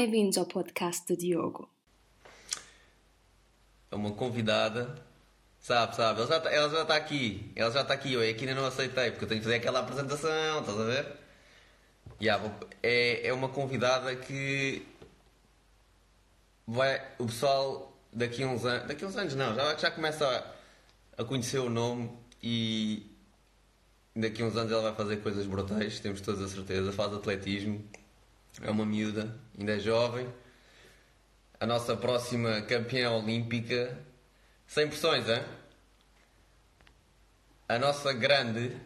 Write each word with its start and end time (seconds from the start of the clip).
Bem-vindos 0.00 0.38
ao 0.38 0.46
podcast 0.46 1.12
do 1.12 1.18
Diogo. 1.18 1.68
É 3.90 3.96
uma 3.96 4.12
convidada, 4.12 4.94
sabe, 5.58 5.96
sabe? 5.96 6.20
Ela 6.20 6.28
já, 6.28 6.40
tá, 6.40 6.82
está 6.82 6.94
aqui, 6.94 7.50
ela 7.56 7.72
já 7.72 7.82
está 7.82 7.94
aqui, 7.94 8.12
eu 8.12 8.20
aqui 8.20 8.46
ainda 8.46 8.54
não 8.54 8.64
aceitei, 8.64 9.10
porque 9.10 9.24
eu 9.24 9.28
tenho 9.28 9.40
que 9.40 9.44
fazer 9.44 9.56
aquela 9.56 9.80
apresentação, 9.80 10.60
estás 10.60 10.80
a 10.80 10.84
ver? 10.84 11.16
Yeah, 12.22 12.48
é, 12.80 13.26
é 13.26 13.32
uma 13.32 13.48
convidada 13.48 14.14
que 14.14 14.86
vai, 16.64 17.04
o 17.18 17.26
pessoal 17.26 17.92
daqui 18.12 18.44
a 18.44 18.46
uns 18.46 18.64
anos, 18.64 18.86
daqui 18.86 19.04
a 19.04 19.08
uns 19.08 19.16
anos 19.16 19.34
não, 19.34 19.52
já, 19.52 19.74
já 19.74 19.90
começa 19.90 20.28
a, 21.18 21.22
a 21.22 21.24
conhecer 21.24 21.58
o 21.58 21.68
nome 21.68 22.08
e 22.40 23.04
daqui 24.14 24.44
a 24.44 24.46
uns 24.46 24.56
anos 24.56 24.70
ela 24.70 24.82
vai 24.82 24.94
fazer 24.94 25.16
coisas 25.16 25.44
brutais, 25.44 25.98
temos 25.98 26.20
todas 26.20 26.40
a 26.40 26.54
certeza, 26.54 26.92
faz 26.92 27.12
atletismo, 27.12 27.84
é 28.62 28.70
uma 28.70 28.84
miúda, 28.84 29.34
ainda 29.58 29.76
é 29.76 29.78
jovem, 29.78 30.28
a 31.60 31.66
nossa 31.66 31.96
próxima 31.96 32.62
campeã 32.62 33.10
olímpica, 33.10 33.98
sem 34.66 34.88
pressões, 34.88 35.28
hein? 35.28 35.42
A 37.68 37.78
nossa 37.78 38.12
grande. 38.12 38.76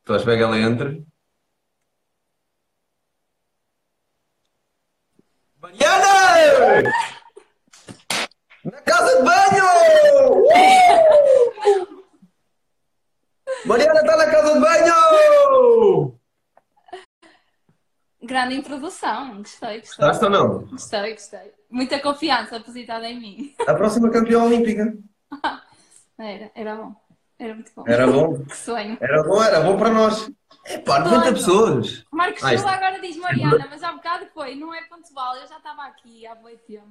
Estou 0.00 0.14
a 0.14 0.18
esperar 0.18 0.36
que 0.36 0.42
ela 0.42 0.58
entre. 0.58 1.06
Mariana! 5.60 6.92
Na 8.64 8.80
casa 8.82 9.16
de 9.16 9.22
banho! 9.24 9.64
Mariana 13.66 14.00
está 14.00 14.16
na 14.16 14.26
casa 14.30 14.54
de 14.54 14.60
banho! 14.60 16.18
Grande 18.22 18.54
introdução, 18.56 19.38
gostei, 19.38 19.80
gostei. 19.80 20.06
Estás 20.08 20.22
ou 20.22 20.30
não? 20.30 20.60
Gostei, 20.66 21.12
gostei. 21.12 21.52
Muita 21.70 22.00
confiança 22.00 22.58
depositada 22.58 23.06
em 23.06 23.20
mim. 23.20 23.54
A 23.66 23.74
próxima 23.74 24.10
campeã 24.10 24.42
olímpica. 24.42 24.96
Era, 26.16 26.48
era 26.54 26.76
bom. 26.76 26.94
Era 27.36 27.54
muito 27.54 27.72
bom. 27.74 27.84
Era 27.88 28.06
bom. 28.06 28.38
Que 28.46 28.56
sonho. 28.56 28.96
Era 29.00 29.22
bom, 29.24 29.42
era 29.42 29.60
bom 29.62 29.76
para 29.76 29.90
nós. 29.90 30.30
Epá, 30.64 31.00
90 31.00 31.32
pessoas. 31.32 32.04
Marcos 32.12 32.44
Ah, 32.44 32.50
Silva 32.50 32.70
agora 32.70 33.00
diz 33.00 33.16
Mariana, 33.16 33.66
mas 33.68 33.82
há 33.82 33.90
bocado 33.92 34.26
foi, 34.32 34.54
não 34.54 34.72
é 34.72 34.80
pontual, 34.84 35.34
eu 35.34 35.48
já 35.48 35.56
estava 35.56 35.82
aqui 35.86 36.24
há 36.24 36.36
muito 36.36 36.60
tempo. 36.62 36.86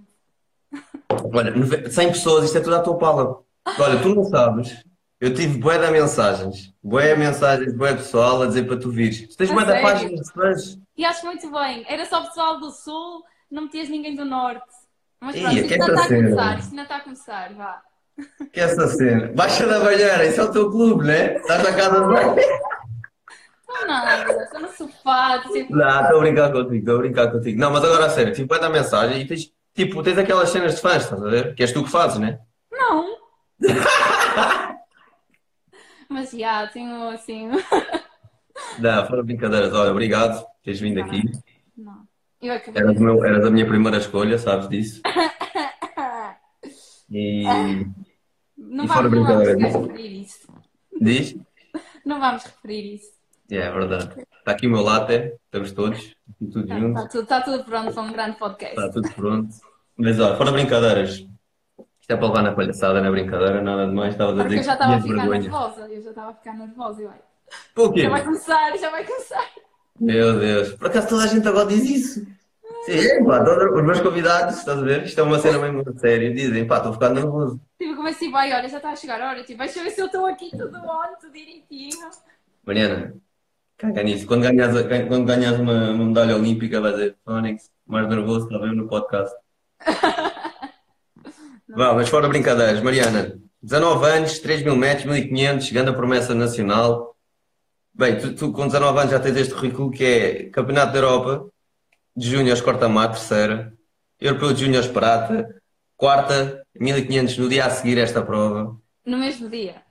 Olha, 1.33 1.51
nove- 1.51 1.89
100 1.89 2.09
pessoas, 2.09 2.43
isto 2.43 2.57
é 2.57 2.61
tudo 2.61 2.75
à 2.75 2.81
tua 2.81 2.97
pala. 2.97 3.41
Olha, 3.79 4.01
tu 4.01 4.13
não 4.13 4.25
sabes. 4.25 4.83
Eu 5.23 5.33
tive 5.33 5.57
bué 5.57 5.77
de 5.77 5.89
mensagens. 5.89 6.73
Bué 6.83 7.15
mensagens, 7.15 7.73
bué 7.73 7.93
pessoal 7.93 8.41
a 8.41 8.45
dizer 8.47 8.67
para 8.67 8.75
tu 8.75 8.91
vires. 8.91 9.25
Tu 9.25 9.37
tens 9.37 9.49
bué 9.49 9.63
da 9.63 9.79
página 9.79 10.21
de 10.21 10.33
fãs. 10.33 10.77
E 10.97 11.05
acho 11.05 11.25
muito 11.25 11.49
bem. 11.49 11.85
Era 11.87 12.05
só 12.05 12.25
pessoal 12.25 12.59
do 12.59 12.69
Sul, 12.71 13.23
não 13.49 13.63
metias 13.63 13.87
ninguém 13.87 14.17
do 14.17 14.25
Norte. 14.25 14.67
Mas 15.21 15.39
pronto, 15.39 15.55
isto 15.55 15.67
que 15.69 15.73
ainda 15.75 15.85
está 15.93 16.03
a 16.03 16.07
começar, 16.09 16.59
isto 16.59 16.69
ainda 16.71 16.81
está 16.81 16.95
a 16.97 16.99
começar, 16.99 17.53
vá. 17.53 17.81
Que 18.51 18.59
é 18.59 18.63
essa 18.63 18.85
cena? 18.89 19.31
Baixa 19.33 19.65
da 19.65 19.79
banheira, 19.79 20.25
isso 20.25 20.41
é 20.41 20.43
o 20.43 20.51
teu 20.51 20.69
clube, 20.69 21.05
né? 21.05 21.35
Estás 21.37 21.63
na 21.63 21.73
casa 21.73 22.01
de 22.01 22.05
banho. 22.05 22.35
Não 23.69 23.87
nada, 23.87 24.43
estou 24.43 24.59
no 24.59 24.67
sofá, 24.73 25.41
tipo, 25.53 25.73
Não, 25.73 26.01
estou 26.01 26.17
a 26.17 26.19
brincar 26.19 26.51
contigo, 26.51 26.75
estou 26.75 26.95
a 26.95 26.99
brincar 26.99 27.31
contigo. 27.31 27.57
Não, 27.61 27.71
mas 27.71 27.85
agora 27.85 28.07
a 28.07 28.09
sério, 28.09 28.33
tive 28.33 28.49
bué 28.49 28.59
da 28.59 28.69
mensagem 28.69 29.21
e 29.21 29.25
tens, 29.25 29.53
tipo, 29.73 30.03
tens 30.03 30.17
aquelas 30.17 30.49
cenas 30.49 30.75
de 30.75 30.81
fãs, 30.81 31.03
estás 31.03 31.23
a 31.23 31.29
ver? 31.29 31.55
Que 31.55 31.63
és 31.63 31.71
tu 31.71 31.81
que 31.81 31.89
fazes, 31.89 32.19
né? 32.19 32.39
não. 32.69 33.13
Mas 36.13 36.29
já, 36.29 36.67
tenho 36.67 37.09
assim. 37.09 37.49
Não, 38.77 39.07
foram 39.07 39.25
brincadeiras. 39.25 39.73
Olha, 39.73 39.89
obrigado 39.89 40.41
por 40.43 40.51
teres 40.63 40.79
vindo 40.79 40.99
aqui. 40.99 41.23
Não. 41.75 42.07
Eu 42.39 42.53
acabei. 42.53 42.83
Eras, 42.83 42.97
o 42.97 43.03
meu, 43.03 43.25
eras 43.25 43.45
a 43.45 43.49
minha 43.49 43.65
primeira 43.65 43.97
escolha, 43.97 44.37
sabes 44.37 44.69
disso? 44.69 45.01
E 47.15 47.43
Não 48.57 48.85
E 48.85 48.87
vamos, 48.87 49.11
não 49.11 49.23
vamos 49.23 49.87
referir 49.87 50.21
isso. 50.23 50.47
diz? 50.99 51.35
Não 52.03 52.19
vamos 52.19 52.43
referir 52.43 52.95
isso. 52.95 53.11
É, 53.51 53.57
é 53.57 53.71
verdade. 53.71 54.25
Está 54.39 54.51
aqui 54.51 54.65
o 54.65 54.71
meu 54.71 54.81
latte, 54.81 55.33
estamos 55.45 55.71
todos, 55.73 56.15
aqui 56.29 56.47
tudo 56.47 56.61
Está, 56.61 56.79
junto, 56.79 56.97
está 56.97 57.07
tudo, 57.07 57.23
está 57.23 57.41
tudo 57.41 57.63
pronto 57.65 57.93
para 57.93 58.01
um 58.03 58.11
grande 58.11 58.37
podcast. 58.39 58.75
está 58.75 58.89
tudo 58.89 59.11
pronto. 59.13 59.53
Mas 59.95 60.19
olha, 60.19 60.35
fora 60.35 60.51
brincadeiras. 60.51 61.27
Isto 62.03 62.11
é 62.11 62.17
para 62.17 62.27
levar 62.27 62.41
na 62.43 62.51
palhaçada, 62.51 62.99
não 62.99 63.07
é 63.07 63.11
brincadeira, 63.11 63.61
nada 63.61 63.87
de 63.87 63.93
mais. 63.93 64.11
Estavas 64.11 64.37
a 64.37 64.43
dizer 64.43 64.57
eu 64.57 64.63
já 64.63 64.73
estava 64.73 64.95
a 64.95 65.01
ficar 65.01 65.15
vergonha. 65.15 65.39
nervosa. 65.39 65.87
Eu 65.87 66.01
já 66.01 66.09
estava 66.09 66.31
a 66.31 66.33
ficar 66.33 66.53
nervosa. 66.57 67.01
Eu, 67.01 67.09
ai, 67.09 67.19
Por 67.73 67.93
quê? 67.93 68.01
já 68.01 68.09
vai 68.09 68.23
começar, 68.25 68.77
já 68.77 68.89
vai 68.89 69.05
começar. 69.05 69.45
Meu 70.01 70.37
Deus, 70.37 70.73
por 70.73 70.87
acaso 70.87 71.07
toda 71.07 71.23
a 71.23 71.27
gente 71.27 71.47
agora 71.47 71.65
diz 71.67 71.85
isso. 71.85 72.27
Sim, 72.85 73.23
pá, 73.25 73.41
todos 73.45 73.71
os 73.79 73.83
meus 73.85 74.01
convidados, 74.01 74.57
estás 74.57 74.79
a 74.79 74.81
ver? 74.81 75.03
Isto 75.05 75.21
é 75.21 75.23
uma 75.23 75.39
cena 75.39 75.57
mesmo 75.59 75.97
séria. 75.97 76.33
Dizem, 76.33 76.67
pá, 76.67 76.75
estou 76.77 76.91
a 76.91 76.93
ficar 76.95 77.09
nervoso. 77.11 77.61
Tipo, 77.79 77.95
comecei, 77.95 78.29
vai, 78.29 78.51
olha, 78.51 78.67
já 78.67 78.75
está 78.77 78.89
a 78.89 78.95
chegar 78.97 79.21
a 79.21 79.29
hora. 79.29 79.43
Tipo, 79.45 79.59
deixa 79.59 79.79
eu 79.79 79.83
ver 79.85 79.91
se 79.91 80.01
eu 80.01 80.07
estou 80.07 80.25
aqui 80.25 80.51
tudo 80.51 80.77
on, 80.79 81.15
tudo 81.21 81.31
direitinho. 81.31 82.09
Mariana, 82.65 83.13
caga 83.77 84.03
nisso. 84.03 84.27
Quando 84.27 84.41
ganhas, 84.41 84.73
quando 85.07 85.25
ganhas 85.25 85.57
uma, 85.57 85.91
uma 85.91 86.05
medalha 86.05 86.35
olímpica, 86.35 86.81
vais 86.81 86.95
dizer, 86.95 87.15
Fónix, 87.23 87.71
mais 87.87 88.09
nervoso, 88.09 88.47
está 88.47 88.59
bem 88.59 88.75
no 88.75 88.89
podcast. 88.89 89.33
Vá, 91.69 91.93
mas 91.93 92.09
fora 92.09 92.27
brincadeiras, 92.27 92.81
Mariana, 92.81 93.39
19 93.61 94.05
anos, 94.05 94.39
3 94.39 94.63
mil 94.63 94.75
metros, 94.75 95.05
1500, 95.05 95.71
grande 95.71 95.93
promessa 95.93 96.35
nacional. 96.35 97.15
Bem, 97.93 98.17
tu, 98.17 98.35
tu 98.35 98.51
com 98.51 98.67
19 98.67 98.99
anos 98.99 99.11
já 99.11 99.19
tens 99.19 99.37
este 99.37 99.53
currículo 99.53 99.91
que 99.91 100.03
é 100.03 100.43
Campeonato 100.49 100.91
da 100.93 100.99
Europa 100.99 101.49
de 102.15 102.29
Júniores 102.29 102.61
corta-mar, 102.61 103.11
terceira, 103.11 103.73
Europeu 104.19 104.53
de 104.53 104.61
Júniores 104.61 104.87
prata, 104.87 105.47
quarta, 105.95 106.63
1500 106.79 107.37
no 107.37 107.49
dia 107.49 107.65
a 107.65 107.69
seguir 107.69 107.97
esta 107.97 108.21
prova. 108.21 108.77
No 109.05 109.17
mesmo 109.17 109.49
dia. 109.49 109.81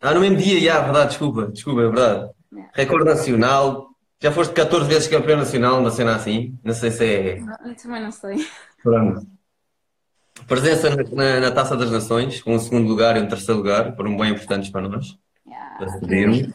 Ah, 0.00 0.14
no 0.14 0.20
mesmo 0.20 0.38
dia, 0.38 0.60
já, 0.60 0.80
verdade, 0.80 1.10
desculpa, 1.10 1.46
desculpa, 1.46 1.82
é 1.82 1.86
verdade. 1.86 2.30
É. 2.56 2.82
Recorde 2.82 3.04
nacional, 3.04 3.90
já 4.20 4.32
foste 4.32 4.54
14 4.54 4.88
vezes 4.88 5.08
campeão 5.08 5.38
nacional, 5.38 5.80
uma 5.80 5.90
cena 5.90 6.16
assim, 6.16 6.58
não 6.64 6.74
sei 6.74 6.90
se 6.90 7.04
é. 7.04 7.38
Eu 7.64 7.76
também 7.76 8.02
não 8.02 8.10
sei. 8.10 8.46
Pronto. 8.82 9.26
Presença 10.46 10.90
na, 10.90 11.02
na- 11.12 11.40
na 11.40 11.50
Taça 11.50 11.76
das 11.76 11.90
Nações, 11.90 12.42
com 12.42 12.54
um 12.54 12.58
segundo 12.58 12.88
lugar 12.88 13.16
e 13.16 13.20
um 13.20 13.28
terceiro 13.28 13.58
lugar, 13.60 13.94
foram 13.94 14.16
bem 14.16 14.30
importantes 14.32 14.70
para 14.70 14.88
nós, 14.88 15.16
Yeah. 15.46 16.52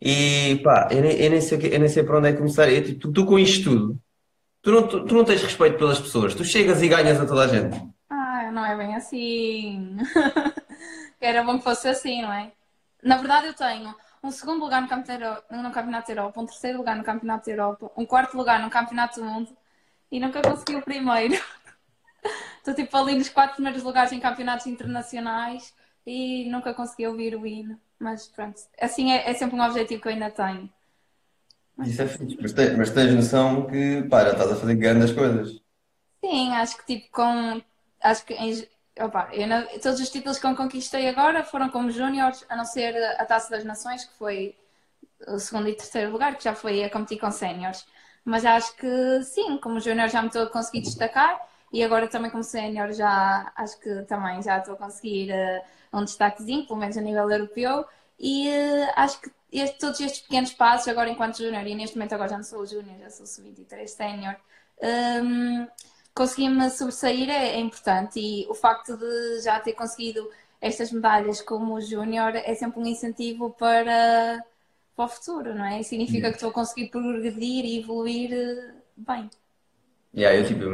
E 0.00 0.60
pá, 0.62 0.88
eu 0.90 1.00
nem, 1.02 1.12
eu 1.12 1.30
nem 1.30 1.40
sei, 1.40 1.58
eu 1.74 1.78
nem 1.78 1.88
sei 1.88 2.02
para 2.02 2.18
onde 2.18 2.28
é 2.28 2.32
que 2.32 2.38
começar. 2.38 2.68
Eu, 2.70 2.84
tipo, 2.84 3.00
tu, 3.00 3.12
tu 3.12 3.26
com 3.26 3.38
isto 3.38 3.70
tudo, 3.70 3.98
tu 4.62 4.70
não, 4.70 4.86
tu, 4.88 5.04
tu 5.06 5.14
não 5.14 5.24
tens 5.24 5.42
respeito 5.42 5.78
pelas 5.78 5.98
pessoas, 6.00 6.34
tu 6.34 6.44
chegas 6.44 6.82
e 6.82 6.88
ganhas 6.88 7.20
a 7.20 7.26
toda 7.26 7.42
a 7.44 7.46
gente. 7.48 7.80
Ah, 8.10 8.50
não 8.52 8.64
é 8.66 8.76
bem 8.76 8.94
assim. 8.96 9.96
Era 11.20 11.42
bom 11.42 11.56
que 11.58 11.64
fosse 11.64 11.88
assim, 11.88 12.20
não 12.22 12.32
é? 12.32 12.52
Na 13.02 13.16
verdade, 13.16 13.46
eu 13.46 13.54
tenho 13.54 13.94
um 14.22 14.30
segundo 14.30 14.60
lugar 14.62 14.82
no 14.82 14.88
Campeonato, 14.88 15.42
no 15.50 15.70
Campeonato 15.70 16.06
da 16.08 16.12
Europa, 16.20 16.40
um 16.40 16.46
terceiro 16.46 16.78
lugar 16.78 16.96
no 16.96 17.04
Campeonato 17.04 17.46
da 17.46 17.52
Europa, 17.52 17.90
um 17.96 18.04
quarto 18.04 18.36
lugar 18.36 18.60
no 18.60 18.68
Campeonato 18.70 19.20
do 19.20 19.26
Mundo 19.26 19.50
e 20.10 20.20
nunca 20.20 20.42
consegui 20.42 20.76
o 20.76 20.82
primeiro. 20.82 21.34
Estou 22.58 22.74
tipo 22.74 22.96
ali 22.96 23.14
nos 23.16 23.28
quatro 23.28 23.54
primeiros 23.56 23.82
lugares 23.82 24.12
em 24.12 24.20
campeonatos 24.20 24.66
internacionais 24.66 25.74
e 26.06 26.48
nunca 26.50 26.74
consegui 26.74 27.06
ouvir 27.06 27.34
o 27.36 27.46
hino. 27.46 27.80
Mas 27.98 28.26
pronto, 28.28 28.60
assim 28.80 29.12
é, 29.12 29.30
é 29.30 29.34
sempre 29.34 29.56
um 29.56 29.62
objetivo 29.62 30.02
que 30.02 30.08
eu 30.08 30.12
ainda 30.12 30.30
tenho. 30.30 30.70
Isso 31.84 32.02
é 32.02 32.08
fixe, 32.08 32.36
mas 32.40 32.52
tens, 32.52 32.76
mas 32.76 32.90
tens 32.90 33.14
noção 33.14 33.66
que, 33.66 34.02
já 34.08 34.30
estás 34.32 34.52
a 34.52 34.56
fazer 34.56 34.74
grandes 34.76 35.12
coisas. 35.12 35.60
Sim, 36.24 36.52
acho 36.54 36.76
que 36.78 36.86
tipo 36.86 37.10
com. 37.12 37.62
Acho 38.02 38.24
que 38.26 38.34
em- 38.34 38.66
opa, 39.00 39.30
não- 39.46 39.66
todos 39.80 40.00
os 40.00 40.10
títulos 40.10 40.38
que 40.38 40.46
eu 40.46 40.56
conquistei 40.56 41.08
agora 41.08 41.44
foram 41.44 41.68
como 41.70 41.90
júniores, 41.90 42.44
a 42.48 42.56
não 42.56 42.64
ser 42.64 42.94
a 43.20 43.24
Taça 43.26 43.50
das 43.50 43.64
Nações, 43.64 44.04
que 44.04 44.14
foi 44.14 44.56
o 45.28 45.38
segundo 45.38 45.68
e 45.68 45.74
terceiro 45.76 46.12
lugar, 46.12 46.36
que 46.36 46.44
já 46.44 46.54
foi 46.54 46.84
a 46.84 46.90
competir 46.90 47.18
com 47.18 47.30
séniores. 47.30 47.86
Mas 48.24 48.44
acho 48.44 48.74
que 48.76 49.22
sim, 49.24 49.58
como 49.58 49.80
júnior 49.80 50.08
já 50.08 50.22
me 50.22 50.28
estou 50.28 50.42
a 50.44 50.50
conseguir 50.50 50.82
destacar 50.82 51.40
e 51.74 51.82
agora 51.82 52.08
também 52.08 52.30
como 52.30 52.44
sénior 52.44 52.92
já 52.92 53.52
acho 53.56 53.78
que 53.80 54.02
também 54.04 54.42
já 54.42 54.58
estou 54.58 54.74
a 54.74 54.76
conseguir 54.78 55.30
eh, 55.30 55.64
um 55.92 56.04
destaquezinho, 56.04 56.66
pelo 56.66 56.78
menos 56.78 56.96
a 56.96 57.00
nível 57.00 57.30
europeu. 57.30 57.84
E 58.18 58.48
eh, 58.48 58.92
acho 58.96 59.20
que 59.20 59.30
este- 59.52 59.78
todos 59.78 60.00
estes 60.00 60.22
pequenos 60.22 60.52
passos, 60.54 60.88
agora 60.88 61.10
enquanto 61.10 61.38
júnior, 61.38 61.66
e 61.66 61.74
neste 61.74 61.96
momento 61.96 62.14
agora 62.14 62.30
já 62.30 62.36
não 62.36 62.44
sou 62.44 62.66
júnior, 62.66 62.98
já 63.00 63.10
sou 63.10 63.26
sub-23 63.26 63.90
sénior, 63.90 64.36
hum, 65.22 65.66
conseguir-me 66.14 66.70
sobressair 66.70 67.28
é, 67.30 67.56
é 67.56 67.60
importante 67.60 68.20
e 68.20 68.46
o 68.48 68.54
facto 68.54 68.96
de 68.96 69.40
já 69.42 69.58
ter 69.60 69.72
conseguido 69.74 70.30
estas 70.60 70.90
medalhas 70.92 71.40
como 71.42 71.80
júnior 71.80 72.34
é 72.36 72.54
sempre 72.54 72.80
um 72.80 72.86
incentivo 72.86 73.50
para, 73.50 74.42
para 74.96 75.04
o 75.04 75.08
futuro, 75.08 75.54
não 75.54 75.64
é? 75.66 75.82
Significa 75.82 76.28
que 76.30 76.36
estou 76.36 76.50
a 76.50 76.52
conseguir 76.52 76.88
progredir 76.90 77.64
e 77.64 77.80
evoluir 77.80 78.32
eh, 78.32 78.74
bem. 80.14 80.22
Yeah, 80.22 80.38
eu, 80.40 80.46
tipo, 80.46 80.64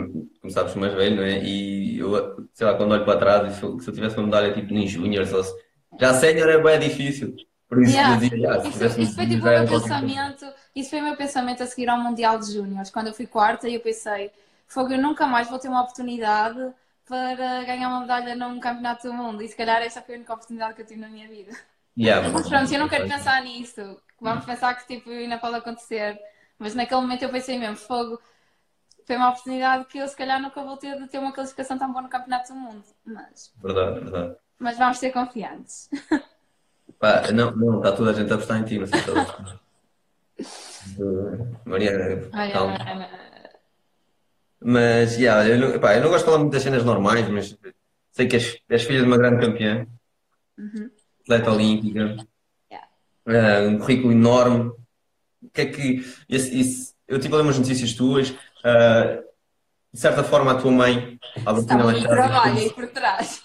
como 0.41 0.51
sabes, 0.53 0.75
mais 0.75 0.95
velho, 0.95 1.17
não 1.17 1.23
é? 1.25 1.43
E 1.45 1.99
eu, 1.99 2.49
sei 2.53 2.67
lá, 2.67 2.75
quando 2.77 2.93
olho 2.93 3.05
para 3.05 3.19
trás, 3.19 3.53
e 3.55 3.57
se 3.59 3.63
eu, 3.63 3.79
se 3.81 3.89
eu 3.89 3.95
tivesse 3.95 4.17
uma 4.17 4.27
medalha 4.27 4.53
tipo 4.55 4.73
nem 4.73 4.87
Júnior, 4.87 5.27
só 5.27 5.43
se... 5.43 5.53
já 6.01 6.15
sénior 6.15 6.49
é 6.49 6.59
bem 6.63 6.79
difícil. 6.89 7.35
Por 7.69 7.83
isso 7.83 7.97
Yeah. 7.97 8.11
eu 8.11 8.17
dizia, 8.19 8.61
se 8.61 8.69
Isso, 8.69 8.73
tivesse 8.73 9.01
isso 9.03 9.15
foi 9.15 9.27
tipo 9.27 9.49
já 9.53 9.53
meu 9.53 9.65
coisa. 9.67 9.89
pensamento, 9.89 10.45
isso 10.75 10.91
foi 10.91 11.01
meu 11.01 11.17
pensamento 11.17 11.63
a 11.63 11.67
seguir 11.67 11.89
ao 11.89 11.99
Mundial 11.99 12.39
de 12.39 12.53
Júniores. 12.53 12.91
Quando 12.91 13.09
eu 13.09 13.15
fui 13.15 13.27
quarta, 13.27 13.69
eu 13.69 13.81
pensei, 13.81 14.31
fogo, 14.67 14.93
eu 14.93 15.01
nunca 15.01 15.27
mais 15.27 15.49
vou 15.49 15.59
ter 15.59 15.69
uma 15.69 15.83
oportunidade 15.83 16.73
para 17.07 17.65
ganhar 17.65 17.89
uma 17.89 18.01
medalha 18.01 18.35
num 18.37 18.61
campeonato 18.61 19.07
do 19.09 19.15
mundo. 19.15 19.43
E 19.43 19.49
se 19.49 19.57
calhar 19.57 19.83
essa 19.83 20.03
foi 20.03 20.15
a 20.15 20.19
única 20.19 20.35
oportunidade 20.35 20.75
que 20.75 20.83
eu 20.83 20.87
tive 20.87 21.01
na 21.01 21.09
minha 21.09 21.29
vida. 21.29 21.53
Yeah, 21.97 22.23
Mas 22.33 22.49
pronto, 22.49 22.73
eu 22.73 22.79
não 22.81 22.89
quero 22.89 23.07
pensar 23.09 23.43
nisso. 23.43 23.81
Vamos 24.21 24.45
pensar 24.45 24.75
que 24.75 24.87
tipo, 24.87 25.11
ainda 25.11 25.39
pode 25.39 25.57
acontecer. 25.57 26.19
Mas 26.59 26.75
naquele 26.75 27.01
momento 27.01 27.23
eu 27.23 27.31
pensei 27.31 27.59
mesmo, 27.59 27.77
fogo, 27.77 28.21
foi 29.11 29.17
uma 29.17 29.31
oportunidade 29.31 29.87
que 29.87 29.99
eu 29.99 30.07
se 30.07 30.15
calhar 30.17 30.41
nunca 30.41 30.63
vou 30.63 30.77
ter 30.77 30.97
de 30.97 31.09
ter 31.09 31.19
uma 31.19 31.33
classificação 31.33 31.77
tão 31.77 31.91
boa 31.91 32.03
no 32.03 32.09
campeonato 32.09 32.53
do 32.53 32.59
mundo. 32.61 32.85
Mas, 33.05 33.53
Verdade, 33.61 33.99
verdade. 34.05 34.37
mas 34.57 34.79
vamos 34.79 34.99
ser 34.99 35.11
confiantes. 35.11 35.91
Pá, 37.01 37.33
não, 37.33 37.51
não, 37.57 37.79
está 37.79 37.91
toda 37.91 38.11
a 38.11 38.13
gente 38.13 38.31
a 38.31 38.37
apostar 38.37 38.61
em 38.61 38.65
ti, 38.65 38.79
não 38.79 38.87
sei 38.87 39.01
se 39.01 39.11
estás 39.11 39.29
a 39.29 39.33
perceber. 39.33 39.61
Mariana, 41.65 42.29
Olha, 42.33 42.53
calma. 42.53 42.79
Mas, 44.63 45.17
yeah, 45.17 45.49
eu, 45.49 45.59
não, 45.59 45.81
pá, 45.81 45.97
eu 45.97 46.03
não 46.03 46.09
gosto 46.11 46.21
de 46.21 46.25
falar 46.27 46.39
muito 46.39 46.53
das 46.53 46.63
cenas 46.63 46.85
normais, 46.85 47.27
mas 47.29 47.59
sei 48.13 48.29
que 48.29 48.37
és, 48.37 48.59
és 48.69 48.83
filha 48.85 49.01
de 49.01 49.07
uma 49.07 49.17
grande 49.19 49.45
campeã, 49.45 49.87
Uhum. 50.57 50.89
atleta 51.23 51.51
olímpica, 51.51 52.17
Yeah. 52.71 52.89
ah, 53.27 53.63
um 53.69 53.79
currículo 53.79 54.13
enorme. 54.13 54.71
O 55.43 55.49
que 55.53 55.63
é 55.63 55.67
que. 55.67 56.05
Esse, 56.29 56.61
esse- 56.61 56.95
eu 57.09 57.19
tive 57.19 57.35
a 57.35 57.39
ler 57.39 57.43
umas 57.45 57.59
notícias 57.59 57.95
tuas, 57.95 58.33
ah, 58.65 59.23
de 59.93 60.01
certa 60.01 60.23
forma 60.23 60.53
a 60.53 60.55
tua 60.55 60.71
mãe, 60.71 61.19
a 61.45 61.51
Albertina 61.51 61.85
muito 61.85 62.09
trabalho 62.09 62.59
aí 62.59 62.71
por 62.71 62.87
trás. 62.89 63.43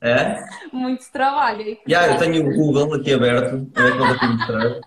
É? 0.00 0.36
Muito 0.72 1.10
trabalho 1.10 1.60
aí 1.62 1.76
por 1.76 1.88
Yeah, 1.90 2.12
eu 2.12 2.18
trás. 2.18 2.32
tenho 2.32 2.48
o 2.48 2.54
Google 2.54 2.94
aqui 2.94 3.14
aberto, 3.14 3.70
eu 3.74 3.98
vou 3.98 4.18
te 4.18 4.26
mostrar. 4.26 4.80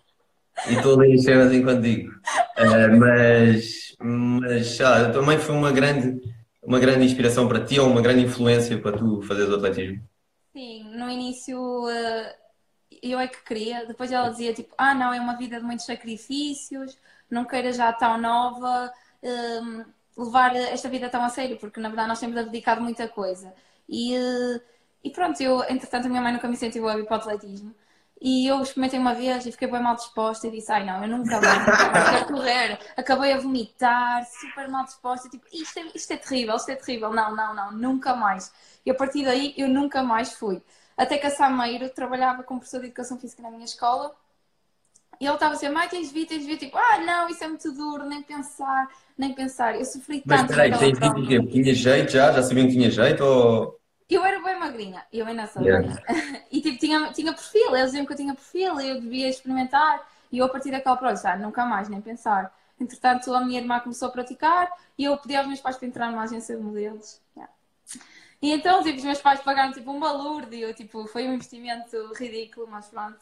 E 0.70 0.74
estou 0.74 0.94
a 0.94 0.98
ler 0.98 1.14
as 1.14 1.24
cenas 1.24 1.54
enquanto 1.54 1.82
digo. 1.82 2.12
Ah, 2.58 2.88
mas, 2.98 3.96
mas 4.00 4.82
ah, 4.82 5.08
a 5.08 5.12
tua 5.12 5.22
mãe 5.24 5.38
foi 5.40 5.56
uma 5.56 5.72
grande, 5.72 6.22
uma 6.62 6.80
grande 6.80 7.06
inspiração 7.06 7.48
para 7.48 7.64
ti, 7.64 7.80
ou 7.80 7.88
uma 7.90 8.02
grande 8.02 8.24
influência 8.26 8.78
para 8.80 8.98
tu 8.98 9.22
fazeres 9.24 9.52
o 9.52 9.56
atletismo. 9.56 10.02
Sim, 10.54 10.84
no 10.96 11.10
início 11.10 11.90
eh, 11.90 12.36
eu 13.02 13.20
é 13.20 13.28
que 13.28 13.44
queria, 13.44 13.86
depois 13.86 14.12
ela 14.12 14.30
dizia 14.30 14.54
tipo, 14.54 14.74
ah 14.78 14.94
não, 14.94 15.14
é 15.14 15.20
uma 15.20 15.38
vida 15.38 15.58
de 15.58 15.64
muitos 15.64 15.86
sacrifícios, 15.86 16.98
não 17.30 17.46
queira 17.46 17.72
já 17.72 17.94
tão 17.94 18.18
nova, 18.20 18.92
hum, 19.24 19.86
levar 20.18 20.56
esta 20.56 20.90
vida 20.90 21.10
tão 21.10 21.24
a 21.24 21.30
sério, 21.30 21.58
porque 21.58 21.80
na 21.80 21.90
verdade 21.90 22.10
nós 22.10 22.20
temos 22.20 22.36
dedicado 22.46 22.82
muita 22.82 23.08
coisa. 23.08 23.54
E, 23.88 24.16
eh, 24.16 24.62
e 25.04 25.10
pronto, 25.12 25.42
eu, 25.42 25.64
entretanto 25.64 26.06
a 26.06 26.10
minha 26.10 26.22
mãe 26.22 26.34
nunca 26.34 26.48
me 26.48 26.54
incentivou 26.54 26.90
a 26.90 26.98
ir 26.98 27.04
o. 27.04 27.08
E 28.22 28.48
eu 28.48 28.62
experimentei 28.62 29.00
uma 29.00 29.14
vez 29.14 29.46
e 29.46 29.52
fiquei 29.52 29.70
bem 29.70 29.82
mal 29.82 29.96
disposta 29.96 30.48
e 30.48 30.52
disse, 30.52 30.70
ai 30.72 30.86
não, 30.86 31.02
eu 31.02 31.08
nunca 31.08 31.40
mais, 31.40 31.66
quero 32.10 32.26
correr. 32.28 32.80
Acabei 32.98 33.32
a 33.32 33.38
vomitar, 33.38 34.26
super 34.26 34.68
mal 34.68 34.84
disposta, 34.84 35.30
tipo, 35.30 35.46
isto 35.54 35.80
é, 35.80 35.84
isto 35.96 36.12
é 36.12 36.18
terrível, 36.18 36.56
isto 36.58 36.70
é 36.70 36.76
terrível, 36.76 37.12
não, 37.14 37.34
não, 37.34 37.56
não, 37.56 37.72
nunca 37.72 38.14
mais. 38.14 38.52
E 38.86 38.92
a 38.92 38.94
partir 38.94 39.24
daí 39.24 39.54
eu 39.58 39.70
nunca 39.70 40.04
mais 40.04 40.34
fui. 40.34 40.62
Até 40.98 41.18
que 41.18 41.28
a 41.28 41.30
Sameiro 41.32 41.90
trabalhava 41.92 42.44
como 42.44 42.60
professor 42.60 42.82
de 42.82 42.88
Educação 42.88 43.18
Física 43.18 43.42
na 43.42 43.52
minha 43.52 43.64
escola 43.64 44.14
e 45.20 45.26
ele 45.26 45.34
estava 45.34 45.54
assim, 45.54 45.68
mãe, 45.70 45.88
tens 45.90 46.08
de 46.08 46.14
vir, 46.14 46.26
tens 46.26 46.42
de 46.42 46.48
vir, 46.48 46.58
tipo, 46.58 46.78
ah 46.78 47.00
não, 47.00 47.28
isso 47.30 47.44
é 47.44 47.48
muito 47.48 47.72
duro, 47.74 48.06
nem 48.06 48.24
pensar, 48.24 48.88
nem 49.18 49.34
pensar. 49.34 49.76
Eu 49.76 49.84
sofri 49.84 50.24
Mas 50.26 50.42
tanto 50.42 50.52
espera 50.52 50.64
aí, 50.64 50.72
naquela 50.72 50.92
tens 50.92 51.00
dito 51.00 51.20
o 51.22 51.28
quê? 51.28 51.46
Tinha 51.52 51.76
jeito 51.76 52.12
já? 52.14 52.32
Já 52.32 52.42
sabiam 52.42 52.68
que 52.68 52.74
tinha 52.74 52.90
jeito? 52.90 53.22
Ou... 53.24 53.80
Eu 54.10 54.24
era 54.24 54.42
bem 54.42 54.58
magrinha, 54.58 55.06
eu 55.12 55.26
ainda 55.26 55.46
sou 55.48 55.62
Yeah. 55.62 55.86
magrinha. 55.88 56.46
E 56.52 56.62
tipo, 56.62 56.80
tinha, 56.80 57.12
tinha 57.12 57.34
perfil, 57.34 57.76
eles 57.76 57.92
diziam 57.92 58.06
que 58.06 58.14
eu 58.14 58.18
tinha 58.18 58.34
perfil, 58.34 58.80
eu 58.80 59.02
devia 59.02 59.28
experimentar. 59.30 60.08
E 60.32 60.38
eu 60.38 60.46
a 60.46 60.50
partir 60.50 60.72
daquela 60.72 60.96
prova, 60.96 61.14
disse, 61.14 61.28
ah, 61.28 61.38
nunca 61.38 61.66
mais, 61.66 61.90
nem 61.90 62.02
pensar. 62.02 62.54
Entretanto, 62.80 63.34
a 63.34 63.42
minha 63.42 63.60
irmã 63.60 63.80
começou 63.82 64.08
a 64.08 64.12
praticar 64.12 64.72
e 64.98 65.04
eu 65.04 65.18
pedi 65.18 65.36
aos 65.36 65.48
meus 65.48 65.60
pais 65.60 65.76
para 65.76 65.88
entrar 65.88 66.12
numa 66.12 66.24
agência 66.24 66.56
de 66.56 66.62
modelos. 66.62 67.20
Yeah. 67.36 67.54
E 68.42 68.52
então, 68.54 68.82
tipo, 68.84 68.98
os 68.98 69.04
meus 69.04 69.22
pais 69.22 69.42
pagaram 69.42 69.74
tipo 69.74 69.92
um 69.92 70.00
balúrdio, 70.00 70.74
tipo, 70.74 71.06
foi 71.08 71.28
um 71.28 71.34
investimento 71.34 72.14
ridículo, 72.14 72.68
mas 72.70 72.88
pronto. 72.88 73.20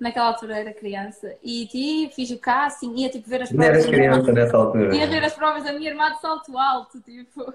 Naquela 0.00 0.26
altura 0.28 0.58
era 0.58 0.72
criança. 0.72 1.36
E 1.42 1.66
tipo, 1.66 2.14
fiz 2.14 2.30
o 2.30 2.38
casting, 2.38 2.94
ia 2.96 3.10
tipo 3.10 3.28
ver 3.28 3.42
as 3.42 3.52
Não 3.52 3.64
eras 3.64 3.84
provas 3.84 4.00
irmã. 4.00 4.16
criança 4.16 4.32
nessa 4.32 4.56
altura? 4.56 4.96
Ia 4.96 5.06
ver 5.06 5.24
as 5.24 5.34
provas 5.34 5.64
da 5.64 5.72
minha 5.72 5.90
irmã 5.90 6.10
de 6.12 6.20
salto 6.20 6.58
alto, 6.58 7.00
tipo, 7.02 7.52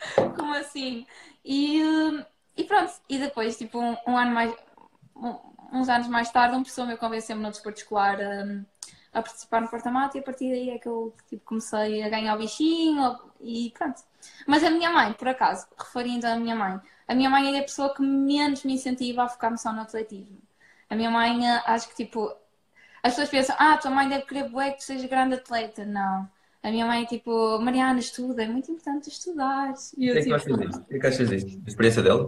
como 0.36 0.54
assim? 0.54 1.06
E, 1.44 1.80
e 2.56 2.64
pronto, 2.64 2.92
e 3.08 3.18
depois, 3.18 3.56
tipo, 3.56 3.78
um, 3.78 3.96
um 4.06 4.16
ano 4.16 4.32
mais, 4.32 4.54
um- 5.16 5.38
uns 5.72 5.88
anos 5.88 6.08
mais 6.08 6.30
tarde, 6.30 6.54
um 6.56 6.62
professor 6.62 6.86
meu 6.86 6.98
convenceu-me 6.98 7.42
no 7.42 7.50
desporto 7.50 7.80
escolar 7.80 8.18
hum, 8.20 8.64
a 9.12 9.22
participar 9.22 9.60
no 9.62 9.68
porta-mato 9.68 10.16
e 10.16 10.20
a 10.20 10.22
partir 10.22 10.50
daí 10.50 10.70
é 10.70 10.78
que 10.78 10.88
eu 10.88 11.14
tipo, 11.28 11.42
comecei 11.44 12.02
a 12.02 12.08
ganhar 12.08 12.34
o 12.34 12.38
bichinho 12.38 13.18
e 13.40 13.70
pronto. 13.76 14.02
Mas 14.46 14.62
a 14.64 14.70
minha 14.70 14.90
mãe, 14.90 15.12
por 15.14 15.28
acaso, 15.28 15.66
referindo 15.78 16.26
à 16.26 16.36
minha 16.36 16.54
mãe, 16.56 16.80
a 17.08 17.14
minha 17.14 17.30
mãe 17.30 17.56
é 17.56 17.60
a 17.60 17.62
pessoa 17.62 17.94
que 17.94 18.02
menos 18.02 18.64
me 18.64 18.74
incentiva 18.74 19.24
a 19.24 19.28
focar-me 19.28 19.58
só 19.58 19.72
no 19.72 19.80
atletismo. 19.82 20.38
A 20.92 20.96
minha 20.96 21.10
mãe, 21.10 21.32
eh, 21.48 21.62
acho 21.66 21.88
que 21.88 21.96
tipo, 22.04 22.20
as 23.02 23.12
pessoas 23.14 23.30
pensam, 23.30 23.56
ah, 23.58 23.78
tua 23.78 23.90
mãe 23.90 24.08
deve 24.08 24.26
querer 24.26 24.48
bué 24.50 24.72
que 24.72 24.78
tu 24.78 24.84
sejas 24.84 25.06
grande 25.10 25.36
atleta. 25.36 25.84
Não. 25.86 26.30
A 26.62 26.70
minha 26.72 26.86
mãe 26.86 27.02
é 27.04 27.06
tipo, 27.06 27.58
Mariana, 27.60 28.00
estuda, 28.00 28.44
é 28.44 28.48
muito 28.48 28.70
importante 28.72 29.08
estudar. 29.10 29.74
E 29.96 30.06
O 30.06 30.08
eu 30.08 30.12
que 30.12 30.18
é 30.18 30.24
que 30.26 30.32
tipo, 30.32 30.38
achas? 30.38 30.56
O 30.80 30.84
que 30.86 30.94
é 30.96 30.98
que 31.00 31.06
achas 31.06 31.28
disto? 31.30 31.52
A 31.66 31.68
experiência 31.70 32.02
dela? 32.02 32.24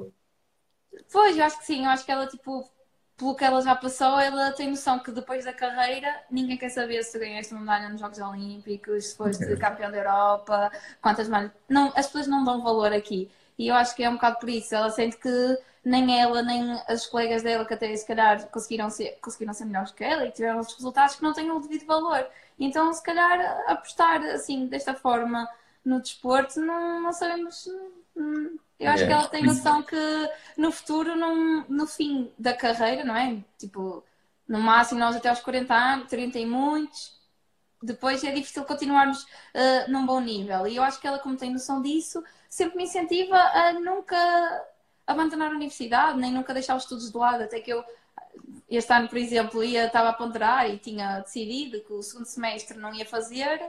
pois, 1.13 1.37
eu 1.37 1.45
acho 1.45 1.59
que 1.59 1.65
sim, 1.65 1.85
eu 1.85 1.91
acho 1.91 2.05
que 2.05 2.13
ela, 2.13 2.27
tipo, 2.27 2.69
pelo 3.17 3.35
que 3.37 3.45
ela 3.45 3.61
já 3.63 3.75
passou, 3.77 4.19
ela 4.19 4.53
tem 4.53 4.69
noção 4.71 4.99
que 4.99 5.11
depois 5.13 5.45
da 5.45 5.53
carreira 5.53 6.09
ninguém 6.31 6.57
quer 6.59 6.69
saber 6.71 7.03
se 7.03 7.13
tu 7.13 7.19
ganhaste 7.19 7.53
uma 7.55 7.61
medalha 7.63 7.89
nos 7.89 8.01
Jogos 8.01 8.19
Olímpicos, 8.19 9.07
se 9.07 9.17
foste 9.17 9.57
Ok. 9.57 9.59
campeão 9.59 9.91
da 9.91 9.99
Europa, 9.99 10.71
quantas 11.01 11.29
medalhas. 11.29 11.53
Não, 11.69 11.89
as 11.97 12.07
pessoas 12.07 12.27
não 12.27 12.45
dão 12.45 12.63
valor 12.63 12.93
aqui. 12.93 13.31
E 13.59 13.69
eu 13.69 13.75
acho 13.75 13.95
que 13.95 14.03
é 14.03 14.09
um 14.11 14.15
bocado 14.15 14.39
por 14.39 14.49
isso. 14.49 14.75
Ela 14.75 14.91
sente 14.91 15.17
que 15.17 15.29
nem 15.85 16.19
ela, 16.21 16.43
nem 16.43 16.73
as 16.89 17.07
colegas 17.07 17.43
dela, 17.43 17.65
que 17.67 17.75
até 17.75 17.95
se 17.97 18.07
calhar 18.07 18.47
conseguiram 18.49 18.91
ser, 18.91 19.19
conseguiram 19.21 19.53
ser 19.53 19.65
melhores 19.67 19.93
que 19.93 20.03
ela 20.05 20.27
e 20.27 20.33
tiveram 20.33 20.59
outros 20.59 20.77
resultados 20.77 21.17
que 21.17 21.23
não 21.23 21.33
têm 21.33 21.51
o 21.51 21.61
devido 21.61 21.87
valor. 21.87 22.27
Então, 22.59 22.93
se 22.93 23.03
calhar, 23.03 23.41
apostar 23.69 24.23
assim, 24.25 24.67
desta 24.67 24.95
forma 24.95 25.49
no 25.85 26.01
desporto, 26.01 26.61
não, 26.61 27.01
não 27.01 27.13
sabemos. 27.13 27.69
hum, 28.17 28.59
Eu 28.79 28.91
acho 28.91 29.05
que 29.07 29.13
Yeah. 29.13 29.13
ela 29.13 29.29
tem 29.29 29.45
noção 29.45 29.83
que 29.83 29.97
no 30.57 30.73
futuro, 30.73 31.17
num- 31.17 31.65
no 31.69 31.87
fim 31.87 32.33
da 32.39 32.55
carreira, 32.55 33.05
não 33.05 33.17
é? 33.17 33.43
Tipo, 33.59 34.03
no 34.49 34.61
máximo 34.61 35.01
nós 35.01 35.17
até 35.17 35.29
aos 35.29 35.41
40 35.41 35.75
anos, 35.75 36.09
30 36.09 36.39
e 36.39 36.47
muitos, 36.47 37.13
depois 37.83 38.25
é 38.25 38.33
difícil 38.33 38.65
continuarmos 38.65 39.27
ah, 39.55 39.87
num 39.89 40.07
bom 40.07 40.21
nível. 40.21 40.67
E 40.67 40.77
eu 40.77 40.83
acho 40.83 41.01
que 41.01 41.07
ela, 41.07 41.19
como 41.19 41.37
tem 41.37 41.53
noção 41.53 41.83
disso, 41.83 42.23
sempre 42.55 42.77
me 42.77 42.85
incentiva 42.85 43.37
a 43.37 43.73
nunca 43.73 44.17
abandonar 45.05 45.51
a 45.51 45.57
universidade, 45.57 46.21
nem 46.21 46.31
nunca 46.33 46.55
deixar 46.55 46.77
os 46.77 46.85
estudos 46.85 47.11
de 47.11 47.19
lado. 47.19 47.43
Até 47.43 47.59
que 47.59 47.73
eu, 47.73 47.83
este 48.71 48.93
ano, 48.93 49.09
por 49.09 49.19
exemplo, 49.19 49.65
ia, 49.65 49.87
estava 49.87 50.11
a 50.11 50.13
ponderar 50.13 50.71
e 50.71 50.79
tinha 50.79 51.19
decidido 51.19 51.81
que 51.81 51.93
o 51.93 52.01
segundo 52.01 52.27
semestre 52.27 52.79
não 52.79 52.95
ia 52.95 53.05
fazer. 53.05 53.61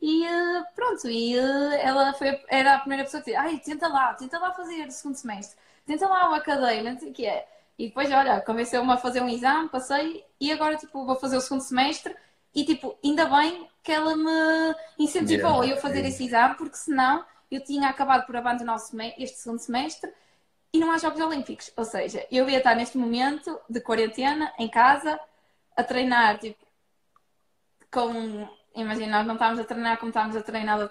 E 0.00 0.26
eh, 0.26 0.64
pronto, 0.74 1.08
e 1.08 1.38
eh, 1.38 1.80
ela 1.84 2.12
foi, 2.14 2.42
era 2.48 2.74
a 2.74 2.78
primeira 2.80 3.04
pessoa 3.04 3.22
que 3.22 3.30
dizia, 3.30 3.42
ai, 3.42 3.58
tenta 3.60 3.86
lá, 3.86 4.12
tenta 4.14 4.40
lá 4.40 4.52
fazer 4.52 4.88
o 4.88 4.90
segundo 4.90 5.14
semestre, 5.14 5.56
tenta 5.86 6.08
lá 6.08 6.28
o 6.28 6.34
academia, 6.34 6.92
não 6.92 6.98
sei 6.98 7.10
o 7.10 7.12
que 7.12 7.24
é. 7.24 7.46
E 7.78 7.86
depois, 7.86 8.10
olha, 8.10 8.40
convenceu-me 8.40 8.92
a 8.92 8.96
fazer 8.96 9.22
um 9.22 9.28
exame, 9.28 9.68
passei, 9.68 10.24
e 10.40 10.50
agora, 10.50 10.76
tipo, 10.76 11.06
vou 11.06 11.14
fazer 11.14 11.36
o 11.36 11.40
segundo 11.40 11.60
semestre, 11.60 12.16
e, 12.52 12.64
tipo, 12.64 12.98
ainda 13.04 13.24
bem 13.26 13.68
que 13.84 13.92
ela 13.92 14.16
me 14.16 14.74
incentivou 14.98 15.62
Yeah. 15.62 15.74
a 15.74 15.76
eu 15.76 15.80
fazer 15.80 16.04
esse 16.04 16.24
exame, 16.24 16.56
porque 16.56 16.76
senão 16.76 17.24
eu 17.54 17.62
tinha 17.62 17.88
acabado 17.88 18.26
por 18.26 18.36
abandonar 18.36 18.78
este 19.18 19.38
segundo 19.38 19.58
semestre 19.58 20.12
e 20.72 20.78
não 20.78 20.90
há 20.90 20.98
Jogos 20.98 21.20
Olímpicos. 21.20 21.70
Ou 21.76 21.84
seja, 21.84 22.26
eu 22.30 22.48
ia 22.48 22.58
estar 22.58 22.74
neste 22.74 22.96
momento 22.96 23.60
de 23.68 23.80
quarentena, 23.80 24.52
em 24.58 24.68
casa, 24.68 25.20
a 25.76 25.84
treinar, 25.84 26.38
tipo, 26.38 26.64
com. 27.90 28.48
Imagina, 28.74 29.18
nós 29.18 29.26
não 29.26 29.34
estávamos 29.34 29.60
a 29.60 29.64
treinar 29.64 29.98
como 29.98 30.08
estávamos 30.08 30.36
a 30.36 30.42
treinar, 30.42 30.88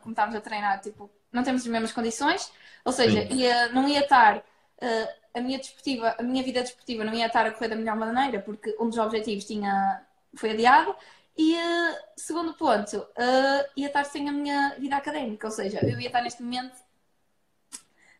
como 0.00 0.12
estávamos 0.12 0.36
a 0.36 0.40
treinar, 0.40 0.80
tipo, 0.80 1.10
não 1.32 1.42
temos 1.42 1.62
as 1.62 1.66
mesmas 1.66 1.92
condições, 1.92 2.52
ou 2.84 2.92
seja, 2.92 3.24
ia, 3.24 3.68
não 3.70 3.88
ia 3.88 4.00
estar 4.00 4.44
eh, 4.80 5.16
a 5.34 5.40
minha 5.40 5.58
desportiva, 5.58 6.14
a 6.18 6.22
minha 6.22 6.42
vida 6.44 6.62
desportiva 6.62 7.04
não 7.04 7.14
ia 7.14 7.26
estar 7.26 7.44
a 7.46 7.50
correr 7.50 7.68
da 7.68 7.76
melhor 7.76 7.96
maneira, 7.96 8.40
porque 8.40 8.76
um 8.78 8.88
dos 8.88 8.98
objetivos 8.98 9.44
tinha, 9.44 10.02
foi 10.34 10.50
adiado, 10.50 10.94
e 11.36 11.56
eh, 11.56 11.98
segundo 12.16 12.54
ponto, 12.54 13.06
eh, 13.16 13.70
ia 13.76 13.86
estar 13.88 14.04
sem 14.04 14.28
a 14.28 14.32
minha 14.32 14.74
vida 14.78 14.96
académica, 14.96 15.46
ou 15.46 15.50
seja, 15.52 15.78
eu 15.82 15.98
ia 16.00 16.06
estar 16.08 16.22
neste 16.22 16.42
momento 16.42 16.76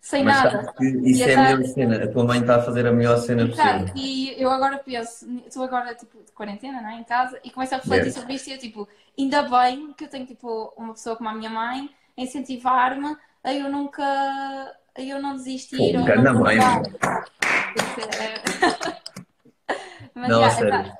sem 0.00 0.25
Mas 0.25 0.42
nada. 0.42 0.73
que 0.73 0.85
isso 0.85 1.21
Ia 1.21 1.25
é 1.26 1.28
a 1.28 1.31
estar- 1.31 1.57
melhor 1.57 1.64
cena. 1.75 2.04
A 2.04 2.09
tua 2.09 2.25
mãe 2.25 2.40
está 2.40 2.57
a 2.57 2.62
fazer 2.62 2.87
a 2.87 2.92
melhor 2.92 3.19
cena 3.19 3.47
possível. 3.47 3.92
e 3.95 4.35
eu 4.42 4.50
agora 4.50 4.78
penso, 4.78 5.26
estou 5.47 5.62
agora 5.62 5.95
tipo 5.95 6.23
de 6.25 6.33
quarentena, 6.33 6.81
não 6.83 6.88
é? 6.88 6.95
Em 6.97 7.04
casa, 7.04 7.38
e 7.45 7.50
começo 7.50 7.75
a 7.75 7.78
refletir 7.78 8.07
Yeah. 8.07 8.21
sobre 8.21 8.35
isto 8.35 8.49
e 8.49 8.52
eu 8.54 8.59
tipo, 8.59 8.88
ainda 9.16 9.42
bem 9.42 9.92
que 9.92 10.04
eu 10.04 10.09
tenho 10.09 10.26
tipo 10.26 10.73
uma 10.76 10.92
pessoa 10.95 11.14
como 11.14 11.28
a 11.28 11.35
minha 11.35 11.50
mãe 11.50 11.88
a 12.19 12.21
incentivar-me 12.21 13.16
a 13.45 13.52
eu 13.54 13.71
nunca, 13.71 14.02
a 14.04 15.00
eu 15.00 15.21
não 15.23 15.35
desistir, 15.37 15.76
ou 15.97 16.04
Fogo, 16.07 16.23
não 16.23 16.35
mudar. 16.35 16.83
Porque, 16.83 18.00
é- 18.19 19.73
Mas 20.14 20.28
Não, 20.28 20.40
já, 20.40 20.47
a 20.47 20.50
sério. 20.50 20.92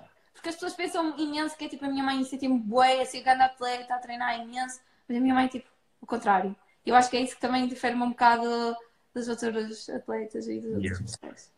Porque 0.43 0.49
as 0.49 0.57
pessoas 0.57 0.75
pensam 0.75 1.15
imenso 1.17 1.57
que 1.57 1.67
é 1.67 1.69
tipo 1.69 1.85
a 1.85 1.89
minha 1.89 2.03
mãe 2.03 2.21
incentiva-me 2.21 2.59
bué, 2.59 3.01
assim, 3.01 3.23
grande 3.23 3.45
atleta, 3.45 3.95
a 3.95 3.99
treinar 3.99 4.41
imenso, 4.41 4.81
mas 5.09 5.17
a 5.17 5.21
minha 5.21 5.33
mãe 5.33 5.45
é 5.45 5.49
tipo 5.49 5.69
o 6.01 6.07
contrário. 6.07 6.57
Eu 6.85 6.97
acho 6.97 7.09
que 7.09 7.17
é 7.17 7.21
isso 7.21 7.37
que 7.37 7.41
também 7.41 7.69
difere-me 7.69 8.03
um 8.03 8.09
bocado 8.11 8.77
dos 9.15 9.29
outros 9.29 9.89
atletas 9.89 10.49
e 10.49 10.59
dos 10.59 10.83
Yeah. 10.83 10.99
outros 10.99 11.17
pessoas. 11.17 11.53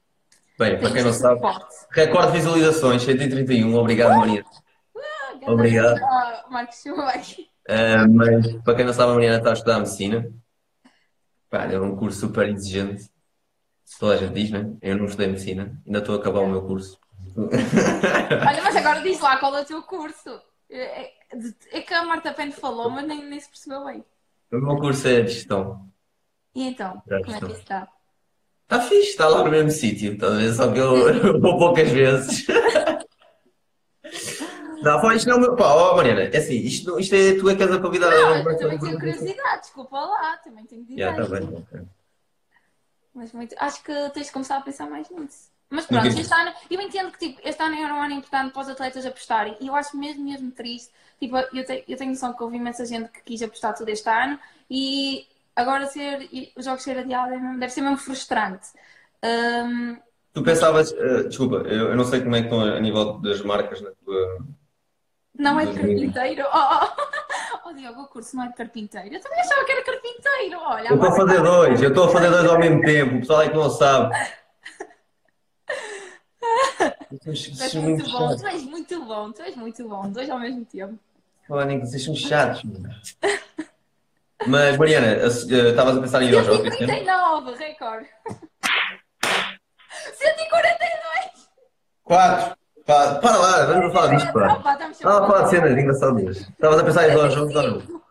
Bem, 0.59 0.79
para 0.79 0.93
quem 0.93 1.03
não 1.03 1.11
Tem 1.11 1.19
sabe, 1.19 1.41
recorde 1.93 2.33
de 2.33 2.39
visualizações, 2.39 3.03
131. 3.03 3.75
Obrigado, 3.75 4.19
Maria. 4.19 4.45
Ah, 4.95 5.31
grande 5.31 5.51
Obrigado. 5.51 6.05
Ah, 6.05 6.45
Marcos 6.51 6.83
Schumacher. 6.83 7.47
Uh, 7.67 8.13
mas 8.13 8.53
para 8.63 8.75
quem 8.75 8.85
não 8.85 8.93
sabe, 8.93 9.13
a 9.13 9.15
Mariana 9.15 9.39
está 9.39 9.49
a 9.49 9.55
estudar 9.55 9.79
medicina. 9.79 10.31
Pá, 11.49 11.65
é 11.65 11.81
um 11.81 11.97
curso 11.97 12.21
super 12.21 12.47
exigente. 12.51 13.11
Toda 13.99 14.13
a 14.13 14.17
gente 14.19 14.35
diz, 14.35 14.51
né? 14.51 14.71
Eu 14.83 14.99
não 14.99 15.07
estudei 15.07 15.29
medicina, 15.29 15.81
ainda 15.87 16.01
estou 16.01 16.15
a 16.15 16.19
acabar 16.19 16.41
o 16.41 16.49
meu 16.49 16.67
curso. 16.67 17.03
Olha, 18.49 18.63
mas 18.63 18.77
agora 18.77 19.01
diz 19.03 19.21
lá 19.21 19.37
qual 19.39 19.57
é 19.57 19.63
o 19.63 19.65
teu 19.65 19.83
curso. 19.83 20.41
É, 20.71 21.07
é- 21.07 21.15
é 21.73 21.81
que 21.83 21.93
a 21.95 22.05
Marta 22.05 22.33
Pena 22.33 22.53
falou, 22.53 22.91
mas 22.91 23.07
nem, 23.07 23.25
nem 23.25 23.41
se 23.41 23.49
percebeu 23.49 23.85
bem. 23.85 24.05
O 24.53 24.57
meu 24.57 24.77
curso 24.79 25.07
é 25.09 25.27
gestão. 25.27 25.89
E 26.55 26.69
então, 26.69 27.03
Já 27.07 27.21
como 27.23 27.37
é 27.37 27.41
que 27.41 27.47
isso 27.53 27.61
está? 27.61 27.89
Está 28.63 28.81
fixe, 28.81 29.11
está 29.11 29.29
lá 29.29 29.45
no 29.45 29.51
mesmo 29.51 29.71
sítio, 29.71 30.17
talvez, 30.17 30.57
só 30.57 30.73
que 30.73 30.79
eu, 30.79 31.09
eu 31.11 31.41
vou 31.41 31.59
poucas 31.59 31.91
vezes. 31.91 32.47
Não, 34.83 35.01
pá, 35.01 35.15
isto 35.15 35.27
não 35.31 35.37
é 35.37 35.39
o 35.39 35.41
meu. 35.41 35.57
Pá, 35.57 35.73
ó 35.73 35.97
Mariana, 35.97 36.25
é 36.25 36.37
assim, 36.37 36.57
isto, 36.57 37.01
isto 37.01 37.15
é 37.15 37.35
tu 37.39 37.49
é 37.49 37.57
que 37.57 37.63
és 37.63 37.73
a 37.73 37.81
convidada. 37.81 38.15
Não, 38.15 38.37
eu 38.51 38.59
também 38.59 38.79
tenho 38.79 38.99
curiosidade, 38.99 39.63
desculpa 39.63 39.99
lá, 39.99 40.37
também 40.37 40.67
tenho 40.67 40.85
direito. 40.85 41.23
está 41.23 41.39
bem, 41.39 41.49
ok. 41.57 41.81
Mas 43.15 43.33
muito, 43.33 43.55
acho 43.59 43.83
que 43.83 44.11
tens 44.11 44.27
de 44.27 44.33
começar 44.33 44.59
a 44.59 44.61
pensar 44.61 44.87
mais 44.91 45.09
nisso. 45.09 45.51
Mas 45.71 45.87
pronto, 45.87 46.17
este 46.17 46.33
ano, 46.35 46.53
eu 46.71 46.81
entendo 46.81 47.11
que 47.11 47.19
tipo, 47.19 47.41
este 47.45 47.63
ano 47.63 47.77
era 47.77 47.95
um 47.95 48.03
ano 48.03 48.15
importante 48.15 48.53
para 48.53 48.63
os 48.63 48.69
atletas 48.69 49.05
apostarem 49.07 49.57
e 49.61 49.67
eu 49.67 49.75
acho 49.75 49.97
mesmo, 49.97 50.25
mesmo 50.25 50.51
triste. 50.53 50.93
Tipo, 51.19 51.37
eu, 51.39 51.65
te, 51.65 51.85
eu 51.89 51.97
tenho 51.97 52.11
noção 52.11 52.33
que 52.35 52.43
houve 52.43 52.57
imensa 52.57 52.85
gente 52.87 53.11
que 53.11 53.23
quis 53.23 53.43
apostar 53.43 53.75
tudo 53.75 53.89
este 53.89 54.09
ano 54.09 54.39
e 54.71 55.27
agora 55.57 55.87
ser, 55.87 56.29
os 56.57 56.65
jogos 56.65 56.83
ser 56.83 56.99
adiados 56.99 57.35
é 57.35 57.59
deve 57.59 57.71
ser 57.71 57.81
mesmo 57.81 57.97
frustrante. 57.99 58.69
Hum, 59.25 59.97
Tu 60.33 60.43
pensavas, 60.43 60.93
eh, 60.93 61.23
desculpa, 61.29 61.57
eu, 61.69 61.91
eu 61.91 61.97
não 61.97 62.05
sei 62.05 62.21
como 62.21 62.35
é 62.37 62.41
que 62.41 62.47
estão 62.47 62.61
a 62.61 62.81
nível 62.81 63.19
das 63.21 63.41
marcas 63.43 63.81
na 63.81 63.91
tua. 64.05 64.39
não 65.39 65.59
é 65.61 65.67
carpinteiro. 65.67 66.45
Oh, 66.53 66.57
oh, 66.57 67.69
oh, 67.69 67.73
Diogo, 67.73 68.03
o 68.03 68.09
curso 68.09 68.37
não 68.37 68.45
é 68.45 68.49
de 68.49 68.55
carpinteiro. 68.55 69.15
Eu 69.15 69.21
também 69.21 69.41
achava 69.41 69.65
que 69.65 69.73
era 69.73 69.85
carpinteiro. 69.85 70.59
Olha, 70.61 70.89
Eu 70.89 70.95
estou 70.97 71.09
a 71.09 71.17
fazer 71.17 71.43
dois, 71.43 71.83
eu 71.83 71.89
estou 71.89 72.05
a 72.05 72.09
fazer 72.09 72.31
dois 72.31 72.47
ao 72.47 72.59
mesmo 72.59 72.81
tempo, 72.83 73.17
o 73.17 73.21
pessoal 73.21 73.43
é 73.43 73.49
que 73.49 73.55
não 73.57 73.71
sabe. 73.71 74.15
Tu 77.23 77.31
és 77.31 77.75
muito 77.75 78.11
bom, 78.11 78.37
tu 78.37 78.47
és 78.47 78.63
muito 78.65 79.05
bom, 79.05 79.33
tu 79.33 79.43
és 79.43 79.57
muito 79.57 79.89
bom, 79.89 80.11
dois 80.11 80.29
ao 80.31 80.39
mesmo 80.41 80.65
tempo. 80.65 80.99
Podem 81.47 81.81
que 81.81 81.87
vocês 81.87 82.03
são 82.05 82.15
chatos. 82.15 82.63
Mas, 84.47 84.77
Mariana, 84.77 85.15
estavas 85.27 85.97
a 85.97 86.01
pensar 86.01 86.23
em 86.23 86.29
ir 86.29 86.35
este 86.35 86.51
ano? 86.51 86.63
139, 86.65 87.55
recorde. 87.57 88.09
142! 90.15 91.49
Quatro. 92.03 92.57
Pa- 92.87 93.15
Para 93.17 93.37
lá, 93.39 93.65
vamos 93.67 93.93
falar 93.95 94.15
disto, 94.15 94.33
pá. 94.33 94.59
Estamos 94.91 95.03
a 95.03 95.27
falar 95.27 95.43
de 95.45 95.51
cenas 95.51 95.71
engraçadas. 95.79 96.37
Estavas 96.37 96.79
a 96.79 96.85
pensar 96.85 97.09
em 97.09 97.13
ir 97.13 97.21
aos 97.21 97.33
jogos 97.35 97.55
ou 97.57 97.63
não? 97.63 98.05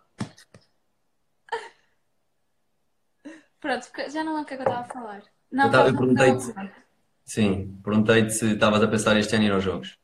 Pronto, 3.60 3.88
já 4.10 4.24
não 4.24 4.36
lembro 4.36 4.42
o 4.44 4.46
que 4.46 4.54
é 4.56 4.58
que 4.58 4.64
eu 4.64 4.68
estava 4.68 4.82
a 4.82 4.84
falar. 4.94 5.22
Não, 5.52 5.66
Eu 5.66 5.72
perguntei-te. 5.96 6.54
Sim, 7.34 7.82
perguntei-te 7.84 8.32
se 8.32 8.54
estavas 8.54 8.84
a 8.84 8.88
pensar 8.88 9.18
este 9.18 9.36
ano 9.36 9.46
em 9.46 9.48
ir 9.48 9.54
aos 9.54 9.64
jogos. 9.64 9.98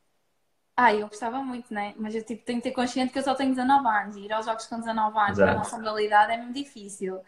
Ah, 0.75 0.93
eu 0.95 1.07
gostava 1.07 1.43
muito, 1.43 1.71
né? 1.71 1.93
Mas 1.97 2.15
eu 2.15 2.23
tipo, 2.23 2.43
tenho 2.43 2.59
que 2.59 2.69
ter 2.69 2.73
consciente 2.73 3.13
que 3.13 3.19
eu 3.19 3.23
só 3.23 3.35
tenho 3.35 3.51
19 3.51 3.87
anos. 3.87 4.15
E 4.15 4.21
ir 4.21 4.33
aos 4.33 4.45
jogos 4.47 4.65
com 4.65 4.79
19 4.79 5.15
anos 5.15 5.31
Exato. 5.33 5.51
na 5.51 5.57
nossa 5.59 5.77
modalidade 5.77 6.31
é 6.31 6.37
mesmo 6.37 6.53
difícil. 6.53 7.21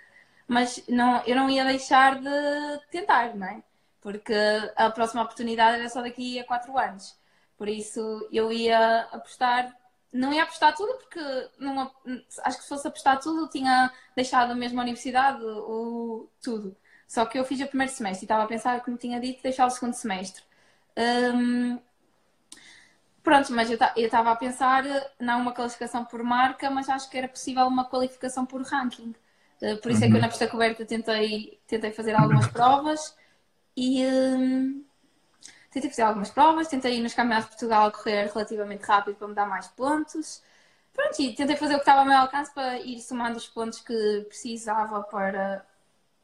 Mas 0.47 0.83
não, 0.87 1.21
eu 1.25 1.35
não 1.35 1.49
ia 1.49 1.63
deixar 1.65 2.19
de 2.19 2.29
tentar, 2.89 3.35
não 3.35 3.45
é? 3.45 3.61
Porque 4.01 4.33
a 4.75 4.89
próxima 4.89 5.21
oportunidade 5.21 5.79
era 5.79 5.89
só 5.89 6.01
daqui 6.01 6.39
a 6.39 6.45
4 6.45 6.75
anos. 6.79 7.15
Por 7.55 7.69
isso 7.69 8.27
eu 8.31 8.51
ia 8.51 9.01
apostar. 9.11 9.71
Não 10.11 10.33
ia 10.33 10.43
apostar 10.43 10.75
tudo, 10.75 10.93
porque 10.97 11.19
não, 11.59 11.91
acho 12.43 12.57
que 12.57 12.63
se 12.63 12.69
fosse 12.69 12.87
apostar 12.87 13.19
tudo, 13.19 13.49
tinha 13.49 13.91
deixado 14.15 14.55
mesmo 14.55 14.79
a 14.79 14.83
universidade, 14.83 15.43
o, 15.43 16.27
tudo. 16.41 16.75
Só 17.13 17.21
que 17.25 17.37
eu 17.39 17.43
fiz 17.49 17.59
o 17.61 17.67
primeiro 17.71 17.91
semestre 17.93 18.23
e 18.23 18.27
estava 18.27 18.43
a 18.43 18.47
pensar, 18.53 18.81
como 18.85 18.97
tinha 18.97 19.19
dito, 19.19 19.43
deixar 19.43 19.65
o 19.67 19.69
segundo 19.69 19.93
semestre. 20.03 20.43
Hum, 20.97 21.79
Pronto, 23.23 23.53
mas 23.53 23.69
eu 23.69 23.77
estava 23.97 24.31
a 24.31 24.35
pensar 24.35 24.85
eh, 24.85 25.11
não 25.19 25.41
uma 25.41 25.53
qualificação 25.53 26.03
por 26.05 26.23
marca, 26.23 26.71
mas 26.71 26.89
acho 26.89 27.09
que 27.09 27.17
era 27.17 27.27
possível 27.27 27.67
uma 27.67 27.85
qualificação 27.85 28.45
por 28.45 28.61
ranking. 28.63 29.13
Eh, 29.61 29.75
Por 29.75 29.91
isso 29.91 30.03
é 30.03 30.09
que 30.09 30.15
eu 30.17 30.21
na 30.21 30.27
pista 30.27 30.47
coberta 30.47 30.85
tentei, 30.85 31.59
tentei 31.67 31.91
fazer 31.91 32.15
algumas 32.15 32.47
provas 32.47 33.15
e 33.77 34.05
hum, 34.07 34.83
tentei 35.71 35.89
fazer 35.91 36.03
algumas 36.03 36.31
provas, 36.31 36.67
tentei 36.69 36.97
ir 36.99 37.03
nos 37.03 37.13
campeonatos 37.15 37.45
de 37.51 37.51
Portugal 37.57 37.91
correr 37.91 38.31
relativamente 38.33 38.83
rápido 38.85 39.15
para 39.17 39.27
me 39.29 39.35
dar 39.35 39.47
mais 39.47 39.67
pontos. 39.69 40.43
Pronto, 40.93 41.21
e 41.21 41.35
tentei 41.35 41.55
fazer 41.57 41.75
o 41.75 41.77
que 41.77 41.83
estava 41.83 42.01
ao 42.01 42.07
meu 42.07 42.17
alcance 42.19 42.53
para 42.53 42.79
ir 42.81 42.99
somando 43.01 43.37
os 43.37 43.47
pontos 43.47 43.81
que 43.81 44.25
precisava 44.29 45.03
para 45.03 45.65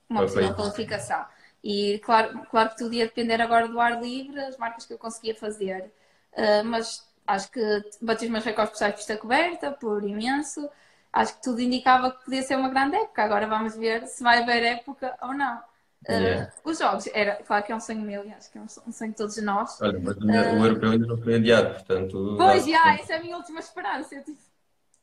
uma 0.10 0.24
possível 0.24 0.54
qualificação. 0.54 1.26
E 1.64 2.00
claro, 2.00 2.46
claro 2.50 2.70
que 2.70 2.78
tudo 2.78 2.94
ia 2.94 3.06
depender 3.06 3.42
agora 3.42 3.68
do 3.68 3.80
ar 3.80 4.02
livre, 4.02 4.40
as 4.42 4.58
marcas 4.58 4.86
que 4.86 4.94
eu 4.94 4.98
conseguia 4.98 5.36
fazer. 5.36 5.92
Uh, 6.34 6.64
mas 6.66 7.06
acho 7.26 7.52
que 7.52 7.60
bati 8.02 8.26
os 8.26 8.32
meus 8.32 8.44
recordes 8.46 8.72
pessoais 8.74 8.94
de 8.94 8.98
pista 8.98 9.18
coberta, 9.18 9.72
por 9.72 10.04
imenso. 10.04 10.70
Acho 11.12 11.36
que 11.36 11.42
tudo 11.42 11.62
indicava 11.62 12.12
que 12.12 12.24
podia 12.26 12.44
ser 12.44 12.56
uma 12.58 12.70
grande 12.70 12.96
época. 12.96 13.24
Agora 13.24 13.48
vamos 13.48 13.76
ver 13.76 14.06
se 14.08 14.24
vai 14.24 14.42
haver 14.44 14.64
época 14.64 15.18
ou 15.22 15.34
não. 15.34 15.58
Uh, 15.58 15.64
Yeah. 16.10 16.52
Os 16.64 16.78
jogos, 16.80 17.08
era, 17.14 17.36
claro 17.44 17.66
que 17.66 17.72
é 17.72 17.76
um 17.76 17.80
sonho 17.82 18.02
meu 18.02 18.24
e 18.26 18.32
acho 18.32 18.50
que 18.52 18.58
é 18.58 18.62
um 18.62 18.68
sonho 18.92 19.12
de 19.12 19.18
todos 19.18 19.38
nós. 19.42 19.82
Olha, 19.82 20.00
mas 20.00 20.16
o 20.18 20.22
o 20.28 20.66
europeu 20.66 20.92
ainda 20.92 21.08
não 21.08 21.18
foi 21.18 21.36
adiado, 21.36 21.74
portanto. 21.74 22.38
Pois, 22.38 22.66
já, 22.66 22.94
essa 22.96 23.14
é 23.14 23.18
a 23.18 23.22
minha 23.22 23.36
última 23.38 23.60
esperança. 23.60 24.22
Tive- 24.22 24.38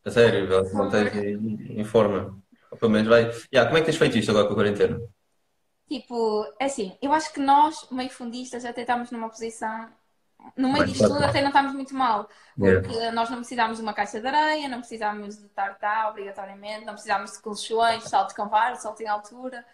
A 0.04 0.11
sério, 0.11 0.46
vá, 0.49 0.62
mantém-te 0.78 1.18
em 1.18 1.80
em 1.80 1.84
forma. 1.84 2.42
Ou 2.75 2.78
Pelo 2.78 2.93
menos 2.93 3.09
vai. 3.09 3.23
Yeah, 3.52 3.66
como 3.66 3.78
é 3.78 3.81
que 3.81 3.87
tens 3.87 3.97
feito 3.97 4.19
isto 4.19 4.31
agora 4.31 4.47
com 4.47 4.52
a 4.52 4.57
quarentena? 4.57 5.00
Tipo, 5.88 6.45
é 6.59 6.64
assim, 6.66 6.97
eu 7.00 7.12
acho 7.12 7.33
que 7.33 7.40
nós, 7.40 7.87
meio 7.90 8.11
fundistas, 8.11 8.64
até 8.64 8.81
estamos 8.83 9.11
numa 9.11 9.28
posição. 9.28 9.88
No 10.57 10.73
meio 10.73 10.87
disto 10.87 11.09
tudo, 11.09 11.25
até 11.25 11.40
não 11.40 11.49
estamos 11.49 11.73
muito 11.73 11.95
mal. 11.95 12.28
Yeah. 12.59 12.87
Porque 12.87 13.11
nós 13.12 13.31
não 13.31 13.38
precisamos 13.38 13.76
de 13.78 13.83
uma 13.83 13.95
caixa 13.95 14.21
de 14.21 14.26
areia, 14.26 14.69
não 14.69 14.81
precisamos 14.81 15.38
de 15.38 15.49
tartar 15.49 16.11
obrigatoriamente, 16.11 16.85
não 16.85 16.95
precisamos 16.95 17.33
de 17.33 17.40
colchões, 17.40 18.04
saltos 18.04 18.35
com 18.35 18.49
vara, 18.49 18.76
salto 18.76 19.02
em 19.02 19.09
altura. 19.09 19.64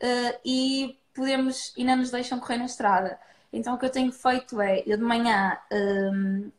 eh, 0.00 0.40
e 0.44 0.98
podemos, 1.14 1.74
e 1.76 1.84
não 1.84 1.96
nos 1.96 2.10
deixam 2.10 2.40
correr 2.40 2.58
na 2.58 2.64
estrada. 2.66 3.18
Então 3.52 3.74
o 3.74 3.78
que 3.78 3.86
eu 3.86 3.90
tenho 3.90 4.12
feito 4.12 4.60
é, 4.60 4.82
eu 4.86 4.96
de 4.96 5.02
manhã. 5.04 5.58
hum, 5.72 6.50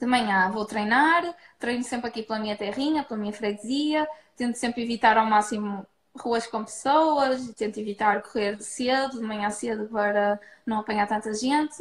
de 0.00 0.06
manhã 0.06 0.50
vou 0.50 0.64
treinar, 0.64 1.22
treino 1.58 1.84
sempre 1.84 2.08
aqui 2.08 2.22
pela 2.22 2.38
minha 2.38 2.56
terrinha, 2.56 3.04
pela 3.04 3.20
minha 3.20 3.32
freguesia, 3.32 4.08
tento 4.40 4.56
sempre 4.56 4.82
evitar 4.82 5.18
ao 5.18 5.26
máximo 5.26 5.86
ruas 6.16 6.46
com 6.46 6.64
pessoas, 6.64 7.52
tento 7.54 7.78
evitar 7.78 8.22
correr 8.22 8.60
cedo, 8.62 9.20
de 9.20 9.26
manhã 9.26 9.50
cedo 9.50 9.86
para 9.88 10.40
não 10.66 10.80
apanhar 10.80 11.06
tanta 11.06 11.32
gente. 11.34 11.76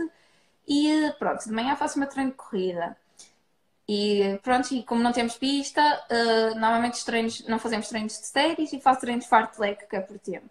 E 0.67 1.11
pronto, 1.17 1.45
de 1.45 1.51
manhã 1.51 1.75
faço 1.75 1.97
meu 1.97 2.07
treino 2.07 2.31
de 2.31 2.37
corrida. 2.37 2.97
E 3.87 4.39
pronto, 4.43 4.71
e 4.73 4.83
como 4.83 5.01
não 5.01 5.11
temos 5.13 5.37
pista, 5.37 5.81
eh, 6.09 6.53
normalmente 6.55 6.95
os 6.95 7.03
treinos, 7.03 7.47
não 7.47 7.57
fazemos 7.57 7.87
treinos 7.89 8.19
de 8.19 8.27
séries 8.27 8.71
e 8.73 8.79
faço 8.79 9.01
treinos 9.01 9.23
de 9.25 9.29
fartlek, 9.29 9.87
que 9.87 9.95
é 9.95 10.01
por 10.01 10.19
tempo. 10.19 10.49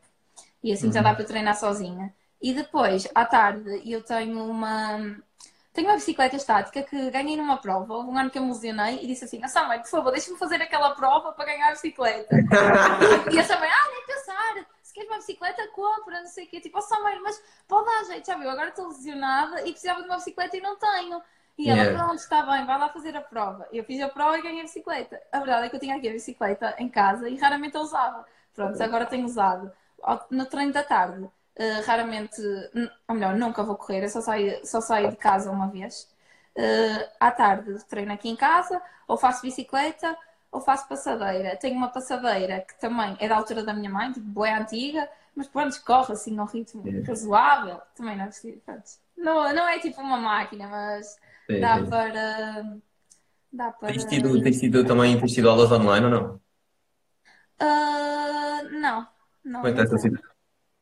E 0.62 0.73
assim 0.73 0.91
já 0.93 1.03
dá 1.03 1.15
para 1.15 1.25
treinar 1.25 1.57
sozinha. 1.57 2.12
E 2.41 2.53
depois, 2.55 3.07
à 3.15 3.25
tarde, 3.27 3.83
eu 3.85 4.03
tenho 4.03 4.45
uma. 4.45 5.17
Tenho 5.78 5.90
uma 5.90 5.94
bicicleta 5.94 6.35
estática 6.35 6.82
que 6.82 7.08
ganhei 7.08 7.37
numa 7.37 7.56
prova, 7.56 7.94
houve 7.94 8.11
um 8.11 8.18
ano 8.18 8.28
que 8.28 8.37
eu 8.37 8.42
me 8.42 8.49
lesionei 8.49 8.99
e 9.00 9.06
disse 9.06 9.26
assim: 9.26 9.38
ah, 9.44 9.47
Samuel, 9.47 9.78
por 9.78 9.88
favor, 9.88 10.11
deixa-me 10.11 10.37
fazer 10.37 10.61
aquela 10.61 10.92
prova 10.92 11.30
para 11.30 11.44
ganhar 11.44 11.68
a 11.68 11.70
bicicleta. 11.70 12.35
e 13.30 13.38
a 13.38 13.44
Samuel, 13.44 13.70
ah, 13.70 13.90
nem 13.92 14.04
pensar, 14.04 14.66
se 14.82 14.92
queres 14.92 15.08
uma 15.08 15.18
bicicleta, 15.18 15.68
compra, 15.68 16.18
não 16.18 16.26
sei 16.26 16.47
o 16.47 16.49
quê. 16.49 16.61
Tipo, 16.61 16.78
oh 16.78 16.82
Samuel, 16.82 17.23
mas 17.23 17.40
pode 17.68 17.87
dar 17.87 18.04
jeito, 18.06 18.26
já 18.26 18.37
viu? 18.37 18.50
Agora 18.50 18.70
estou 18.70 18.88
lesionada 18.88 19.61
e 19.61 19.70
precisava 19.70 20.00
de 20.02 20.08
uma 20.08 20.16
bicicleta 20.16 20.56
e 20.56 20.61
não 20.61 20.76
tenho. 20.76 21.23
E 21.56 21.70
ela, 21.70 21.82
Yeah. 21.82 21.97
pronto, 21.97 22.18
está 22.18 22.42
bem, 22.42 22.66
vai 22.66 22.76
lá 22.76 22.88
fazer 22.88 23.16
a 23.16 23.20
prova. 23.20 23.68
Eu 23.73 23.85
fiz 23.85 24.00
a 24.00 24.08
prova 24.08 24.37
e 24.37 24.42
ganhei 24.42 24.58
a 24.58 24.64
bicicleta. 24.64 25.23
A 25.30 25.38
verdade 25.38 25.66
é 25.66 25.68
que 25.68 25.76
eu 25.76 25.80
tinha 25.80 25.94
aqui 25.94 26.08
a 26.08 26.12
bicicleta 26.12 26.75
em 26.78 26.88
casa 26.88 27.28
e 27.28 27.37
raramente 27.37 27.76
a 27.76 27.80
usava. 27.80 28.26
Pronto, 28.52 28.82
agora 28.82 29.06
tenho 29.06 29.26
usado. 29.26 29.70
No 30.28 30.44
treino 30.47 30.73
da 30.73 30.82
tarde, 30.82 31.30
eh, 31.59 31.81
raramente, 31.83 32.41
ou 33.09 33.15
melhor, 33.15 33.37
nunca 33.37 33.62
vou 33.62 33.77
correr, 33.77 34.03
eu 34.05 34.09
só 34.09 34.21
saio, 34.21 34.65
só 34.67 34.81
saio 34.81 35.11
de 35.11 35.17
casa 35.17 35.50
uma 35.50 35.69
vez. 35.69 36.09
Eh, 36.57 37.11
à 37.21 37.31
tarde 37.31 37.85
treino 37.88 38.12
aqui 38.12 38.29
em 38.29 38.37
casa, 38.37 38.81
ou 39.07 39.17
faço 39.17 39.43
bicicleta, 39.43 40.17
ou 40.50 40.61
faço 40.61 40.88
passadeira. 40.88 41.57
Tenho 41.57 41.77
uma 41.77 41.88
passadeira 41.88 42.61
que 42.62 42.79
também 42.81 43.17
é 43.21 43.29
da 43.29 43.37
altura 43.37 43.62
da 43.65 43.75
minha 43.75 43.91
mãe, 43.91 44.12
tipo, 44.12 44.27
boa 44.27 44.57
antiga, 44.59 45.09
mas 45.35 45.47
pronto, 45.49 45.81
corre 45.85 46.12
assim 46.12 46.38
ao 46.38 46.47
ritmo 46.47 46.85
É. 46.88 47.03
razoável. 47.07 47.81
Também 47.95 48.17
não 48.17 48.25
é 48.25 48.31
pronto. 48.65 48.91
Não, 49.17 49.53
não 49.55 49.69
é 49.69 49.79
tipo 49.81 50.00
uma 50.00 50.17
máquina, 50.19 50.69
mas 50.69 51.17
Sim, 51.49 51.61
dá 51.61 51.79
sim. 51.87 51.91
para. 51.91 52.79
Dá 53.53 53.73
para. 53.73 53.93
Tens 53.93 54.05
tido, 54.11 54.29
tens 54.45 54.61
tido 54.62 54.85
também 54.91 55.19
tens 55.19 55.33
tido 55.37 55.50
aulas 55.50 55.73
online 55.73 56.05
ou 56.07 56.12
não? 56.17 56.25
Ah, 57.61 58.62
não, 58.71 59.07
não. 59.45 59.62
Como 59.62 59.69
é 59.69 59.73
que 59.75 59.81
situação? 59.83 60.11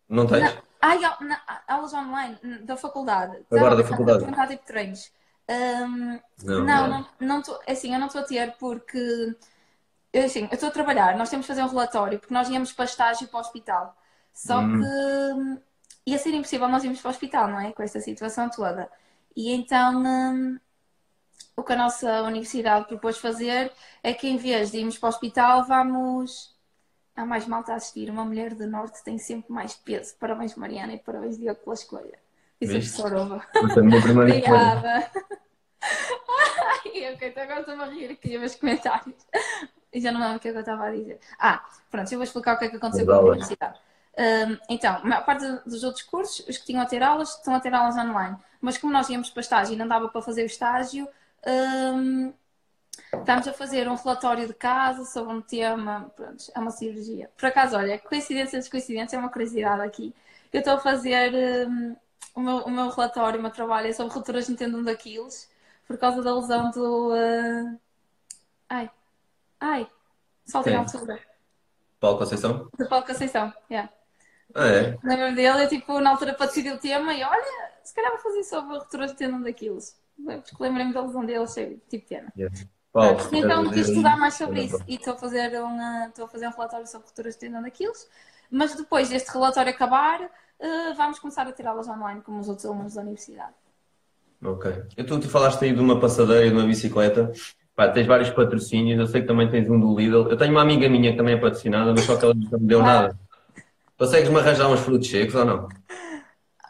Não 0.09 0.27
tens? 0.27 0.51
Não. 0.51 0.66
Ai, 0.81 0.99
na- 1.01 1.63
aulas 1.69 1.93
online 1.95 2.39
da 2.65 2.77
faculdade. 2.77 3.37
Agora 3.51 3.75
da 3.77 3.83
Estava 3.85 3.89
faculdade. 3.91 4.27
perguntar 4.27 4.49
tipo 4.49 4.65
treinos. 4.67 5.13
Hum, 5.51 6.21
Não, 6.43 6.89
não, 6.89 6.89
não. 6.89 7.07
não, 7.21 7.43
tô, 7.43 7.61
é 7.67 7.73
assim, 7.73 7.93
eu 7.95 7.99
não 8.01 8.07
estou 8.09 8.21
a 8.23 8.25
ter 8.25 8.57
porque 8.59 8.99
eu, 10.13 10.25
assim, 10.25 10.43
eu 10.45 10.55
estou 10.55 10.69
a 10.69 10.73
trabalhar, 10.73 11.17
nós 11.17 11.31
temos 11.31 11.47
que 11.47 11.53
fazer 11.53 11.63
um 11.63 11.69
relatório 11.69 12.19
porque 12.19 12.35
nós 12.35 12.49
íamos 12.49 12.73
para 12.73 12.85
estágio 12.87 13.29
para 13.29 13.39
o 13.39 13.41
hospital. 13.41 13.97
Só 14.33 14.69
Hum. 14.69 14.77
que 14.77 14.85
ia 16.07 16.19
ser 16.19 16.33
impossível 16.35 16.69
nós 16.69 16.85
irmos 16.85 17.01
para 17.01 17.09
o 17.09 17.13
hospital, 17.13 17.49
não 17.49 17.61
é? 17.61 17.73
Com 17.73 17.83
esta 17.83 18.01
situação 18.01 18.49
toda. 18.51 18.91
E 19.37 19.53
então 19.53 20.03
hum, 20.05 20.59
o 21.57 21.65
que 21.65 21.75
a 21.75 21.77
nossa 21.77 22.23
universidade 22.25 22.89
propôs 22.89 23.19
fazer 23.19 23.73
é 24.03 24.15
que 24.15 24.29
em 24.29 24.39
vez 24.39 24.73
de 24.73 24.79
irmos 24.81 24.99
para 24.99 25.09
o 25.09 25.11
hospital, 25.11 25.67
vamos. 25.67 26.56
Há 27.17 27.25
mais 27.25 27.47
malta 27.47 27.73
a 27.73 27.77
assistir. 27.77 28.11
Uma 28.11 28.25
mulher 28.25 28.55
do 28.55 28.67
Norte 28.67 29.03
tem 29.03 29.19
sempre 29.19 29.53
mais 29.53 29.75
peso. 29.75 30.15
Parabéns, 30.21 30.55
Mariana, 30.55 30.93
e 30.93 30.99
parabéns, 30.99 31.39
Diogo, 31.39 31.61
pela 31.61 31.75
escolha. 31.75 32.19
Isso 32.61 32.77
é 32.77 32.79
Viste? 32.79 33.03
professor 33.03 33.15
Ova. 33.19 33.47
Essa 33.55 33.81
a 33.81 33.83
minha 33.83 34.03
primeira 34.03 34.31
escolha. 34.37 34.73
Obrigada. 34.77 35.11
Ai, 36.85 37.15
ok, 37.15 37.29
então 37.29 37.43
agora 37.43 37.61
estou-me 37.61 37.83
a 37.83 37.87
rir 37.87 38.11
aqui 38.13 38.37
a 38.37 38.41
os 38.41 38.55
comentários. 38.55 39.17
E 39.93 40.01
já 40.01 40.13
não 40.13 40.21
lembro 40.21 40.37
o 40.37 40.41
que 40.41 40.49
é 40.49 40.53
que 40.53 40.59
eu 40.59 40.61
estava 40.61 40.87
a 40.87 40.91
dizer. 40.91 41.21
Ah, 41.39 41.65
pronto, 41.91 42.13
eu 42.13 42.19
vou 42.19 42.25
explicar 42.25 42.55
o 42.55 42.59
que 42.59 42.65
é 42.67 42.69
que 42.69 42.77
aconteceu 42.77 43.07
com 43.07 43.13
a 43.13 43.21
universidade. 43.21 43.79
Hum, 44.19 44.59
então, 44.69 44.97
a 44.97 45.05
maior 45.05 45.25
parte 45.25 45.45
dos 45.67 45.85
outros 45.85 46.03
cursos, 46.05 46.47
os 46.49 46.59
que 46.59 46.67
tinham 46.67 46.83
a 46.83 46.87
ter 46.87 47.03
aulas, 47.03 47.37
estão 47.37 47.55
a 47.55 47.61
ter 47.61 47.73
aulas 47.73 47.97
online. 47.97 48.37
Mas 48.61 48.79
como 48.79 48.93
nós 48.93 49.09
íamos 49.09 49.31
para 49.31 49.41
estágio 49.41 49.75
e 49.75 49.77
não 49.77 49.87
dava 49.87 50.09
para 50.09 50.23
fazer 50.23 50.43
o 50.43 50.47
estágio, 50.47 51.07
hum, 51.47 52.33
estamos 53.13 53.49
a 53.49 53.53
fazer 53.53 53.89
um 53.89 53.95
relatório 53.95 54.47
de 54.47 54.55
caso 54.55 55.05
sobre 55.05 55.35
um 55.35 55.41
tema. 55.41 56.11
Pronto, 56.17 56.45
é 56.55 56.59
uma 56.59 56.71
cirurgia. 56.71 57.31
Por 57.37 57.47
acaso, 57.47 57.77
olha, 57.77 57.99
coincidência 57.99 58.61
de 58.61 58.71
coincidência, 58.71 59.17
é 59.17 59.19
uma 59.19 59.29
curiosidade 59.31 59.83
aqui. 59.83 60.15
Eu 60.53 60.61
estou 60.61 60.75
a 60.75 60.79
fazer 60.79 61.33
hum, 61.69 61.97
o, 62.35 62.41
meu, 62.41 62.57
o 62.59 62.71
meu 62.71 62.89
relatório, 62.89 63.39
o 63.39 63.43
meu 63.43 63.51
trabalho 63.51 63.89
é 63.89 63.93
sobre 63.93 64.13
rupturas 64.13 64.49
no 64.49 64.57
tendão 64.57 64.83
de 64.83 64.91
Aquiles 64.91 65.51
por 65.87 65.99
causa 65.99 66.23
da 66.23 66.35
lesão 66.35 66.71
do. 66.71 67.13
ah, 67.13 67.77
Ai, 68.69 68.91
ai, 69.61 69.89
salto 70.45 70.69
em 70.69 70.73
Sim. 70.73 70.79
altura. 70.79 71.21
Paulo 72.01 72.19
Conceição? 72.19 72.69
Do 72.77 72.89
Paulo 72.89 73.07
Conceição, 73.07 73.53
yeah. 73.71 73.93
Ah, 74.55 74.67
é? 74.67 74.99
Lembro-me 75.03 75.35
dele, 75.35 75.65
eu 75.65 75.69
tipo, 75.69 76.01
na 76.01 76.11
altura 76.11 76.35
para 76.35 76.47
decidir 76.47 76.73
o 76.73 76.79
tema 76.79 77.15
e 77.15 77.23
olha, 77.23 77.73
se 77.83 77.95
calhar 77.95 78.11
vou 78.13 78.21
fazer 78.21 78.43
sobre 78.45 78.77
rupturas 78.77 79.13
de 79.13 79.17
tendão 79.17 79.41
daqueles. 79.41 79.99
Porque 80.25 80.57
lembrei-me 80.59 80.93
da 80.93 81.03
lesão 81.03 81.25
dele, 81.25 81.45
achei 81.45 81.81
tipo 81.89 82.09
pena. 82.09 82.33
Paulo, 82.97 83.17
Pronto, 83.17 83.37
então 83.37 83.63
queres 83.65 83.77
quis 83.77 83.89
estudar 83.89 84.17
mais 84.17 84.35
sobre 84.35 84.63
isso 84.63 84.83
e 84.89 84.95
estou 84.95 85.13
a 85.13 85.17
fazer 85.19 85.63
um, 85.63 85.79
ah, 85.79 86.07
estou 86.09 86.25
a 86.25 86.29
fazer 86.29 86.49
um 86.49 86.51
relatório 86.51 86.87
sobre 86.87 87.07
rupturas 87.07 87.35
de 87.35 87.41
tendão 87.41 87.63
daqueles. 87.63 88.09
Mas 88.51 88.75
depois 88.75 89.11
deste 89.11 89.31
relatório 89.31 89.71
acabar, 89.71 90.31
ah, 90.59 90.95
vamos 90.97 91.19
começar 91.19 91.47
a 91.47 91.53
tirar 91.53 91.73
aulas 91.73 91.89
online 91.89 92.23
como 92.23 92.41
os 92.41 92.49
outros 92.49 92.65
alunos 92.65 92.95
da 92.95 93.03
universidade. 93.03 93.53
Ok. 94.43 94.73
Então, 94.97 95.21
tu 95.21 95.29
falaste 95.29 95.63
aí 95.65 95.75
de 95.75 95.81
uma 95.81 96.01
passadeira 96.01 96.47
e 96.47 96.51
de 96.51 96.57
uma 96.57 96.67
bicicleta. 96.67 97.33
Pá, 97.75 97.89
tens 97.89 98.07
vários 98.07 98.31
patrocínios, 98.31 98.99
eu 98.99 99.07
sei 99.07 99.21
que 99.21 99.27
também 99.27 99.51
tens 99.51 99.69
um 99.69 99.79
do 99.79 99.95
Lidl. 99.95 100.31
Eu 100.31 100.37
tenho 100.37 100.53
uma 100.53 100.63
amiga 100.63 100.89
minha 100.89 101.11
que 101.11 101.19
também 101.19 101.35
é 101.35 101.39
patrocinada, 101.39 101.93
mas 101.93 102.05
só 102.05 102.17
que 102.17 102.25
ela 102.25 102.35
nunca 102.35 102.57
me 102.57 102.67
deu 102.67 102.83
nada. 102.83 103.15
Consegues-me 103.99 104.39
arranjar 104.39 104.69
uns 104.69 104.81
frutos 104.81 105.11
secos 105.11 105.35
ou 105.35 105.45
não? 105.45 105.69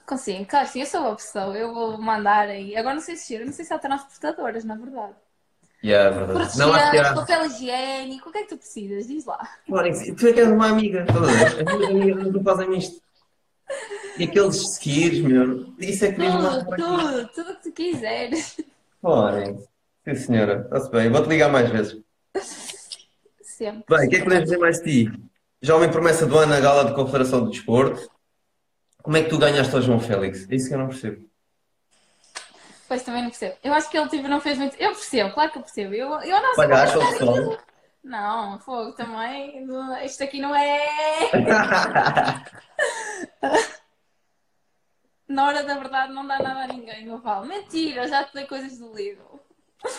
Consigo, 0.07 0.47
claro, 0.47 0.69
sim, 0.69 0.81
eu 0.81 0.87
sou 0.87 1.01
uma 1.01 1.17
pessoa, 1.17 1.57
eu 1.57 1.73
vou 1.75 2.01
mandar 2.01 2.49
aí. 2.49 2.77
Agora 2.77 2.95
não 2.95 3.03
sei 3.03 3.17
se 3.17 3.27
chega, 3.27 3.45
não 3.45 3.53
sei 3.53 3.65
se 3.65 3.75
há 3.75 3.79
transportadoras, 3.79 4.65
na 4.65 4.77
verdade. 4.77 5.15
Yeah, 5.87 6.17
é 6.17 6.27
verdade. 6.27 6.59
Não, 6.59 6.73
acho 6.73 6.91
que 6.91 6.97
Proteger, 6.97 7.07
há. 7.07 7.15
papel 7.15 7.47
higiênico, 7.47 8.29
o 8.29 8.33
que 8.33 8.39
é 8.39 8.43
que 8.43 8.49
tu 8.49 8.57
precisas? 8.57 9.07
Diz 9.07 9.25
lá. 9.25 9.49
Ora, 9.71 9.93
tu 10.17 10.27
é 10.27 10.33
que 10.33 10.41
és 10.41 10.49
uma 10.49 10.69
amiga, 10.69 11.05
ver? 11.05 11.69
As 11.69 11.75
minhas 11.77 11.91
amigas 11.91 12.33
não 12.33 12.43
fazem 12.43 12.77
isto. 12.77 13.01
E 14.19 14.25
aqueles 14.25 14.57
skis, 14.57 15.21
meu, 15.21 15.73
isso 15.79 16.05
é 16.05 16.13
que 16.13 16.21
diz 16.21 16.35
uma 16.35 16.65
Tudo, 16.65 16.77
tudo, 16.77 17.29
tudo 17.29 17.51
o 17.53 17.57
que 17.57 17.63
tu 17.63 17.73
quiseres. 17.73 18.61
Ora, 19.01 19.57
sim 20.05 20.15
senhora, 20.17 20.63
está-se 20.65 20.91
bem, 20.91 21.09
vou-te 21.11 21.29
ligar 21.29 21.51
mais 21.53 21.71
vezes. 21.71 22.01
Sempre. 23.43 23.85
Bem, 23.97 24.07
o 24.07 24.11
que 24.11 24.17
é 24.17 24.19
que 24.19 24.25
podemos 24.25 24.45
dizer 24.45 24.59
mais 24.59 24.83
de 24.83 25.05
ti? 25.07 25.13
Jovem 25.63 25.91
promessa 25.91 26.27
do 26.27 26.37
ano 26.37 26.53
na 26.53 26.61
gala 26.61 26.85
de 26.85 26.95
Confederação 26.95 27.45
do 27.45 27.51
Desporto. 27.51 28.11
Como 29.03 29.17
é 29.17 29.23
que 29.23 29.31
tu 29.31 29.39
ganhaste 29.39 29.75
ao 29.75 29.83
João 29.83 30.01
Félix? 30.01 30.49
É 30.51 30.57
isso 30.57 30.69
que 30.69 30.75
eu 30.75 30.79
não 30.79 30.89
percebo. 30.89 31.25
Pois 32.89 33.03
também 33.03 33.23
não 33.23 33.31
percebo. 33.31 33.57
Eu 33.63 33.73
acho 33.73 33.91
que 33.91 33.99
ele 33.99 34.09
tipo, 34.09 34.29
não 34.29 34.41
fez 34.41 34.59
muito. 34.59 34.77
Eu 34.77 34.93
percebo, 34.93 35.33
claro 35.35 35.51
que 35.51 35.59
eu 35.59 35.63
percebo. 35.63 35.95
Eu, 35.95 36.09
eu 36.21 36.43
não 36.43 36.55
sei. 36.55 36.65
Pagaste 36.65 36.99
é 36.99 37.03
aquilo. 37.03 37.59
Não, 38.05 38.59
fogo 38.61 38.93
também. 38.93 39.67
Isto 40.05 40.23
aqui 40.25 40.41
não 40.41 40.55
é. 40.55 40.87
Na 45.29 45.47
hora 45.47 45.65
da 45.65 45.75
verdade 45.75 46.13
não 46.13 46.25
dá 46.25 46.39
nada 46.39 46.61
a 46.61 46.67
ninguém, 46.69 47.07
eu 47.07 47.21
falo. 47.21 47.47
Mentira, 47.47 48.05
eu 48.05 48.09
já 48.09 48.23
te 48.23 48.33
dei 48.33 48.47
coisas 48.47 48.79
do 48.79 48.95
livro. 48.95 49.41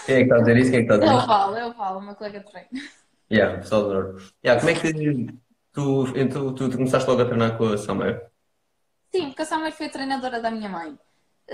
Quem 0.06 0.16
é 0.16 0.18
que 0.20 0.24
está 0.24 0.38
a 0.38 0.40
dizer 0.40 0.58
isso? 0.58 0.72
Quem 0.72 0.80
é 0.80 0.84
que 0.86 0.92
está 0.92 0.96
a 0.96 0.98
dizer 0.98 1.12
Eu 1.12 1.18
isso? 1.18 1.28
falo, 1.28 1.58
eu 1.58 1.74
falo, 1.74 2.02
meu 2.02 2.16
colega 2.16 2.40
de 2.40 2.46
treino. 2.46 2.70
Yeah, 3.30 3.58
pessoal 3.58 3.84
do 3.84 3.94
Norte. 3.94 4.34
Yeah, 4.44 4.62
como 4.62 4.72
é 4.72 4.80
que 4.80 4.94
tu, 5.74 6.14
tu, 6.14 6.54
tu, 6.54 6.70
tu 6.70 6.78
começaste 6.78 7.10
logo 7.10 7.22
a 7.22 7.26
treinar 7.26 7.58
com 7.58 7.66
a 7.66 7.78
Summer? 7.78 8.26
Sim, 9.12 9.28
porque 9.28 9.42
a 9.42 9.46
Summer 9.46 9.74
foi 9.74 9.88
a 9.88 9.90
treinadora 9.90 10.42
da 10.42 10.50
minha 10.50 10.70
mãe. 10.70 10.98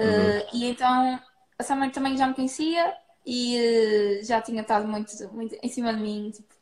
Uhum. 0.01 0.39
Eh, 0.39 0.47
e 0.53 0.65
então 0.65 1.19
a 1.59 1.63
Summer 1.63 1.91
também 1.91 2.17
já 2.17 2.27
me 2.27 2.33
conhecia 2.33 2.95
e 3.25 3.57
eh, 4.19 4.23
já 4.23 4.41
tinha 4.41 4.61
estado 4.61 4.87
muito, 4.87 5.11
muito 5.33 5.55
em 5.61 5.69
cima 5.69 5.93
de 5.93 6.01
mim. 6.01 6.31
tipo. 6.31 6.53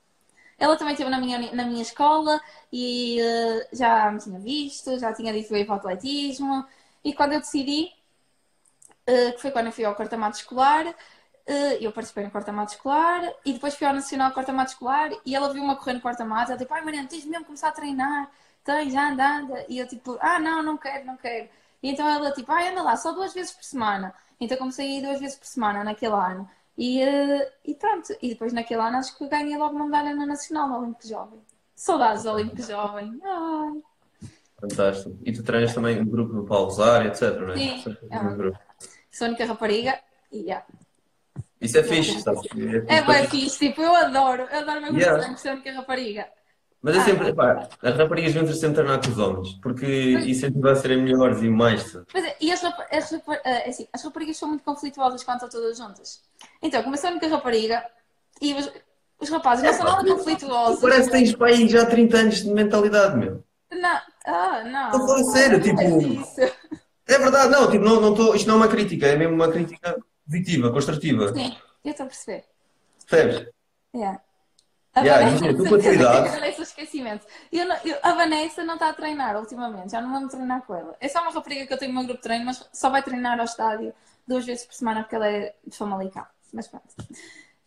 Ela 0.60 0.78
também 0.78 0.94
esteve 0.94 1.10
na 1.12 1.20
minha, 1.20 1.54
na 1.54 1.65
minha 1.65 1.82
escola 1.82 2.39
e 2.72 3.20
eh, 3.22 3.70
já 3.74 4.12
me 4.12 4.20
tinha 4.20 4.39
visto, 4.39 5.00
já 5.00 5.13
tinha 5.13 5.34
dito 5.34 5.50
que 5.50 5.58
ia 5.58 5.65
para 5.65 5.76
o 5.76 5.78
atletismo. 5.78 6.65
E 7.04 7.13
quando 7.13 7.34
eu 7.34 7.39
decidi, 7.39 7.91
eh, 9.06 9.32
que 9.34 9.41
foi 9.41 9.52
quando 9.52 9.67
eu 9.67 9.72
fui 9.72 9.86
ao 9.86 9.96
corta-mato 9.96 10.38
escolar, 10.38 10.86
eh, 11.46 11.78
eu 11.86 11.91
participei 11.91 12.24
no 12.26 12.32
corta-mato 12.32 12.74
escolar 12.74 13.22
e 13.46 13.54
depois 13.54 13.76
fui 13.76 13.88
ao 13.88 13.94
Nacional 13.94 14.32
corta-mato 14.32 14.72
escolar 14.72 15.10
e 15.26 15.36
ela 15.36 15.52
viu-me 15.54 15.72
a 15.72 15.76
correr 15.76 15.94
no 15.94 16.02
corta-mato. 16.02 16.52
Ela 16.52 16.60
tipo, 16.60 16.74
ai 16.74 16.84
Mariana, 16.84 17.08
tens 17.08 17.26
mesmo 17.26 17.46
começar 17.46 17.70
a 17.70 17.72
treinar, 17.72 18.32
tens, 18.63 18.94
já 18.94 19.10
anda. 19.12 19.65
E 19.70 19.80
eu 19.80 19.88
tipo, 19.88 20.17
ah 20.22 20.39
não, 20.39 20.62
não 20.63 20.78
quero, 20.78 21.06
não 21.06 21.17
quero. 21.17 21.50
E 21.84 21.89
então 21.91 22.08
ela 22.08 22.32
tipo, 22.32 22.52
ai 22.52 22.70
anda 22.70 22.82
lá, 22.84 22.96
só 22.96 23.12
duas 23.12 23.34
vezes 23.34 23.52
por 23.52 23.63
semana. 23.63 24.13
Então 24.39 24.58
comecei 24.58 24.86
a 24.88 25.00
ir 25.00 25.02
duas 25.02 25.20
vezes 25.20 25.38
por 25.38 25.48
semana 25.48 25.84
naquele 25.84 26.13
ano. 26.13 26.50
E, 26.78 27.02
eh, 27.02 27.52
e 27.65 27.76
pronto, 27.76 28.15
e 28.22 28.30
depois 28.30 28.54
naquele 28.54 28.82
ano 28.82 28.98
acho 28.98 29.17
que 29.17 29.28
ganhei 29.28 29.58
logo 29.58 29.76
uma 29.76 29.86
medalha 29.86 30.15
na 30.15 30.26
Nacional 30.26 30.67
no 30.70 30.80
Olímpico 30.80 31.08
Jovem. 31.08 31.39
Saudades 31.76 32.24
do 32.24 32.32
Olímpico 32.32 32.62
Jovem. 32.62 33.20
Ai. 33.24 33.82
Fantástico. 34.60 35.17
E 35.24 35.32
tu 35.34 35.44
treinas 35.44 35.74
também 35.74 35.98
no 36.00 36.06
grupo 36.06 36.34
do 36.34 36.44
Paulo 36.46 36.65
Rosário, 36.65 37.08
etc, 37.10 37.36
não 37.39 37.54
é? 37.54 37.58
Sim. 37.58 37.98
É 38.10 38.24
no 38.24 38.30
um- 38.32 38.38
grupo. 38.38 38.60
Sou 39.12 39.26
a 39.26 39.30
única 39.30 39.46
rapariga 39.46 40.00
e 40.32 40.46
já. 40.46 40.63
Isso 41.60 41.78
é 41.78 41.84
fixe, 41.84 42.22
sabes? 42.22 42.41
É 42.88 42.96
É 42.96 43.02
fixe. 43.04 43.12
bem 43.20 43.28
fixe, 43.30 43.60
tipo, 43.67 43.82
eu 43.82 43.96
adoro, 43.96 44.44
eu 44.44 44.60
adoro 44.60 44.82
mesmo 44.82 44.98
Yeah. 44.98 45.17
yeah. 45.20 45.38
ser 45.38 45.50
a 45.50 45.54
única 45.54 45.72
rapariga. 45.74 46.28
Mas 46.82 46.96
eu 46.96 47.02
Ah. 47.02 47.06
sempre, 47.06 47.34
pá, 47.34 47.70
as 47.84 47.96
raparigas 47.96 48.34
vão 48.34 48.48
sempre 48.48 48.76
treinar 48.76 49.00
com 49.04 49.12
os 49.12 49.17
homens, 49.20 49.54
porque 49.62 50.13
incentiva 50.26 50.72
a 50.72 50.76
serem 50.76 51.02
melhores 51.04 51.41
e 51.44 51.50
mais. 51.50 51.94
Mas, 52.13 52.24
é, 52.26 52.36
e 52.41 52.52
as, 52.52 52.63
as, 52.63 53.12
rapa- 53.12 53.39
é 53.44 53.70
assim, 53.70 53.88
as 53.94 54.04
raparigas 54.04 54.38
são 54.38 54.50
muito 54.50 54.63
conflituosas 54.63 55.24
quando 55.24 55.44
estão 55.44 55.50
todas 55.50 55.78
juntas. 55.78 56.22
Então, 56.62 56.82
eu 56.82 56.98
sou 56.98 57.10
a 57.12 57.28
rapariga 57.28 57.86
e 58.41 58.54
os, 58.56 58.72
os 59.20 59.30
rapazes 59.30 59.63
não 59.63 59.74
são 59.74 59.86
nada 59.86 60.15
conflituosos. 60.15 60.82
Parece 60.82 61.06
que 61.06 61.12
tens 61.12 61.41
aí 61.41 61.70
já 61.70 61.86
30 61.86 62.17
anos 62.17 62.36
de 62.44 62.50
mentalidade, 62.50 63.15
meu. 63.15 63.44
Não, 63.72 64.00
ah, 64.26 64.63
não. 64.63 64.86
Estou 64.91 65.04
a 65.04 65.08
falar 65.08 65.24
sério, 65.26 65.62
tipo- 65.62 66.02
isso. 66.02 66.41
É 67.08 67.17
verdade, 67.17 67.52
não, 67.52 67.70
tipo, 67.70 67.84
não, 67.86 68.02
não 68.02 68.15
tô, 68.15 68.34
isto 68.34 68.48
não 68.48 68.56
é 68.56 68.58
uma 68.58 68.67
crítica, 68.67 69.06
é 69.06 69.15
mesmo 69.17 69.36
uma 69.36 69.52
crítica 69.52 69.98
positiva, 70.26 70.72
construtiva. 70.72 71.32
Sim, 71.34 71.56
eu 71.86 71.91
estou 71.91 72.06
a 72.06 72.10
perceber. 72.10 72.46
Percebes? 73.08 73.50
Yeah. 73.96 74.20
Yeah, 74.97 75.30
Vanessa, 76.32 76.62
esquecimento. 76.63 77.25
Eu 77.51 77.65
não- 77.65 77.77
eu- 77.86 77.97
a 78.04 78.13
Vanessa 78.13 78.63
não 78.63 78.73
está 78.73 78.89
a 78.89 78.93
treinar 78.93 79.38
ultimamente, 79.39 79.91
já 79.91 80.01
não 80.01 80.12
vamos 80.12 80.32
treinar 80.34 80.62
com 80.63 80.75
ela. 80.75 80.95
É 80.99 81.08
só 81.08 81.21
uma 81.21 81.32
rapariga 81.32 81.65
que 81.65 81.73
eu 81.73 81.77
tenho 81.77 81.91
no 81.93 81.99
meu 81.99 82.08
grupo 82.08 82.21
de 82.21 82.23
treino, 82.27 82.45
mas 82.45 82.67
só 82.73 82.89
vai 82.89 83.01
treinar 83.01 83.39
ao 83.39 83.45
estádio 83.45 83.93
duas 84.27 84.45
vezes 84.45 84.65
por 84.65 84.73
semana 84.75 85.01
porque 85.04 85.15
ela 85.15 85.27
é 85.27 85.56
de 85.65 85.77
Famalicão. 85.77 86.25
Mas 86.54 86.67
pronto. 86.67 86.86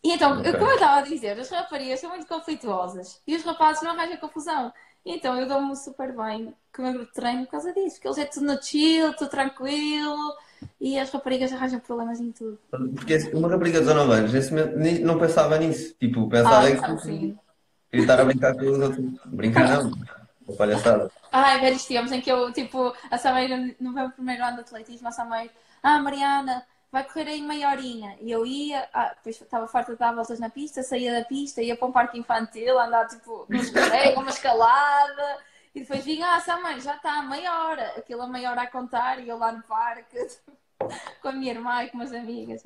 E 0.03 0.11
então, 0.11 0.39
Ok. 0.39 0.53
como 0.53 0.69
eu 0.69 0.75
estava 0.75 0.97
a 0.97 1.01
dizer, 1.01 1.39
as 1.39 1.49
raparigas 1.49 1.99
são 1.99 2.11
muito 2.11 2.27
conflituosas 2.27 3.19
e 3.25 3.35
os 3.35 3.43
rapazes 3.43 3.81
não 3.81 3.91
arranjam 3.91 4.17
confusão. 4.17 4.71
Então 5.03 5.39
eu 5.39 5.47
dou-me 5.47 5.75
super 5.75 6.15
bem 6.15 6.53
com 6.75 6.81
o 6.83 6.85
meu 6.85 6.93
grupo 6.93 7.07
de 7.07 7.13
treino 7.13 7.45
por 7.45 7.51
causa 7.51 7.73
disso, 7.73 7.95
porque 7.95 8.07
eles 8.07 8.17
é 8.19 8.25
tudo 8.25 8.45
no 8.45 8.61
chill, 8.61 9.13
tudo 9.15 9.29
tranquilo. 9.31 10.33
E 10.79 10.99
as 10.99 11.09
raparigas 11.09 11.51
arranjam 11.53 11.79
problemas 11.79 12.19
em 12.19 12.31
tudo. 12.31 12.59
Porque 12.69 13.17
uma 13.33 13.49
rapariga 13.49 13.79
de 13.79 13.85
19 13.85 14.13
anos, 14.13 14.33
nesse 14.33 14.51
momento, 14.53 15.01
não 15.05 15.17
pensava 15.17 15.57
nisso. 15.57 15.95
Tipo, 15.99 16.29
pensava 16.29 16.65
Ah, 16.65 16.69
em 16.69 16.75
que 17.91 17.97
estar 17.97 18.19
a 18.19 18.25
brincar 18.25 18.53
com 18.55 18.65
os 18.65 18.79
outros. 18.79 19.05
Brincar 19.25 19.69
não, 19.69 19.91
uma 20.47 20.57
palhaçada. 20.57 21.11
Ai, 21.31 21.59
velhos 21.59 21.85
tempos 21.85 22.11
em 22.11 22.21
que 22.21 22.31
eu, 22.31 22.51
tipo, 22.51 22.93
a 23.09 23.17
Sameira, 23.17 23.57
no 23.79 23.91
meu 23.91 24.09
primeiro 24.11 24.43
ano 24.43 24.55
de 24.55 24.61
atletismo, 24.61 25.07
a 25.07 25.11
Sameira, 25.11 25.51
ah, 25.81 25.99
Mariana, 25.99 26.63
vai 26.91 27.03
correr 27.03 27.27
aí 27.29 27.41
meia 27.41 27.69
horinha. 27.69 28.15
E 28.21 28.31
eu 28.31 28.45
ia, 28.45 28.87
ah, 28.93 29.13
depois 29.15 29.39
estava 29.41 29.67
farta 29.67 29.93
de 29.93 29.99
dar 29.99 30.13
voltas 30.13 30.39
na 30.39 30.49
pista, 30.49 30.83
saía 30.83 31.13
da 31.19 31.25
pista, 31.25 31.61
ia 31.61 31.75
para 31.75 31.87
um 31.87 31.91
parque 31.91 32.17
infantil, 32.19 32.79
andar, 32.79 33.07
tipo, 33.07 33.45
num 33.49 33.59
escorrego, 33.59 34.19
uma 34.21 34.29
escalada. 34.29 35.37
E 35.75 35.81
depois 35.81 36.05
vinha, 36.05 36.35
ah, 36.35 36.39
Sameira, 36.39 36.79
já 36.79 36.95
está, 36.95 37.21
meia 37.21 37.65
hora. 37.65 37.93
Aquilo 37.97 38.21
a 38.21 38.27
meia 38.27 38.49
hora 38.49 38.61
a 38.61 38.71
contar, 38.71 39.19
e 39.19 39.27
eu 39.27 39.37
lá 39.37 39.51
no 39.51 39.61
parque, 39.63 40.17
com 41.21 41.27
a 41.27 41.31
minha 41.33 41.51
irmã 41.51 41.83
e 41.83 41.89
com 41.89 41.97
umas 41.97 42.13
amigas. 42.13 42.63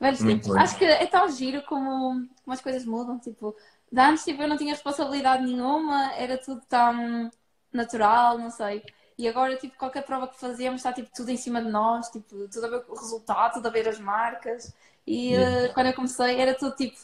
Mas, 0.00 0.20
bem. 0.20 0.40
Acho 0.58 0.76
que 0.76 0.84
é 0.84 1.06
tão 1.06 1.30
giro 1.30 1.62
como, 1.62 2.26
como 2.44 2.52
as 2.52 2.60
coisas 2.60 2.84
mudam, 2.84 3.18
tipo... 3.18 3.56
De 3.90 4.00
antes, 4.00 4.24
tipo, 4.24 4.42
eu 4.42 4.48
não 4.48 4.56
tinha 4.56 4.74
responsabilidade 4.74 5.44
nenhuma, 5.44 6.12
era 6.14 6.36
tudo 6.36 6.60
tão 6.68 7.30
natural, 7.72 8.36
não 8.36 8.50
sei. 8.50 8.82
E 9.16 9.28
agora, 9.28 9.56
tipo, 9.56 9.78
qualquer 9.78 10.02
prova 10.04 10.26
que 10.26 10.38
fazemos 10.38 10.80
está, 10.80 10.92
tipo, 10.92 11.08
tudo 11.14 11.30
em 11.30 11.36
cima 11.36 11.62
de 11.62 11.70
nós, 11.70 12.10
tipo, 12.10 12.48
tudo 12.48 12.66
a 12.66 12.68
ver 12.68 12.80
com 12.84 12.92
o 12.92 12.98
resultado, 12.98 13.54
tudo 13.54 13.68
a 13.68 13.70
ver 13.70 13.88
as 13.88 14.00
marcas. 14.00 14.74
E 15.06 15.34
eh, 15.34 15.68
quando 15.72 15.86
eu 15.86 15.94
comecei, 15.94 16.40
era 16.40 16.52
tudo, 16.54 16.74
tipo, 16.74 16.98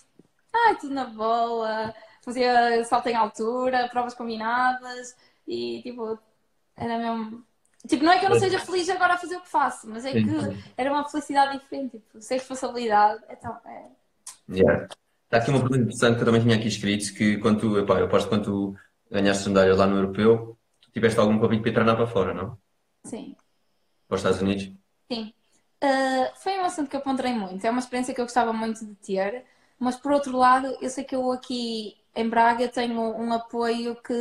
ai, 0.53 0.77
tudo 0.77 0.93
na 0.93 1.05
boa, 1.05 1.95
fazia 2.23 2.83
salto 2.85 3.09
em 3.09 3.17
altura, 3.17 3.89
provas 3.89 4.15
combinadas, 4.15 5.15
e, 5.47 5.83
tipo, 5.83 6.19
era 6.77 6.99
mesmo... 6.99 7.45
Tipo, 7.87 8.05
não 8.05 8.13
é 8.13 8.19
que 8.19 8.25
eu 8.25 8.31
não 8.31 8.39
seja 8.39 8.61
feliz 8.61 8.89
agora 8.89 9.15
a 9.15 9.19
fazer 9.19 9.37
o 9.37 9.41
que 9.41 9.49
faço, 9.49 9.89
mas 9.91 10.05
é 10.05 10.13
que 10.13 10.25
era 10.77 10.91
uma 10.91 11.09
felicidade 11.09 11.59
diferente, 11.59 11.99
tipo, 11.99 12.21
sem 12.21 12.39
responsabilidade, 12.39 13.23
então, 13.29 13.59
é... 13.67 13.87
Yeah. 14.49 14.89
Está 15.25 15.39
aqui 15.39 15.51
uma 15.51 15.61
pergunta 15.61 15.81
interessante 15.81 16.17
que 16.17 16.21
eu 16.21 16.27
também 16.27 16.43
tinha 16.43 16.57
aqui 16.57 16.69
escrito, 16.69 17.15
que 17.15 17.39
quando 17.39 17.61
tu, 17.61 17.79
epá, 17.79 17.99
eu 17.99 18.05
aposto 18.05 18.29
que 18.29 18.35
quando 18.35 18.45
tu 18.45 18.77
ganhaste 19.11 19.49
medalhas 19.49 19.79
lá 19.79 19.87
no 19.87 19.97
Europeu, 19.97 20.59
tu 20.81 20.91
tiveste 20.93 21.19
algum 21.19 21.39
convite 21.39 21.63
para 21.63 21.73
treinar 21.73 21.97
para 21.97 22.07
fora, 22.07 22.35
não? 22.35 22.59
Sim. 23.05 23.35
Para 24.07 24.17
os 24.17 24.21
Estados 24.21 24.43
Unidos? 24.43 24.71
Sim. 25.11 25.33
Uh, 25.83 26.37
foi 26.37 26.59
um 26.59 26.65
assunto 26.65 26.91
que 26.91 26.97
eu 26.97 27.01
ponderei 27.01 27.33
muito. 27.33 27.65
É 27.67 27.71
uma 27.71 27.81
experiência 27.81 28.15
que 28.15 28.21
eu 28.21 28.27
gostava 28.27 28.53
muito 28.53 28.85
de 28.85 28.95
ter, 28.97 29.45
mas 29.79 29.97
por 29.97 30.13
outro 30.13 30.37
lado, 30.37 30.77
eu 30.81 30.91
sei 30.91 31.03
que 31.03 31.17
eu 31.17 31.33
aqui 31.33 31.97
em 32.15 32.29
Braga 32.29 32.69
tenho 32.69 33.01
um 33.01 33.33
apoio 33.33 33.97
que 34.03 34.15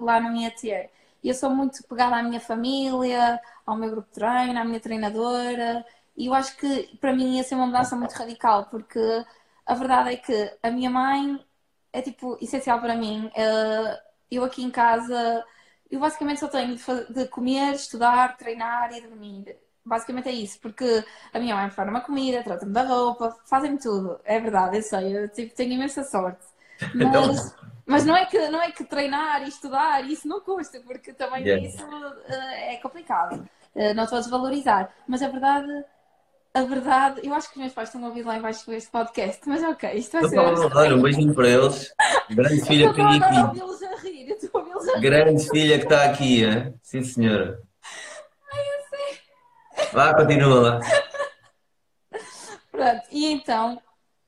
lá 0.00 0.20
não 0.20 0.34
ia 0.36 0.50
ter. 0.50 0.90
E 1.22 1.28
eu 1.28 1.34
sou 1.34 1.50
muito 1.50 1.82
pegada 1.88 2.16
à 2.16 2.22
minha 2.22 2.40
família, 2.40 3.40
ao 3.64 3.76
meu 3.76 3.90
grupo 3.90 4.08
de 4.08 4.14
treino, 4.14 4.58
à 4.58 4.64
minha 4.64 4.80
treinadora, 4.80 5.84
e 6.16 6.26
eu 6.26 6.34
acho 6.34 6.56
que 6.56 6.96
para 6.98 7.12
mim 7.14 7.36
ia 7.36 7.42
ser 7.42 7.54
uma 7.54 7.66
mudança 7.66 7.96
muito 7.96 8.12
radical, 8.12 8.66
porque 8.66 8.98
a 9.66 9.74
verdade 9.74 10.10
é 10.14 10.16
que 10.16 10.58
a 10.62 10.70
minha 10.70 10.90
mãe 10.90 11.44
é 11.92 12.02
tipo 12.02 12.36
essencial 12.40 12.80
para 12.80 12.96
mim. 12.96 13.26
Uh, 13.28 13.98
eu 14.30 14.44
aqui 14.44 14.62
em 14.62 14.70
casa, 14.70 15.44
eu 15.90 16.00
basicamente 16.00 16.40
só 16.40 16.48
tenho 16.48 16.76
de, 16.76 17.28
comer, 17.28 17.74
estudar, 17.74 18.36
treinar 18.36 18.92
e 18.92 19.00
dormir. 19.00 19.56
Basicamente 19.84 20.28
é 20.28 20.32
isso, 20.32 20.58
porque 20.60 21.04
a 21.32 21.38
minha 21.38 21.54
mãe 21.56 21.70
uma 21.88 22.00
comida, 22.00 22.42
trata-me 22.42 22.72
da 22.72 22.82
roupa, 22.84 23.36
fazem-me 23.46 23.78
tudo. 23.78 24.20
É 24.24 24.40
verdade, 24.40 24.78
eu 24.78 24.82
sei, 24.82 25.16
eu 25.16 25.28
tipo, 25.28 25.54
tenho 25.54 25.72
imensa 25.72 26.02
sorte. 26.04 26.53
Então- 26.94 27.26
Mas, 27.28 27.54
mas 27.86 28.04
não, 28.06 28.16
é 28.16 28.24
que, 28.26 28.48
não 28.48 28.60
é 28.62 28.70
que 28.72 28.84
treinar 28.84 29.42
e 29.42 29.48
estudar, 29.48 30.04
isso 30.08 30.26
não 30.26 30.40
custa, 30.40 30.80
porque 30.80 31.12
também 31.12 31.42
Yeah. 31.44 31.66
isso 31.66 31.84
eh, 32.26 32.74
é 32.74 32.76
complicado. 32.78 33.48
Eh, 33.74 33.92
não 33.94 34.04
estou 34.04 34.18
a 34.18 34.20
desvalorizar. 34.22 34.90
Mas 35.06 35.22
a 35.22 35.28
verdade, 35.28 35.84
a 36.54 36.62
verdade, 36.62 37.20
eu 37.24 37.34
acho 37.34 37.48
que 37.48 37.54
os 37.56 37.60
meus 37.60 37.72
pais 37.72 37.88
estão 37.88 38.02
a 38.04 38.08
ouvir 38.08 38.22
lá 38.24 38.36
embaixo 38.38 38.72
este 38.72 38.90
podcast, 38.90 39.40
mas 39.48 39.62
ok, 39.62 39.92
isto 39.94 40.12
vai 40.12 40.22
Estou 40.24 40.70
ser. 40.70 40.76
a 40.92 40.94
um 40.94 41.02
beijinho 41.02 41.34
para 41.34 41.48
eles. 41.48 41.92
Grande 42.30 42.64
filha 42.66 42.84
Eu 42.86 42.94
que 42.94 43.00
estou 43.00 43.12
tem 43.12 43.22
agora 43.22 43.24
a 43.24 43.44
aqui. 43.50 43.60
ouvi-los 43.60 43.82
a 43.82 43.96
rir, 44.00 44.28
eu 44.30 44.36
estou 44.36 44.50
a 44.54 44.58
ouvi-los 44.64 44.88
a 44.88 44.94
rir. 44.94 45.00
Grande 45.00 45.48
filha 45.50 45.78
que 45.78 45.84
está 45.84 46.04
aqui, 46.04 46.44
hein? 46.44 46.74
Sim, 46.82 47.02
senhora. 47.02 47.60
Vá, 49.92 50.14
continua 50.14 50.60
lá. 50.60 50.80
Pronto, 52.70 53.02
e 53.10 53.32
então, 53.32 53.80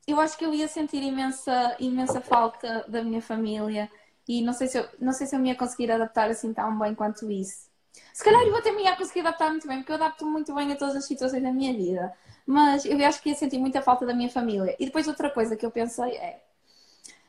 eu 0.07 0.21
acho 0.21 0.39
que 0.39 0.45
eu 0.45 0.55
ia 0.55 0.69
sentir 0.69 1.03
imensa, 1.03 1.77
imensa 1.81 2.21
falta 2.21 2.85
da 2.87 3.03
minha 3.03 3.21
família 3.21 3.91
e 4.29 4.43
não 4.43 4.53
sei 4.53 4.69
se 4.69 4.79
eu, 4.79 4.89
não 5.01 5.13
sei 5.13 5.27
se 5.27 5.35
eu 5.35 5.41
me 5.41 5.49
ia 5.49 5.55
conseguir 5.55 5.91
adaptar 5.91 6.31
assim 6.31 6.53
tão 6.53 6.79
bem 6.79 6.95
quanto 6.95 7.31
isso. 7.31 7.67
Se 8.13 8.23
calhar 8.23 8.43
eu 8.43 8.57
até 8.57 8.73
me 8.73 8.83
ia 8.83 8.97
conseguir 8.97 9.21
adaptar 9.21 9.51
muito 9.51 9.67
bem, 9.67 9.79
porque 9.79 9.93
eu 9.93 9.97
adapto 9.97 10.27
muito 10.27 10.55
bem 10.55 10.73
a 10.73 10.77
todas 10.77 10.97
as 10.97 11.07
situações 11.07 11.43
da 11.43 11.53
minha 11.53 11.73
vida. 11.73 12.13
Mas 12.47 12.85
eu 12.85 13.05
acho 13.05 13.21
que 13.21 13.31
ia 13.31 13.35
sentir 13.35 13.59
muita 13.59 13.83
falta 13.83 14.07
da 14.07 14.15
minha 14.15 14.31
família. 14.31 14.77
E 14.79 14.87
depois 14.87 15.09
outra 15.09 15.31
coisa 15.31 15.57
que 15.57 15.67
eu 15.67 15.71
pensei 15.71 16.13
é, 16.17 16.43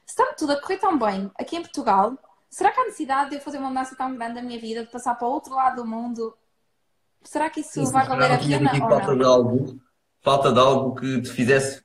se 0.06 0.12
está 0.12 0.34
tudo 0.34 0.54
a 0.54 0.62
correr 0.62 0.78
tão 0.78 0.98
bem 0.98 1.32
aqui 1.38 1.56
em 1.56 1.62
Portugal, 1.62 2.18
será 2.50 2.72
que 2.72 2.80
há 2.80 2.86
necessidade 2.86 3.32
de 3.32 3.36
eu 3.38 3.42
fazer 3.42 3.58
uma 3.58 3.70
mudança 3.70 3.96
tão 3.96 4.16
grande 4.16 4.36
da 4.36 4.42
minha 4.42 4.60
vida, 4.60 4.84
de 4.84 4.92
passar 4.92 5.16
para 5.16 5.28
o 5.28 5.32
outro 5.32 5.56
lado 5.56 5.78
do 5.78 5.88
mundo? 5.88 6.36
Será 7.24 7.50
que 7.50 7.62
isso 7.62 7.86
vai 7.92 8.06
valer 8.08 8.32
a 8.32 8.38
pena 8.38 8.72
ou 8.72 8.90
falta 8.90 9.08
não? 9.08 9.18
de 9.18 9.26
algo, 9.26 9.82
falta 10.22 10.54
de 10.54 10.60
algo 10.60 10.96
que 10.96 11.22
te 11.22 11.30
fizesse 11.32 11.84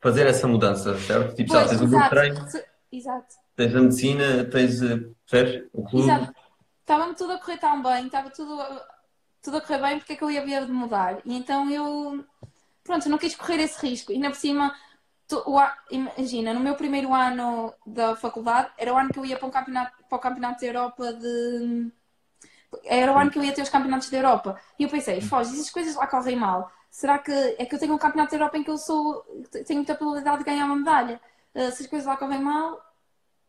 fazer 0.00 0.26
essa 0.26 0.46
mudança, 0.48 0.98
certo? 0.98 1.34
Tipo, 1.34 1.52
já 1.52 1.58
Pois, 1.60 1.70
tens 1.70 1.80
o 1.82 1.86
grupo 1.86 2.04
de 2.04 2.10
treino, 2.10 2.46
Exato. 2.92 3.34
tens 3.56 3.74
a 3.74 3.80
medicina, 3.80 4.44
tens, 4.50 4.82
eh, 4.82 4.98
percebes? 5.30 5.68
O 5.72 5.84
clube. 5.84 6.04
Exato. 6.10 6.34
Estava-me 6.80 7.14
tudo 7.14 7.32
a 7.34 7.38
correr 7.38 7.58
tão 7.58 7.82
bem, 7.82 8.06
estava 8.06 8.30
tudo, 8.30 8.60
a- 8.60 8.86
tudo 9.42 9.56
a 9.58 9.60
correr 9.60 9.78
bem, 9.80 9.98
porque 9.98 10.14
é 10.14 10.16
que 10.16 10.24
eu 10.24 10.30
ia 10.30 10.44
ver 10.44 10.66
de 10.66 10.72
mudar? 10.72 11.18
E 11.24 11.36
então 11.36 11.70
eu, 11.70 12.24
pronto, 12.82 13.08
não 13.08 13.18
quis 13.18 13.36
correr 13.36 13.60
esse 13.60 13.80
risco. 13.86 14.10
E 14.10 14.16
ainda 14.16 14.30
por 14.30 14.36
cima, 14.36 14.74
tu- 15.28 15.42
o 15.46 15.60
imagina, 15.90 16.52
no 16.54 16.60
meu 16.60 16.74
primeiro 16.74 17.14
ano 17.14 17.72
da 17.86 18.16
faculdade, 18.16 18.70
era 18.78 18.92
o 18.92 18.96
ano 18.96 19.10
que 19.10 19.18
eu 19.18 19.24
ia 19.26 19.38
para, 19.38 19.46
um 19.48 19.50
campeonato, 19.50 19.92
para 20.08 20.16
o 20.16 20.20
Campeonato 20.20 20.60
da 20.60 20.66
Europa 20.66 21.12
de. 21.12 21.92
Era 22.84 23.12
o 23.12 23.18
ano 23.18 23.30
que 23.30 23.38
eu 23.38 23.44
ia 23.44 23.52
ter 23.52 23.62
os 23.62 23.68
campeonatos 23.68 24.10
da 24.10 24.16
Europa. 24.18 24.60
E 24.78 24.84
eu 24.84 24.88
pensei, 24.88 25.20
foge, 25.20 25.52
essas 25.52 25.70
coisas 25.70 25.94
lá 25.96 26.06
correm 26.06 26.36
mal. 26.36 26.70
Será 26.90 27.18
que 27.18 27.30
é 27.30 27.64
que 27.64 27.74
eu 27.74 27.78
tenho 27.78 27.94
um 27.94 27.98
campeonato 27.98 28.32
da 28.32 28.36
Europa 28.36 28.58
em 28.58 28.64
que 28.64 28.70
eu 28.70 28.76
sou, 28.76 29.22
tenho 29.66 29.78
muita 29.78 29.94
probabilidade 29.94 30.38
de 30.38 30.44
ganhar 30.44 30.66
uma 30.66 30.76
medalha? 30.76 31.20
Uh, 31.54 31.70
se 31.70 31.82
as 31.82 31.86
coisas 31.86 32.06
lá 32.06 32.16
correm 32.16 32.40
mal, 32.40 32.80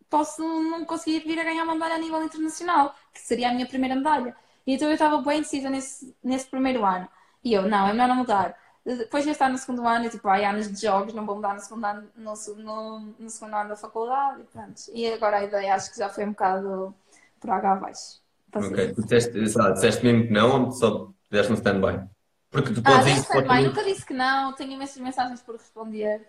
posso 0.09 0.41
não 0.41 0.85
conseguir 0.85 1.19
vir 1.21 1.39
a 1.39 1.43
ganhar 1.43 1.63
uma 1.63 1.73
medalha 1.73 1.95
a 1.95 1.99
nível 1.99 2.21
internacional, 2.23 2.95
que 3.13 3.19
seria 3.19 3.49
a 3.49 3.53
minha 3.53 3.65
primeira 3.65 3.95
medalha. 3.95 4.35
E 4.65 4.73
então 4.75 4.87
eu 4.87 4.93
estava 4.93 5.21
bem 5.21 5.39
indecisa 5.39 5.69
nesse, 5.69 6.15
nesse 6.23 6.47
primeiro 6.47 6.85
ano. 6.85 7.07
E 7.43 7.53
eu, 7.53 7.63
não, 7.63 7.87
é 7.87 7.93
melhor 7.93 8.07
não 8.09 8.17
mudar. 8.17 8.55
Depois 8.85 9.23
de 9.23 9.31
estar 9.31 9.49
no 9.49 9.57
segundo 9.57 9.87
ano, 9.87 10.05
eu 10.05 10.11
tipo, 10.11 10.27
ai, 10.27 10.43
anos 10.43 10.71
de 10.71 10.81
jogos, 10.81 11.13
não 11.13 11.25
vou 11.25 11.35
mudar 11.35 11.53
no 11.53 11.59
segundo 11.59 11.85
ano, 11.85 12.07
no, 12.15 12.33
no, 12.57 12.99
no 13.19 13.29
segundo 13.29 13.55
ano 13.55 13.69
da 13.69 13.75
faculdade 13.75 14.41
e 14.41 14.43
pronto. 14.45 14.81
E 14.93 15.13
agora 15.13 15.37
a 15.37 15.43
ideia 15.43 15.75
acho 15.75 15.91
que 15.91 15.97
já 15.97 16.09
foi 16.09 16.25
um 16.25 16.31
bocado 16.31 16.93
por 17.39 17.49
água 17.49 17.71
abaixo. 17.71 18.21
Ok, 18.53 18.93
tu 18.93 19.01
disseste, 19.03 19.49
sei 19.49 19.61
lá, 19.61 19.71
disseste 19.71 20.03
mesmo 20.03 20.27
que 20.27 20.33
não 20.33 20.65
ou 20.65 20.71
só 20.71 21.09
deste 21.29 21.51
um 21.51 21.55
stand-by? 21.55 22.07
Porque 22.51 22.73
tu 22.73 22.81
Ah, 22.83 22.99
podes 22.99 23.05
disse 23.15 23.37
ir 23.37 23.63
nunca 23.63 23.83
disse 23.83 24.05
que 24.05 24.13
não, 24.13 24.53
tenho 24.53 24.73
imensas 24.73 25.01
mensagens 25.01 25.41
por 25.41 25.55
responder. 25.55 26.27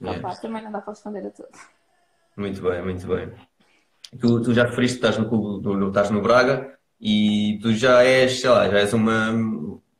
Yeah. 0.00 0.18
Opa, 0.18 0.36
também 0.40 0.62
não 0.62 0.70
dá 0.70 0.80
para 0.80 0.92
responder 0.92 1.26
a 1.26 1.30
tudo. 1.30 1.48
Muito 2.36 2.60
bem, 2.60 2.82
muito 2.82 3.06
bem. 3.06 3.32
Tu, 4.20 4.42
tu 4.42 4.52
já 4.52 4.64
referiste 4.64 4.98
que 4.98 5.06
estás 5.06 5.18
no 5.18 5.28
clube, 5.28 5.62
do- 5.62 5.88
estás 5.88 6.10
no 6.10 6.20
Braga 6.20 6.78
e 7.00 7.58
tu 7.62 7.72
já 7.72 8.02
és, 8.04 8.40
sei 8.40 8.50
lá, 8.50 8.68
já 8.68 8.78
és 8.78 8.92
uma, 8.92 9.30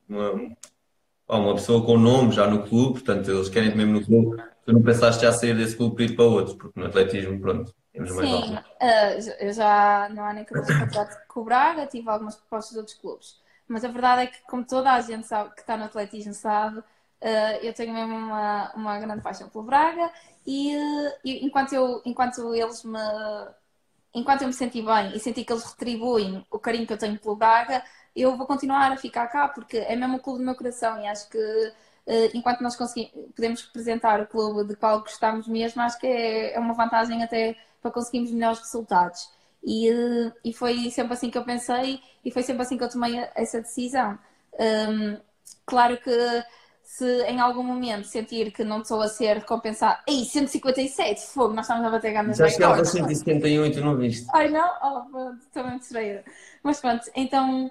uma, 0.08 0.32
uma 1.28 1.54
pessoa 1.54 1.84
com 1.86 1.96
nome 1.96 2.32
já 2.32 2.46
no 2.46 2.62
clube, 2.64 2.94
portanto 3.00 3.30
eles 3.30 3.48
querem-te 3.48 3.76
mesmo 3.76 3.94
no 3.94 4.04
clube. 4.04 4.42
Tu 4.66 4.72
não 4.72 4.82
pensaste 4.82 5.22
já 5.22 5.32
sair 5.32 5.56
desse 5.56 5.76
clube 5.76 5.96
para 5.96 6.04
ir 6.04 6.16
para 6.16 6.24
outro, 6.24 6.56
porque 6.56 6.78
no 6.78 6.86
atletismo, 6.86 7.40
pronto, 7.40 7.74
temos 7.92 8.10
mais 8.12 8.28
Sim, 8.28 8.58
ah, 8.80 9.10
eu 9.40 9.52
já 9.52 10.08
não 10.10 10.24
há 10.24 10.32
nem 10.34 10.44
que 10.44 10.54
contrato 10.54 11.16
com 11.26 11.40
o 11.40 11.44
Braga, 11.44 11.86
tive 11.86 12.08
algumas 12.08 12.36
propostas 12.36 12.72
de 12.72 12.78
outros 12.78 12.96
clubes. 12.98 13.41
Mas 13.72 13.84
a 13.84 13.88
verdade 13.88 14.22
é 14.22 14.26
que, 14.28 14.40
como 14.42 14.64
toda 14.66 14.92
a 14.92 15.00
gente 15.00 15.26
sabe, 15.26 15.54
que 15.54 15.60
está 15.60 15.76
no 15.76 15.84
atletismo 15.84 16.34
sabe, 16.34 16.82
ah, 17.20 17.58
eu 17.62 17.72
tenho 17.74 17.92
mesmo 17.94 18.14
uma, 18.14 18.72
uma 18.74 18.98
grande 19.00 19.22
paixão 19.22 19.48
pelo 19.48 19.64
Braga 19.64 20.12
e, 20.46 20.74
ah, 20.76 21.18
e 21.24 21.44
enquanto, 21.46 21.72
eu, 21.74 22.02
enquanto 22.04 22.54
eles 22.54 22.84
me. 22.84 22.98
Enquanto 24.14 24.42
eu 24.42 24.48
me 24.48 24.52
senti 24.54 24.82
bem 24.82 25.16
e 25.16 25.20
senti 25.20 25.42
que 25.44 25.52
eles 25.52 25.64
retribuem 25.64 26.46
o 26.50 26.58
carinho 26.58 26.86
que 26.86 26.92
eu 26.92 26.98
tenho 26.98 27.18
pelo 27.18 27.34
Braga, 27.36 27.82
eu 28.14 28.36
vou 28.36 28.46
continuar 28.46 28.92
a 28.92 28.96
ficar 28.96 29.26
cá 29.28 29.48
porque 29.48 29.78
é 29.78 29.96
mesmo 29.96 30.16
o 30.18 30.20
clube 30.20 30.38
do 30.40 30.44
meu 30.44 30.54
coração 30.54 31.00
e 31.00 31.06
acho 31.06 31.28
que 31.30 31.38
eh, 32.06 32.30
enquanto 32.34 32.60
nós 32.62 32.76
podemos 32.76 33.62
representar 33.62 34.20
o 34.20 34.26
clube 34.26 34.68
de 34.68 34.76
qual 34.76 35.00
gostamos 35.00 35.48
mesmo, 35.48 35.80
acho 35.82 35.98
que 35.98 36.06
é, 36.06 36.54
é 36.54 36.58
uma 36.60 36.74
vantagem 36.74 37.22
até 37.22 37.56
para 37.80 37.90
conseguirmos 37.90 38.30
melhores 38.32 38.58
resultados. 38.60 39.30
E, 39.64 39.88
eh, 39.88 40.32
e 40.44 40.52
foi 40.52 40.90
sempre 40.90 41.14
assim 41.14 41.30
que 41.30 41.38
eu 41.38 41.44
pensei 41.44 42.00
e 42.24 42.30
foi 42.30 42.42
sempre 42.42 42.62
assim 42.62 42.76
que 42.76 42.84
eu 42.84 42.90
tomei 42.90 43.16
essa 43.34 43.60
decisão. 43.60 44.18
Hum, 44.58 45.18
claro 45.64 45.98
que 45.98 46.44
se 46.82 47.22
em 47.24 47.40
algum 47.40 47.62
momento 47.62 48.06
sentir 48.06 48.52
que 48.52 48.64
não 48.64 48.82
estou 48.82 49.00
a 49.00 49.08
ser 49.08 49.38
recompensado, 49.38 49.98
ei, 50.06 50.24
157, 50.24 51.22
fogo, 51.28 51.54
nós 51.54 51.64
estamos 51.64 51.86
a 51.86 51.90
bater 51.90 52.12
grandes 52.12 52.36
Já 52.36 52.48
chegámos 52.48 52.80
a 52.80 52.92
recordes. 52.92 53.18
171 53.18 53.66
e 53.66 53.72
tu 53.72 53.80
não 53.80 53.96
viste. 53.96 54.26
Ai 54.34 54.48
não? 54.50 54.68
Oh, 54.82 55.34
também 55.52 55.78
distraída. 55.78 56.24
Mas 56.62 56.80
pronto, 56.80 57.04
então 57.14 57.70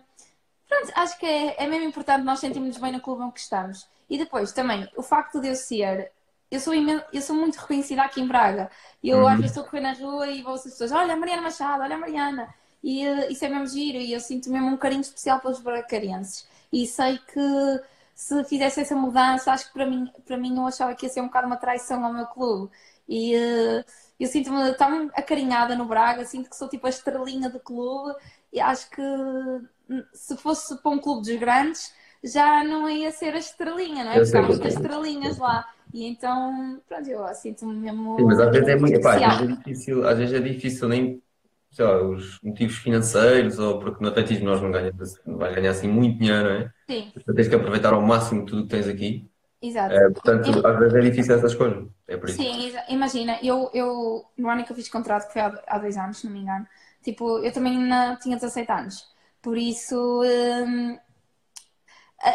pronto, 0.68 0.92
acho 0.96 1.20
que 1.20 1.26
é, 1.26 1.64
é 1.64 1.68
mesmo 1.68 1.88
importante 1.88 2.24
nós 2.24 2.40
sentirmos 2.40 2.78
bem 2.78 2.94
no 2.94 3.02
clube 3.02 3.24
em 3.24 3.32
que 3.32 3.40
estamos. 3.40 3.88
E 4.10 4.18
depois 4.18 4.52
também, 4.52 4.88
o 4.96 5.04
facto 5.04 5.40
de 5.40 5.50
eu 5.50 5.56
ser. 5.56 6.12
Eu 6.52 6.60
sou, 6.60 6.74
imen- 6.76 7.02
eu 7.14 7.22
sou 7.22 7.36
muito 7.36 7.58
reconhecida 7.58 8.04
aqui 8.04 8.22
em 8.22 8.28
Braga. 8.28 8.70
Eu 9.04 9.28
às 9.28 9.40
vezes 9.40 9.52
estou 9.52 9.64
a 9.64 9.68
correr 9.68 9.82
na 9.82 9.94
rua 9.94 10.28
e 10.28 10.42
vou 10.44 10.54
às 10.56 10.64
pessoas: 10.64 10.92
olha 10.92 11.14
a 11.14 11.18
Mariana 11.18 11.42
Machado, 11.44 11.82
olha 11.84 11.96
a 11.96 12.00
Mariana. 12.00 12.54
E 12.84 13.06
eh, 13.06 13.32
isso 13.32 13.46
é 13.46 13.50
mesmo 13.50 13.68
giro 13.68 13.98
e 14.00 14.12
eu 14.14 14.20
sinto 14.20 14.50
mesmo 14.52 14.68
um 14.70 14.78
carinho 14.78 15.02
especial 15.02 15.40
pelos 15.40 15.60
bracarenses. 15.62 16.48
E 16.74 16.86
sei 16.88 17.18
que 17.20 17.40
se 18.16 18.44
fizesse 18.46 18.82
essa 18.82 18.96
mudança, 18.96 19.52
acho 19.52 19.68
que 19.68 19.74
para 19.74 19.86
mim, 19.86 20.12
para 20.26 20.38
mim 20.38 20.58
eu 20.58 20.66
achava 20.68 20.94
que 20.96 21.06
ia 21.06 21.12
ser 21.12 21.22
um 21.22 21.26
bocado 21.28 21.48
uma 21.48 21.58
traição 21.58 22.04
ao 22.06 22.14
meu 22.14 22.26
clube. 22.28 22.72
E 23.08 23.36
eh, 23.36 23.86
eu 24.20 24.28
sinto-me 24.28 24.74
tão 24.76 25.10
acarinhada 25.14 25.76
no 25.76 25.86
Braga, 25.86 26.26
sinto 26.26 26.50
que 26.50 26.56
sou 26.56 26.70
tipo 26.70 26.86
a 26.88 26.90
estrelinha 26.90 27.50
do 27.50 27.60
clube 27.60 28.16
e 28.54 28.60
acho 28.60 28.90
que 28.90 29.02
hum, 29.02 30.04
se 30.14 30.38
fosse 30.38 30.78
para 30.82 30.92
um 30.92 31.00
clube 31.00 31.22
dos 31.28 31.36
grandes 31.40 31.94
já 32.24 32.64
não 32.64 32.88
ia 32.90 33.12
ser 33.12 33.34
a 33.34 33.40
estrelinha, 33.40 34.04
não 34.04 34.12
é? 34.12 34.20
Porque 34.20 34.38
há 34.38 34.44
muitas 34.44 34.74
estrelinhas 34.76 35.38
lá. 35.38 35.68
E 35.94 36.06
então, 36.06 36.82
pronto, 36.88 37.10
eu 37.10 37.34
sinto-me 37.36 37.74
mesmo. 37.76 38.12
Sim, 38.20 38.26
mas 38.26 38.40
às 38.40 38.52
vezes 38.52 38.68
é 38.68 38.76
muito, 38.76 39.00
pá, 39.02 39.16
às 39.18 39.24
vezes 39.26 39.42
é 39.42 39.48
difícil, 39.48 40.08
às 40.08 40.18
vezes 40.18 40.34
é 40.36 40.40
difícil 40.42 40.88
nem, 40.90 41.24
sei 41.72 41.86
lá, 41.86 42.02
os 42.04 42.40
motivos 42.42 42.76
financeiros 42.78 43.58
ou 43.60 43.80
porque 43.80 44.04
no 44.04 44.10
atletismo 44.10 44.46
nós 44.46 44.62
não 44.62 44.72
ganhamos, 44.72 45.20
não 45.26 45.38
vai 45.38 45.54
ganhar 45.56 45.72
assim 45.72 45.88
muito 45.88 46.20
dinheiro, 46.20 46.44
não 46.50 46.56
é? 46.68 46.74
Sim, 46.90 47.14
Tu 47.26 47.34
tens 47.34 47.48
que 47.48 47.56
aproveitar 47.56 47.94
ao 47.94 48.02
máximo 48.02 48.46
tudo 48.46 48.62
o 48.62 48.64
que 48.64 48.70
tens 48.70 48.88
aqui. 48.88 49.30
exato. 49.62 49.98
É, 49.98 50.10
portanto, 50.12 50.66
às 50.68 50.80
vezes 50.80 50.96
é 50.96 51.02
difícil 51.02 51.36
essas 51.36 51.56
coisas. 51.56 51.88
É 52.08 52.18
por 52.18 52.30
isso. 52.32 52.48
Sim, 52.48 52.72
imagina, 52.90 53.40
eu, 53.44 53.70
eu 53.74 54.26
no 54.38 54.50
ano 54.50 54.64
que 54.64 54.72
eu 54.72 54.76
fiz 54.76 54.88
contrato, 54.90 55.28
que 55.28 55.34
foi 55.34 55.42
há, 55.42 55.64
há 55.68 55.78
dois 55.80 55.98
anos, 55.98 56.18
se 56.20 56.26
não 56.26 56.34
me 56.34 56.40
engano, 56.40 56.68
tipo, 57.04 57.40
eu 57.40 57.52
também 57.52 57.78
não 57.78 58.18
tinha 58.20 58.36
17 58.38 58.72
anos, 58.72 59.06
por 59.42 59.58
isso 59.58 59.96
hum, 60.24 60.98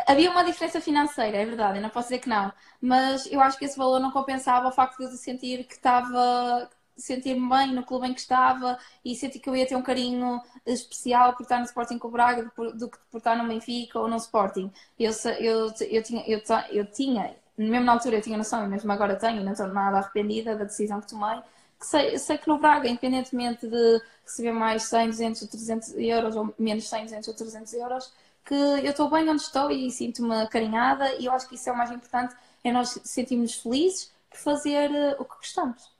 havia 0.06 0.30
uma 0.30 0.44
diferença 0.44 0.80
financeira, 0.80 1.36
é 1.36 1.44
verdade, 1.44 1.78
eu 1.78 1.82
não 1.82 1.90
posso 1.90 2.08
dizer 2.08 2.20
que 2.20 2.28
não, 2.28 2.52
mas 2.80 3.26
eu 3.26 3.40
acho 3.40 3.58
que 3.58 3.64
esse 3.64 3.78
valor 3.78 4.00
não 4.00 4.10
compensava 4.10 4.68
o 4.68 4.72
facto 4.72 4.98
de 4.98 5.04
eu 5.04 5.10
sentir 5.10 5.64
que 5.64 5.74
estava, 5.74 6.68
sentir-me 6.96 7.48
bem 7.48 7.72
no 7.72 7.84
clube 7.84 8.06
em 8.06 8.14
que 8.14 8.20
estava 8.20 8.78
e 9.04 9.14
sentir 9.14 9.38
que 9.38 9.48
eu 9.48 9.56
ia 9.56 9.66
ter 9.66 9.76
um 9.76 9.82
carinho 9.82 10.40
especial 10.64 11.34
por 11.34 11.42
estar 11.42 11.58
no 11.58 11.64
Sporting 11.64 11.98
com 11.98 12.08
o 12.08 12.10
Braga 12.10 12.50
do, 12.74 12.88
que 12.90 12.98
por 13.10 13.18
estar 13.18 13.36
no 13.36 13.46
Benfica 13.46 13.98
ou 14.00 14.08
no 14.08 14.16
Sporting. 14.16 14.72
Eu, 14.98 15.12
eu, 15.38 15.72
eu, 15.88 16.02
tinha, 16.02 16.24
eu, 16.26 16.40
eu 16.70 16.90
tinha, 16.90 17.36
mesmo 17.56 17.84
na 17.84 17.92
altura 17.92 18.16
eu 18.16 18.22
tinha 18.22 18.38
noção, 18.38 18.64
e 18.64 18.68
mesmo 18.68 18.90
agora 18.90 19.16
tenho, 19.16 19.44
não 19.44 19.52
estou 19.52 19.68
nada 19.68 19.98
arrependida 19.98 20.56
da 20.56 20.64
decisão 20.64 21.00
que 21.00 21.08
tomei, 21.08 21.38
que 21.78 21.86
sei, 21.86 22.18
sei 22.18 22.38
que 22.38 22.48
no 22.48 22.58
Braga, 22.58 22.88
independentemente 22.88 23.68
de 23.68 24.02
receber 24.24 24.52
mais 24.52 24.84
100, 24.84 25.10
200 25.10 25.42
ou 25.42 25.48
300 25.48 25.94
euros, 25.98 26.36
ou 26.36 26.54
menos 26.58 26.88
100, 26.88 27.04
200 27.04 27.28
ou 27.28 27.34
300 27.34 27.72
euros, 27.74 28.12
que 28.46 28.54
eu 28.54 28.90
estou 28.90 29.10
bem 29.10 29.28
onde 29.28 29.42
estou 29.42 29.70
e 29.70 29.90
sinto-me 29.90 30.34
acarinhada, 30.36 31.14
e 31.16 31.26
eu 31.26 31.32
acho 31.32 31.48
que 31.48 31.56
isso 31.56 31.68
é 31.68 31.72
o 31.72 31.76
mais 31.76 31.90
importante, 31.90 32.34
é 32.64 32.72
nós 32.72 32.98
sentirmos 33.04 33.54
felizes 33.54 34.12
por 34.30 34.38
fazer 34.38 34.90
eh, 34.90 35.16
o 35.18 35.24
que 35.24 35.36
gostamos. 35.36 35.90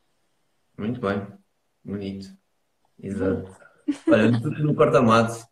Muito 0.79 1.01
bem. 1.01 1.27
Bonito. 1.85 2.29
Exato. 3.03 3.55
Olha, 4.09 4.41
tu 4.41 4.51
no 4.51 4.75
corta-mato, 4.75 5.47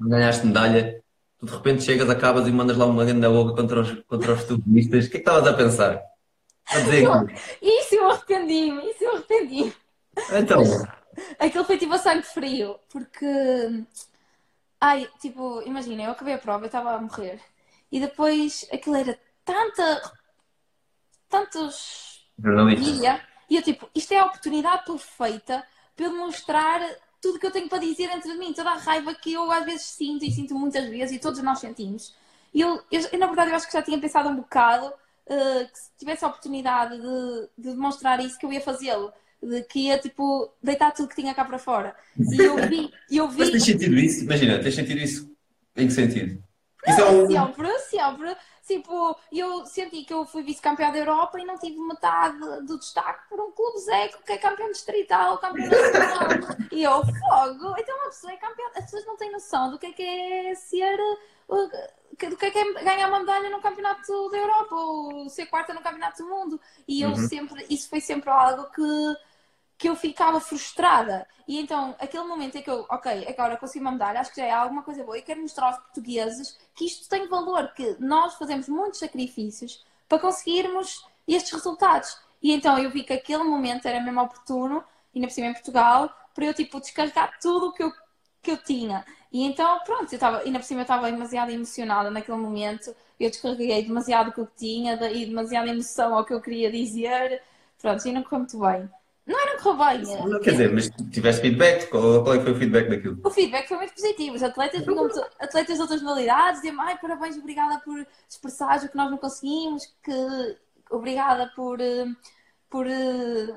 ganhaste 0.00 0.46
medalha, 0.46 1.02
tu 1.38 1.46
de 1.46 1.52
repente 1.52 1.82
chegas, 1.82 2.08
acabas 2.08 2.48
e 2.48 2.52
mandas 2.52 2.76
lá 2.76 2.86
uma 2.86 3.04
grande 3.04 3.28
boca 3.28 3.60
contra 3.60 3.80
os, 3.80 3.92
contra 4.04 4.32
os 4.32 4.40
futebolistas. 4.40 5.06
O 5.06 5.10
que 5.10 5.16
é 5.16 5.20
que 5.20 5.28
estavas 5.28 5.46
a 5.46 5.54
pensar? 5.54 6.02
A 6.66 6.80
dizer. 6.80 7.08
Isso 7.60 7.94
eu 7.94 8.10
arrependi-me, 8.10 8.90
isso 8.90 9.04
eu 9.04 9.16
arrependi-me. 9.16 9.72
Então, 10.32 10.62
Aquilo 11.38 11.64
foi 11.64 11.78
tipo 11.78 11.92
a 11.94 11.98
sangue 11.98 12.22
frio, 12.22 12.78
porque. 12.90 13.26
Ai, 14.80 15.08
tipo, 15.20 15.62
imagina, 15.62 16.02
eu 16.04 16.12
acabei 16.12 16.34
a 16.34 16.38
prova, 16.38 16.64
eu 16.64 16.66
estava 16.66 16.92
a 16.92 17.00
morrer. 17.00 17.40
E 17.90 18.00
depois 18.00 18.66
aquilo 18.72 18.96
era 18.96 19.18
tanta. 19.44 20.02
tantos 21.28 22.26
mídia, 22.74 23.20
e 23.48 23.56
eu 23.56 23.62
tipo, 23.62 23.88
isto 23.94 24.12
é 24.12 24.18
a 24.18 24.26
oportunidade 24.26 24.84
perfeita 24.84 25.64
para 25.96 26.06
eu 26.06 26.10
demonstrar 26.12 26.80
tudo 27.20 27.38
que 27.38 27.46
eu 27.46 27.50
tenho 27.50 27.68
para 27.68 27.78
dizer 27.78 28.10
entre 28.10 28.34
mim, 28.34 28.52
toda 28.52 28.70
a 28.70 28.76
raiva 28.76 29.14
que 29.14 29.32
eu 29.32 29.50
às 29.50 29.64
vezes 29.64 29.82
sinto 29.86 30.24
e 30.24 30.30
sinto 30.30 30.54
muitas 30.54 30.88
vezes 30.88 31.16
e 31.16 31.18
todos 31.20 31.42
nós 31.42 31.58
sentimos. 31.58 32.14
E 32.54 32.60
eu, 32.60 32.82
eu, 32.90 33.18
na 33.18 33.26
verdade, 33.26 33.50
eu 33.50 33.56
acho 33.56 33.66
que 33.66 33.72
já 33.72 33.82
tinha 33.82 33.98
pensado 34.00 34.28
um 34.28 34.36
bocado 34.36 34.92
eh, 35.26 35.64
que 35.66 35.78
se 35.78 35.90
tivesse 35.98 36.24
a 36.24 36.28
oportunidade 36.28 36.96
de, 36.96 37.48
de 37.58 37.70
demonstrar 37.74 38.20
isso, 38.20 38.38
que 38.38 38.46
eu 38.46 38.52
ia 38.52 38.60
fazê-lo. 38.60 39.12
De 39.42 39.62
que 39.64 39.80
ia, 39.86 39.98
tipo, 39.98 40.52
deitar 40.62 40.92
tudo 40.92 41.08
que 41.08 41.14
tinha 41.14 41.34
cá 41.34 41.44
para 41.44 41.58
fora. 41.58 41.94
E 42.30 42.42
eu 42.44 42.58
vi, 42.58 42.92
eu 43.10 43.28
Mas 43.36 43.50
vi. 43.50 43.50
tens 43.50 43.64
sentido 43.64 43.96
isso? 43.98 44.24
Imagina, 44.24 44.60
tens 44.60 44.74
sentido 44.74 44.98
isso? 45.00 45.30
Em 45.76 45.86
que 45.86 45.92
sentido? 45.92 46.42
É 46.84 47.04
um. 47.04 47.26
Sempre, 47.26 47.78
sempre. 47.80 48.36
Tipo, 48.66 49.16
eu 49.32 49.64
senti 49.64 50.04
que 50.04 50.12
eu 50.12 50.26
fui 50.26 50.42
vice-campeã 50.42 50.90
da 50.92 50.98
Europa 50.98 51.40
e 51.40 51.44
não 51.44 51.58
tive 51.58 51.78
metade 51.80 52.36
do 52.66 52.78
destaque 52.78 53.26
por 53.28 53.40
um 53.40 53.50
clube 53.52 53.78
zeco 53.78 54.22
que 54.24 54.32
é 54.32 54.36
campeão 54.38 54.70
distrital, 54.70 55.38
campeão 55.38 55.70
nacional. 55.70 56.38
E 56.70 56.82
eu, 56.82 57.02
fogo, 57.02 57.74
então 57.78 57.96
uma 57.96 58.10
pessoa 58.10 58.32
é 58.32 58.36
campeã. 58.36 58.66
As 58.76 58.84
pessoas 58.84 59.06
não 59.06 59.16
têm 59.16 59.32
noção 59.32 59.70
do 59.70 59.78
que 59.78 59.86
é 59.86 59.92
que 59.92 60.02
é 60.02 60.54
ser. 60.54 60.98
Do 61.48 62.36
que 62.36 62.46
é 62.46 62.50
que 62.50 62.58
é 62.58 62.72
ganhar 62.84 63.08
uma 63.08 63.20
medalha 63.20 63.48
no 63.50 63.60
campeonato 63.60 64.28
da 64.30 64.36
Europa 64.36 64.74
ou 64.74 65.28
ser 65.30 65.46
quarta 65.46 65.72
no 65.72 65.80
campeonato 65.80 66.22
do 66.22 66.28
mundo. 66.28 66.60
E 66.86 67.00
eu 67.02 67.10
Uhum. 67.10 67.16
sempre, 67.16 67.64
isso 67.70 67.88
foi 67.88 68.00
sempre 68.00 68.28
algo 68.30 68.70
que, 68.70 68.82
que 69.78 69.88
eu 69.88 69.94
ficava 69.94 70.40
frustrada. 70.40 71.26
E 71.46 71.58
então, 71.58 71.94
aquele 72.00 72.24
momento 72.24 72.56
em 72.58 72.62
que 72.62 72.68
eu, 72.68 72.84
ok, 72.90 73.26
agora 73.28 73.56
consegui 73.56 73.80
uma 73.80 73.92
medalha, 73.92 74.20
acho 74.20 74.30
que 74.30 74.40
já 74.40 74.46
é 74.46 74.50
alguma 74.50 74.82
coisa 74.82 75.04
boa 75.04 75.16
e 75.16 75.22
quero 75.22 75.40
mostrar 75.40 75.68
aos 75.68 75.78
portugueses 75.78 76.58
que 76.74 76.84
isto 76.84 77.08
tem 77.08 77.28
valor, 77.28 77.72
que 77.74 77.96
nós 78.00 78.34
fazemos 78.34 78.68
muitos 78.68 78.98
sacrifícios 78.98 79.84
para 80.08 80.18
conseguirmos 80.18 81.06
estes 81.26 81.52
resultados. 81.52 82.18
E 82.42 82.52
então 82.52 82.76
eu 82.78 82.90
vi 82.90 83.04
que 83.04 83.12
aquele 83.12 83.44
momento 83.44 83.86
era 83.86 84.00
mesmo 84.00 84.20
oportuno, 84.20 84.82
ainda 85.14 85.28
por 85.28 85.32
cima 85.32 85.46
em 85.46 85.54
Portugal, 85.54 86.12
para 86.34 86.44
eu 86.44 86.54
tipo 86.54 86.80
descarregar 86.80 87.38
tudo 87.40 87.68
o 87.68 87.72
que 87.72 87.82
eu, 87.84 87.92
que 88.42 88.50
eu 88.50 88.56
tinha. 88.58 89.04
E 89.32 89.44
então, 89.44 89.78
pronto, 89.84 90.12
eu 90.12 90.16
estava, 90.16 90.38
ainda 90.40 90.58
por 90.58 90.64
cima 90.64 90.80
eu 90.80 90.82
estava 90.82 91.10
demasiado 91.10 91.50
emocionada 91.50 92.10
naquele 92.10 92.38
momento, 92.38 92.94
eu 93.18 93.30
descarreguei 93.30 93.82
demasiado 93.84 94.28
o 94.28 94.32
que 94.32 94.40
eu 94.40 94.48
tinha 94.56 94.94
e 95.12 95.26
demasiada 95.26 95.68
emoção 95.68 96.14
ao 96.14 96.24
que 96.24 96.34
eu 96.34 96.40
queria 96.40 96.70
dizer. 96.70 97.42
Pronto, 97.80 98.06
e 98.08 98.12
não 98.12 98.22
correu 98.22 98.40
muito 98.40 98.58
bem. 98.58 98.90
Não 99.28 99.38
era 99.38 99.60
correu 99.60 99.76
bem. 99.76 100.26
Não, 100.26 100.40
quer 100.40 100.52
dizer, 100.52 100.72
mas 100.72 100.90
tiveste 101.12 101.42
feedback? 101.42 101.90
Qual, 101.90 102.22
qual 102.22 102.34
é 102.34 102.38
que 102.38 102.44
foi 102.44 102.52
o 102.54 102.56
feedback 102.56 102.88
daquilo? 102.88 103.20
O 103.22 103.30
feedback 103.30 103.68
foi 103.68 103.76
muito 103.76 103.92
positivo. 103.92 104.34
Os 104.36 104.42
atletas, 104.42 104.82
atletas 105.38 105.76
de 105.76 105.82
outras 105.82 106.00
modalidades 106.00 106.62
diziam 106.62 106.80
ai, 106.80 106.96
parabéns, 106.98 107.36
obrigada 107.36 107.78
por 107.80 108.06
expressar 108.26 108.82
o 108.82 108.88
que 108.88 108.96
nós 108.96 109.10
não 109.10 109.18
conseguimos, 109.18 109.84
que 110.02 110.56
obrigada 110.90 111.52
por, 111.54 111.78
eh, 111.78 112.06
por 112.70 112.86
eh, 112.86 113.54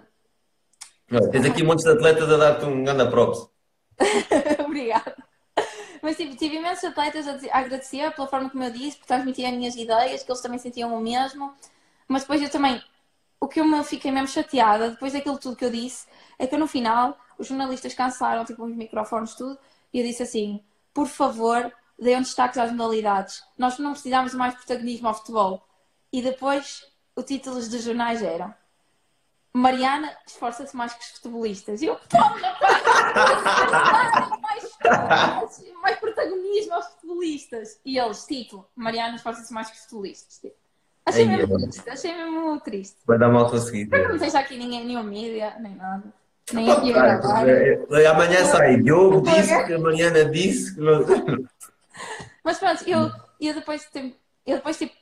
Olha, 1.09 1.29
tens 1.31 1.45
aqui 1.45 1.63
um 1.63 1.67
monte 1.67 1.83
de 1.83 1.89
atletas 1.89 2.29
a 2.29 2.37
dar-te 2.37 2.65
um 2.65 2.83
grande 2.83 3.09
props. 3.09 3.49
obrigada. 4.65 5.15
Mas 6.01 6.17
tipo, 6.17 6.35
tive 6.35 6.55
imensos 6.57 6.83
atletas 6.83 7.27
a, 7.27 7.33
dizer- 7.33 7.51
a 7.51 7.59
agradecer 7.59 8.11
pela 8.11 8.27
forma 8.27 8.49
como 8.49 8.63
eu 8.63 8.71
disse, 8.71 8.97
por 8.97 9.05
transmitir 9.05 9.45
as 9.47 9.53
minhas 9.53 9.75
ideias, 9.75 10.23
que 10.23 10.31
eles 10.31 10.41
também 10.41 10.59
sentiam 10.59 10.93
o 10.93 10.99
mesmo. 10.99 11.53
Mas 12.07 12.23
depois 12.23 12.41
eu 12.41 12.49
também, 12.49 12.81
o 13.41 13.47
que 13.47 13.59
eu 13.59 13.65
me 13.65 13.83
fiquei 13.83 14.11
mesmo 14.11 14.27
chateada, 14.27 14.91
depois 14.91 15.13
daquilo 15.13 15.39
tudo 15.39 15.55
que 15.55 15.65
eu 15.65 15.71
disse, 15.71 16.07
é 16.37 16.45
que 16.45 16.55
no 16.55 16.67
final 16.67 17.17
os 17.39 17.47
jornalistas 17.47 17.95
cancelaram 17.95 18.45
tipo 18.45 18.63
os 18.63 18.75
microfones 18.75 19.33
tudo 19.33 19.57
e 19.91 19.99
eu 19.99 20.05
disse 20.05 20.21
assim, 20.21 20.63
por 20.93 21.07
favor, 21.07 21.73
deem 21.97 22.19
destaques 22.19 22.59
às 22.59 22.71
modalidades. 22.71 23.43
Nós 23.57 23.79
não 23.79 23.93
precisamos 23.93 24.31
de 24.31 24.37
mais 24.37 24.53
protagonismo 24.53 25.07
ao 25.07 25.15
futebol. 25.15 25.67
E 26.13 26.21
depois 26.21 26.87
os 27.15 27.25
títulos 27.25 27.67
dos 27.67 27.83
jornais 27.83 28.21
eram 28.21 28.53
Mariana 29.53 30.15
esforça-se 30.25 30.75
mais 30.77 30.93
que 30.93 31.03
os 31.03 31.09
futebolistas. 31.11 31.81
E 31.81 31.87
eu, 31.87 31.97
porra, 31.97 32.57
pá, 32.59 34.37
mais, 34.41 34.77
mais 35.81 35.99
protagonismo 35.99 36.73
aos 36.73 36.87
futebolistas. 36.87 37.81
E 37.83 37.97
eles, 37.97 38.25
título, 38.25 38.69
Mariana 38.75 39.15
esforça-se 39.15 39.51
mais 39.51 39.69
que 39.69 39.75
os 39.75 39.83
futebolistas. 39.83 40.39
Tipo, 40.39 40.55
Achei 41.05 41.27
Ai, 41.27 41.37
mesmo 41.37 41.55
é. 41.55 41.61
triste, 41.61 41.89
achei 41.89 42.15
mesmo 42.15 42.59
triste. 42.59 42.97
Vai 43.05 43.17
dar 43.17 43.29
mal 43.29 43.45
a 43.45 43.59
seguir. 43.59 43.89
Não 43.89 44.19
tens 44.19 44.35
aqui 44.35 44.57
ninguém, 44.57 44.85
nenhuma 44.85 45.03
mídia, 45.03 45.55
nem 45.59 45.75
nada. 45.75 46.03
Nem 46.53 46.69
aqui 46.69 46.93
a 46.93 46.93
gravar. 46.93 47.49
É, 47.49 47.83
é, 47.89 48.07
Amanhã 48.07 48.45
sai. 48.45 48.77
Diogo 48.77 49.21
disse 49.21 49.65
que 49.65 49.73
a 49.73 49.79
Mariana 49.79 50.25
disse 50.25 50.75
que 50.75 50.81
não. 50.81 51.05
Mas 52.43 52.57
pronto, 52.57 52.83
eu, 52.87 53.11
eu 53.39 53.53
depois, 53.53 53.87
eu 54.45 54.55
depois, 54.57 54.77
tipo, 54.77 54.93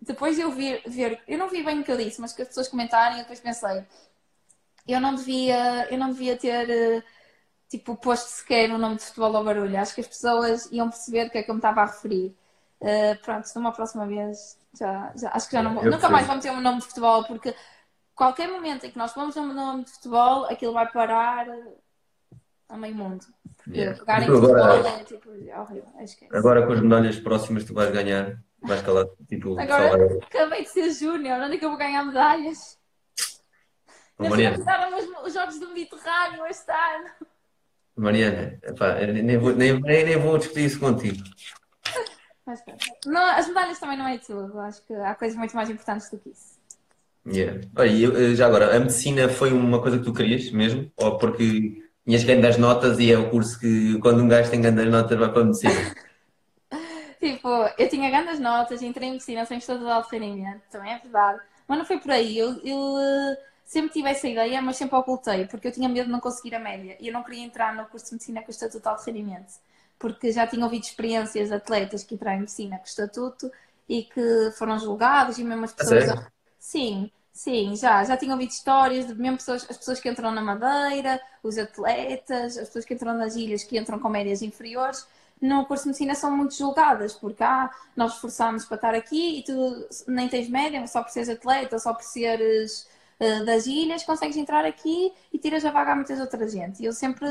depois 0.00 0.36
de 0.36 0.42
eu 0.42 0.50
vir, 0.50 0.82
ver, 0.86 1.20
eu 1.26 1.38
não 1.38 1.48
vi 1.48 1.62
bem 1.62 1.80
o 1.80 1.84
que 1.84 1.92
eu 1.92 1.96
disse, 1.96 2.20
mas 2.20 2.32
que 2.32 2.42
as 2.42 2.48
pessoas 2.48 2.68
comentarem, 2.68 3.18
eu 3.18 3.22
depois 3.22 3.40
pensei, 3.40 3.84
eu 4.86 5.00
não 5.00 5.14
devia, 5.14 5.88
eu 5.90 5.98
não 5.98 6.10
devia 6.10 6.36
ter, 6.36 6.70
eh, 6.70 7.02
tipo, 7.68 7.96
posto 7.96 8.28
sequer 8.28 8.70
o 8.70 8.78
nome 8.78 8.96
de 8.96 9.04
futebol 9.04 9.36
ao 9.36 9.44
barulho. 9.44 9.78
Acho 9.78 9.94
que 9.94 10.00
as 10.00 10.06
pessoas 10.06 10.70
iam 10.72 10.88
perceber 10.88 11.26
o 11.26 11.30
que 11.30 11.38
é 11.38 11.42
que 11.42 11.50
eu 11.50 11.54
me 11.54 11.58
estava 11.58 11.82
a 11.82 11.86
referir. 11.86 12.34
Eh, 12.80 13.14
pronto, 13.16 13.48
numa 13.56 13.72
próxima 13.72 14.06
vez, 14.06 14.58
já, 14.78 15.12
já- 15.16 15.30
acho 15.32 15.48
que 15.48 15.56
já 15.56 15.62
não 15.62 15.74
vou, 15.74 15.84
nunca 15.84 16.08
mais 16.08 16.26
vou 16.26 16.36
meter 16.36 16.52
um 16.52 16.60
nome 16.60 16.80
de 16.80 16.86
futebol, 16.86 17.24
porque 17.24 17.54
qualquer 18.14 18.48
momento 18.48 18.84
em 18.86 18.90
que 18.90 18.98
nós 18.98 19.12
falamos 19.12 19.36
um 19.36 19.52
nome 19.52 19.84
de 19.84 19.90
futebol, 19.92 20.44
aquilo 20.46 20.72
vai 20.72 20.90
parar. 20.90 21.46
a 22.68 22.76
meio 22.76 22.96
mundo. 22.96 23.24
Porque 23.58 23.78
Yeah. 23.78 23.96
pegar 24.00 24.22
em 24.22 24.26
Tu 24.26 24.32
agora- 24.36 24.72
futebol 24.72 24.90
é, 25.00 25.04
tipo, 25.04 25.30
é 25.48 25.60
horrível, 25.60 25.92
esquece. 26.00 26.36
Agora 26.36 26.66
com 26.66 26.72
as 26.72 26.80
medalhas 26.80 27.16
próximas 27.20 27.62
tu 27.64 27.72
vais 27.72 27.92
ganhar. 27.92 28.42
Vais 28.60 28.82
calar, 28.82 29.06
tipo, 29.28 29.56
Agora 29.56 30.18
acabei 30.24 30.62
de 30.64 30.70
ser 30.70 30.90
júnior, 30.90 31.40
onde 31.42 31.54
é 31.54 31.58
que 31.58 31.64
eu 31.64 31.68
vou 31.68 31.78
ganhar 31.78 32.02
medalhas? 32.04 32.76
Ainda 34.18 34.30
Mariana, 34.30 34.96
os, 34.96 35.26
os 35.28 35.32
Jogos 35.34 35.60
do 35.60 35.68
Mediterrâneo 35.68 36.44
este 36.46 36.72
ano. 36.72 37.08
Mariana, 37.96 38.58
epá, 38.64 38.94
nem, 39.06 39.38
vou, 39.38 39.52
nem, 39.54 39.80
nem, 39.80 40.04
nem 40.04 40.16
vou 40.18 40.36
discutir 40.36 40.64
isso 40.64 40.80
contigo. 40.80 41.22
Mas 42.46 42.62
pronto. 42.62 42.84
Não, 43.04 43.22
as 43.22 43.48
medalhas 43.48 43.78
também 43.78 43.98
não 43.98 44.06
é 44.06 44.18
tudo. 44.18 44.58
Acho 44.60 44.80
que 44.86 44.94
há 44.94 45.14
coisas 45.14 45.36
muito 45.36 45.54
mais 45.56 45.68
importantes 45.68 46.08
do 46.10 46.18
que 46.18 46.30
isso. 46.30 46.56
Yeah. 47.26 47.60
Olha, 47.76 47.90
eh, 47.90 48.34
já 48.36 48.46
agora, 48.46 48.76
a 48.76 48.78
medicina 48.78 49.28
foi 49.28 49.52
uma 49.52 49.82
coisa 49.82 49.98
que 49.98 50.04
tu 50.04 50.12
querias 50.12 50.48
mesmo? 50.52 50.90
Ou 50.96 51.18
porque 51.18 51.82
tinhas 52.06 52.22
grandes 52.22 52.56
notas 52.56 53.00
e 53.00 53.12
é 53.12 53.18
o 53.18 53.28
curso 53.30 53.58
que 53.58 53.98
quando 53.98 54.22
um 54.22 54.28
gajo 54.28 54.48
tem 54.48 54.60
grandes 54.60 54.86
notas 54.86 55.18
vai 55.18 55.32
para 55.32 55.42
a 55.42 55.44
medicina? 55.44 55.74
Tipo, 57.18 57.48
eu 57.78 57.88
tinha 57.88 58.10
grandes 58.10 58.38
notas, 58.38 58.82
entrei 58.82 59.08
em 59.08 59.12
medicina 59.12 59.44
sem 59.46 59.58
estudo 59.58 59.84
de 59.84 60.18
rendimento, 60.18 60.60
também 60.70 60.92
é 60.92 60.98
verdade. 60.98 61.40
Mas 61.66 61.78
não 61.78 61.84
foi 61.84 61.98
por 61.98 62.10
aí. 62.10 62.38
Eu, 62.38 62.60
eu, 62.62 62.98
eh, 62.98 63.38
sempre 63.64 63.90
tive 63.90 64.08
essa 64.10 64.28
ideia, 64.28 64.62
mas 64.62 64.76
sempre 64.76 64.96
ocultei, 64.96 65.46
porque 65.46 65.66
eu 65.66 65.72
tinha 65.72 65.88
medo 65.88 66.06
de 66.06 66.12
não 66.12 66.20
conseguir 66.20 66.54
a 66.54 66.60
média. 66.60 66.96
E 67.00 67.08
eu 67.08 67.12
não 67.12 67.24
queria 67.24 67.42
entrar 67.42 67.74
no 67.74 67.86
curso 67.86 68.06
de 68.06 68.12
medicina 68.12 68.42
com 68.42 68.50
estatuto 68.50 68.88
de 68.96 69.10
rendimento. 69.10 69.54
Porque 69.98 70.30
já 70.32 70.46
tinha 70.46 70.64
ouvido 70.64 70.84
experiências 70.84 71.48
de 71.48 71.54
atletas 71.54 72.04
que 72.04 72.14
entraram 72.14 72.38
em 72.38 72.40
medicina 72.40 72.78
com 72.78 72.84
estatuto 72.84 73.50
e 73.88 74.02
que 74.04 74.50
foram 74.58 74.78
julgados 74.78 75.38
e 75.38 75.44
mesmo 75.44 75.64
as 75.64 75.72
pessoas. 75.72 76.04
Sim, 76.58 77.10
sim, 77.32 77.76
já. 77.76 78.04
Já 78.04 78.16
tinha 78.16 78.32
ouvido 78.32 78.50
histórias 78.50 79.06
de 79.06 79.14
mesmo 79.14 79.38
pessoas, 79.38 79.66
as 79.70 79.76
pessoas 79.76 80.00
que 80.00 80.08
entram 80.08 80.30
na 80.32 80.42
Madeira, 80.42 81.20
os 81.42 81.56
atletas, 81.56 82.58
as 82.58 82.66
pessoas 82.66 82.84
que 82.84 82.94
entram 82.94 83.14
nas 83.14 83.36
ilhas 83.36 83.64
que 83.64 83.78
entram 83.78 83.98
com 83.98 84.08
médias 84.08 84.42
inferiores 84.42 85.06
no 85.40 85.66
curso 85.66 85.84
de 85.84 85.88
medicina 85.88 86.14
são 86.14 86.34
muito 86.34 86.54
julgadas, 86.54 87.12
porque 87.12 87.42
ah, 87.42 87.70
nós 87.94 88.14
esforçámos 88.14 88.64
para 88.64 88.76
estar 88.76 88.94
aqui 88.94 89.38
e 89.38 89.42
tu 89.44 89.88
nem 90.08 90.28
tens 90.28 90.48
média, 90.48 90.86
só 90.86 91.02
por 91.02 91.10
seres 91.10 91.28
atleta, 91.28 91.78
só 91.78 91.92
por 91.92 92.02
seres 92.02 92.88
eh, 93.20 93.44
das 93.44 93.66
ilhas, 93.66 94.02
consegues 94.02 94.36
entrar 94.36 94.64
aqui 94.64 95.12
e 95.32 95.38
tiras 95.38 95.64
a 95.64 95.70
vaga 95.70 95.92
a 95.92 95.94
muitas 95.94 96.20
outras 96.20 96.52
gente. 96.52 96.82
E 96.82 96.86
eu 96.86 96.92
sempre 96.92 97.26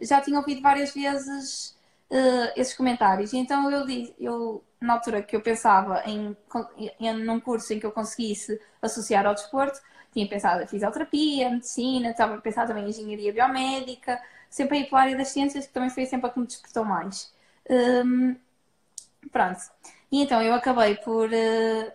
já 0.00 0.20
tinha 0.20 0.38
ouvido 0.38 0.62
várias 0.62 0.94
vezes 0.94 1.76
eh, 2.10 2.52
esses 2.60 2.74
comentários. 2.76 3.32
E 3.32 3.38
então 3.38 3.70
eu 3.70 3.86
eu, 4.18 4.64
na 4.80 4.94
altura 4.94 5.22
que 5.22 5.36
eu 5.36 5.42
pensava 5.42 6.02
em, 6.06 6.36
em 7.00 7.12
num 7.24 7.40
curso 7.40 7.72
em 7.72 7.80
que 7.80 7.86
eu 7.86 7.92
conseguisse 7.92 8.60
associar 8.82 9.26
ao 9.26 9.34
desporto, 9.34 9.80
tinha 10.12 10.28
pensado 10.28 10.62
em 10.62 10.66
fisioterapia, 10.66 11.50
medicina, 11.50 12.10
estava 12.10 12.36
a 12.36 12.40
pensar 12.40 12.66
também 12.66 12.84
em 12.84 12.88
engenharia 12.90 13.32
biomédica, 13.32 14.20
sempre 14.48 14.78
a 14.78 14.80
ir 14.82 14.88
pela 14.88 15.02
área 15.02 15.16
das 15.16 15.28
ciências, 15.28 15.66
que 15.66 15.72
também 15.72 15.90
foi 15.90 16.06
sempre 16.06 16.28
a 16.28 16.32
que 16.32 16.38
me 16.40 16.46
despertou 16.46 16.84
mais. 16.84 17.32
Hum, 17.68 18.36
pronto. 19.30 19.60
E 20.10 20.22
então 20.22 20.40
eu 20.42 20.54
acabei 20.54 20.96
por, 20.96 21.32
eh, 21.32 21.94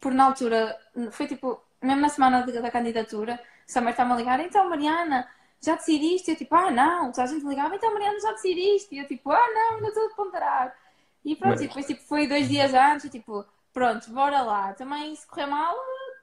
por 0.00 0.12
na 0.12 0.24
altura, 0.26 0.78
foi 1.12 1.26
tipo, 1.26 1.62
mesmo 1.82 2.00
na 2.02 2.08
semana 2.08 2.44
da 2.46 2.70
candidatura, 2.70 3.40
o 3.68 3.72
Samer 3.72 3.90
está-me 3.92 4.12
a 4.12 4.16
ligar, 4.16 4.40
então 4.40 4.68
Mariana, 4.68 5.28
já 5.64 5.74
decidiste? 5.76 6.30
Eu 6.30 6.36
tipo, 6.36 6.54
ah 6.54 6.70
não, 6.70 7.10
toda 7.12 7.24
a 7.24 7.26
gente 7.26 7.46
ligava, 7.46 7.74
então 7.76 7.92
Mariana, 7.92 8.20
já 8.20 8.32
decidiste? 8.32 8.94
E 8.94 8.98
eu 8.98 9.06
tipo, 9.06 9.30
ah 9.32 9.46
não, 9.54 9.76
ainda 9.76 9.88
estou 9.88 10.06
a 10.06 10.14
ponderar. 10.14 10.76
E 11.24 11.34
pronto, 11.36 11.52
Mas- 11.52 11.62
e 11.62 11.66
depois 11.68 11.86
tipo, 11.86 12.02
foi 12.02 12.26
dois 12.26 12.48
dias 12.48 12.72
antes, 12.74 13.06
e, 13.06 13.10
tipo, 13.10 13.44
pronto, 13.72 14.10
bora 14.10 14.42
lá. 14.42 14.72
Também 14.74 15.14
se 15.16 15.26
correr 15.26 15.46
mal, 15.46 15.74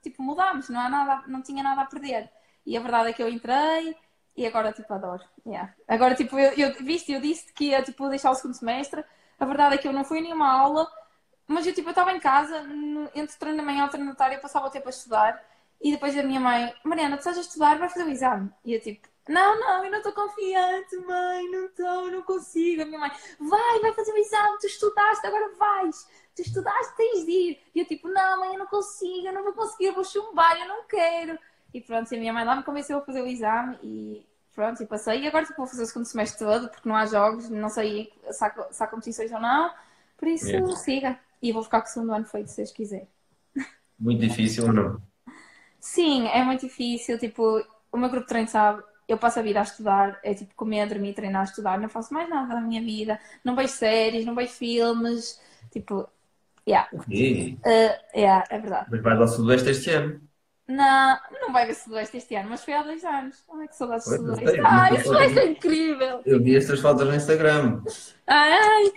tipo, 0.04 0.22
mudámos, 0.24 0.70
não 0.70 0.80
há 0.80 0.90
nada, 0.90 1.24
não 1.28 1.42
tinha 1.42 1.64
nada 1.64 1.82
a 1.82 1.86
perder. 1.86 2.30
E 2.66 2.78
a 2.78 2.82
verdade 2.82 3.10
é 3.10 3.14
que 3.14 3.22
eu 3.24 3.30
entrei 3.30 3.96
e 4.36 4.46
agora 4.46 4.72
tipo 4.72 4.94
adoro. 4.94 5.24
Yeah. 5.46 5.74
Agora 5.88 6.16
tipo, 6.16 6.38
eu, 6.38 6.52
eu 6.54 6.74
viste, 6.86 7.12
eu 7.12 7.20
disse 7.22 7.52
que 7.54 7.66
ia 7.70 7.82
tipo 7.84 8.08
deixar 8.10 8.32
o 8.32 8.36
segundo 8.36 8.54
semestre. 8.56 9.04
A 9.40 9.46
verdade 9.46 9.76
é 9.76 9.78
que 9.78 9.88
eu 9.88 9.94
não 9.94 10.04
fui 10.06 10.20
a 10.20 10.22
nenhuma 10.22 10.48
aula, 10.52 10.88
mas 11.48 11.66
eu 11.68 11.74
tipo, 11.74 11.90
eu 11.90 11.92
estava 11.92 12.14
em 12.14 12.20
casa, 12.20 12.62
no- 12.64 13.10
entre 13.16 13.36
treino 13.38 13.58
da 13.58 13.64
manhã 13.64 13.80
e 13.80 13.82
alternatória, 13.82 14.36
eu 14.36 14.42
passava 14.42 14.68
o 14.68 14.70
tempo 14.70 14.88
a 14.88 14.90
estudar. 14.92 15.44
E 15.82 15.92
depois 15.92 16.16
a 16.18 16.22
minha 16.24 16.40
mãe, 16.40 16.74
Mariana, 16.84 17.18
tu 17.18 17.20
estás 17.22 17.38
a 17.38 17.42
estudar, 17.42 17.78
vai 17.80 17.90
fazer 17.90 18.06
o 18.06 18.10
exame. 18.10 18.52
E 18.64 18.74
eu 18.76 18.80
tipo, 18.82 19.08
não, 19.30 19.60
não, 19.60 19.86
eu 19.86 19.92
não 19.92 19.98
estou 20.00 20.14
confiante, 20.14 20.98
mãe, 20.98 21.50
não 21.52 21.66
estou, 21.66 22.12
não 22.12 22.22
consigo. 22.24 22.82
A 22.82 22.86
minha 22.86 23.00
mãe, 23.00 23.12
vai, 23.40 23.80
vai 23.80 23.94
fazer 23.94 24.12
o 24.12 24.18
exame, 24.18 24.58
tu 24.60 24.68
estudaste, 24.68 25.26
agora 25.26 25.54
vais. 25.56 26.08
Tu 26.36 26.42
estudaste, 26.42 26.96
tens 26.98 27.26
de 27.26 27.32
ir. 27.32 27.60
E 27.76 27.80
eu 27.80 27.86
tipo, 27.86 28.08
não, 28.08 28.40
mãe, 28.40 28.54
eu 28.54 28.60
não 28.60 28.68
consigo, 28.68 29.28
eu 29.28 29.34
não 29.34 29.44
vou 29.44 29.54
conseguir, 29.54 29.88
eu 29.88 29.94
vou 29.94 30.04
chumbar, 30.04 30.60
eu 30.60 30.68
não 30.68 30.84
quero. 30.88 31.38
E 31.74 31.82
pronto, 31.82 32.12
e 32.12 32.16
a 32.18 32.20
minha 32.20 32.34
mãe 32.34 32.44
lá 32.44 32.56
me 32.56 32.64
convenceu 32.64 32.98
a 32.98 33.02
fazer 33.02 33.22
o 33.22 33.28
exame 33.28 33.78
e 33.84 34.26
pronto, 34.54 34.82
e 34.84 34.86
passei. 34.86 35.22
E 35.22 35.28
agora 35.28 35.46
tipo, 35.46 35.58
vou 35.58 35.68
fazer 35.68 35.84
o 35.84 35.86
segundo 35.86 36.06
semestre 36.06 36.40
todo, 36.46 36.70
porque 36.70 36.88
não 36.88 36.96
há 36.96 37.06
jogos, 37.06 37.50
não 37.50 37.70
sei 37.70 38.12
se 38.30 38.44
há, 38.44 38.68
se 38.72 38.84
há 38.84 38.88
competições 38.88 39.32
ou 39.32 39.40
não. 39.40 39.74
Por 40.18 40.28
isso, 40.28 40.48
Yeah. 40.48 40.76
siga. 40.76 41.20
E 41.42 41.52
vou 41.52 41.64
ficar 41.64 41.82
com 41.82 41.88
o 41.88 41.92
segundo 41.92 42.14
ano 42.14 42.26
feito, 42.26 42.48
se 42.50 42.56
vocês 42.56 42.72
quiserem. 42.72 43.08
Muito 44.00 44.20
difícil 44.22 44.66
ou 44.66 44.74
não? 44.74 45.02
Sim, 45.80 46.28
é 46.28 46.44
muito 46.44 46.62
difícil. 46.68 47.18
Tipo, 47.18 47.64
o 47.92 47.98
meu 47.98 48.10
grupo 48.10 48.26
de 48.26 48.30
treino 48.30 48.48
sabe, 48.48 48.84
eu 49.12 49.18
passo 49.18 49.40
a 49.40 49.42
vida 49.42 49.60
a 49.60 49.64
estudar, 49.64 50.18
é 50.24 50.34
tipo 50.34 50.56
comer, 50.56 50.88
dormir, 50.88 51.14
treinar, 51.14 51.44
estudar, 51.44 51.78
não 51.78 51.90
faço 51.90 52.14
mais 52.14 52.30
nada 52.30 52.56
da 52.56 52.62
minha 52.62 52.82
vida, 52.82 53.20
não 53.44 53.58
vejo 53.58 53.74
séries, 53.74 54.26
não 54.26 54.34
vejo 54.34 54.54
filmes, 54.54 55.38
tipo, 55.70 56.08
yeah, 56.66 56.88
uh, 56.94 58.18
yeah, 58.18 58.46
é 58.50 58.58
verdade. 58.58 58.88
mas 58.90 59.02
vais 59.02 59.20
ao 59.20 59.28
Sudoeste 59.28 59.70
este 59.70 59.90
ano. 59.90 60.22
Não, 60.66 61.20
não 61.42 61.52
vai 61.52 61.66
ver 61.66 61.76
Sudoeste 61.76 62.16
este 62.16 62.36
ano, 62.36 62.52
mas 62.52 62.64
foi 62.64 62.74
há 62.74 62.84
dois 62.84 63.04
anos. 63.04 63.44
Ai, 63.54 63.68
que 63.68 63.76
saudades 63.76 64.06
de 64.06 64.16
Sudoeste. 64.16 64.62
Ai, 64.64 64.94
o 64.94 65.04
Sudoeste 65.04 65.40
é 65.40 65.46
incrível. 65.52 66.22
Eu 66.26 66.42
vi 66.42 66.56
estas 66.56 66.80
fotos 66.80 67.06
no 67.06 67.14
Instagram. 67.14 67.84
Ai. 68.26 68.94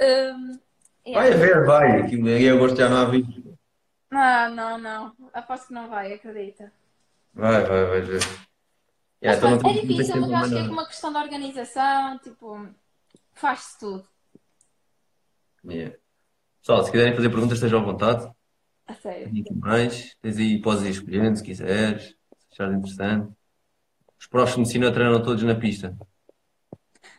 Um, 0.00 0.58
yeah. 1.04 1.14
Vai 1.14 1.32
a 1.32 1.36
ver, 1.36 1.66
vai. 1.66 2.00
Aquilo 2.02 2.28
em 2.28 2.48
agosto 2.48 2.76
já 2.76 2.88
não 2.88 2.98
há 2.98 3.04
vídeo. 3.06 3.58
Não, 4.08 4.54
não, 4.54 4.78
não. 4.78 5.12
Aposto 5.34 5.66
que 5.66 5.74
não 5.74 5.88
vai, 5.88 6.12
acredita. 6.12 6.70
Vai, 7.34 7.64
vai, 7.64 7.86
vais 7.86 8.06
ver. 8.06 8.49
Mas 9.22 9.36
Yeah, 9.36 9.38
então 9.38 9.50
não 9.50 9.56
é 9.56 9.60
tens- 9.62 9.62
não 9.62 9.62
tens 9.62 9.88
difícil, 9.88 10.20
mas 10.20 10.30
eu 10.30 10.36
acho 10.36 10.50
que 10.50 10.58
é 10.58 10.62
uma 10.62 10.86
questão 10.86 11.12
de 11.12 11.18
organização, 11.18 12.18
tipo, 12.18 12.68
faz-se 13.34 13.78
tudo. 13.78 14.08
Yeah. 15.64 15.96
Pessoal, 16.60 16.84
se 16.84 16.90
quiserem 16.90 17.14
fazer 17.16 17.30
perguntas, 17.30 17.58
estejam 17.58 17.80
à 17.80 17.84
vontade. 17.84 18.30
A 18.86 18.94
sério. 18.94 19.30
Mais. 19.60 20.14
Tens 20.22 20.38
aí, 20.38 20.60
podes 20.60 20.84
ir 20.84 20.90
escolhendo 20.90 21.36
se 21.36 21.44
quiseres. 21.44 22.16
Se 22.50 22.62
achares 22.62 22.78
interessante. 22.78 23.32
Os 24.20 24.26
profs 24.26 24.54
de 24.54 24.60
medicina 24.60 24.92
treinam 24.92 25.22
todos 25.22 25.42
na 25.42 25.54
pista. 25.54 25.96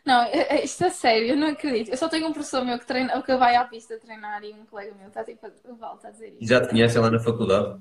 Não, 0.05 0.23
é- 0.23 0.57
é- 0.59 0.63
isto 0.63 0.83
é 0.83 0.89
sério, 0.89 1.29
eu 1.29 1.35
não 1.37 1.47
acredito. 1.49 1.89
Eu 1.91 1.97
só 1.97 2.07
tenho 2.09 2.27
um 2.27 2.33
professor 2.33 2.63
meu 2.65 2.77
que, 2.79 2.85
treina, 2.85 3.21
que 3.21 3.35
vai 3.35 3.55
à 3.55 3.65
pista 3.65 3.99
treinar 3.99 4.43
e 4.43 4.53
um 4.53 4.65
colega 4.65 4.93
meu 4.95 5.07
está 5.07 5.23
tipo, 5.23 5.45
a- 5.45 5.73
volta 5.73 6.07
a 6.07 6.11
dizer 6.11 6.33
E 6.39 6.43
isso. 6.43 6.47
já 6.47 6.61
te 6.61 6.69
conhecem 6.69 7.01
lá 7.01 7.09
na 7.11 7.19
faculdade. 7.19 7.79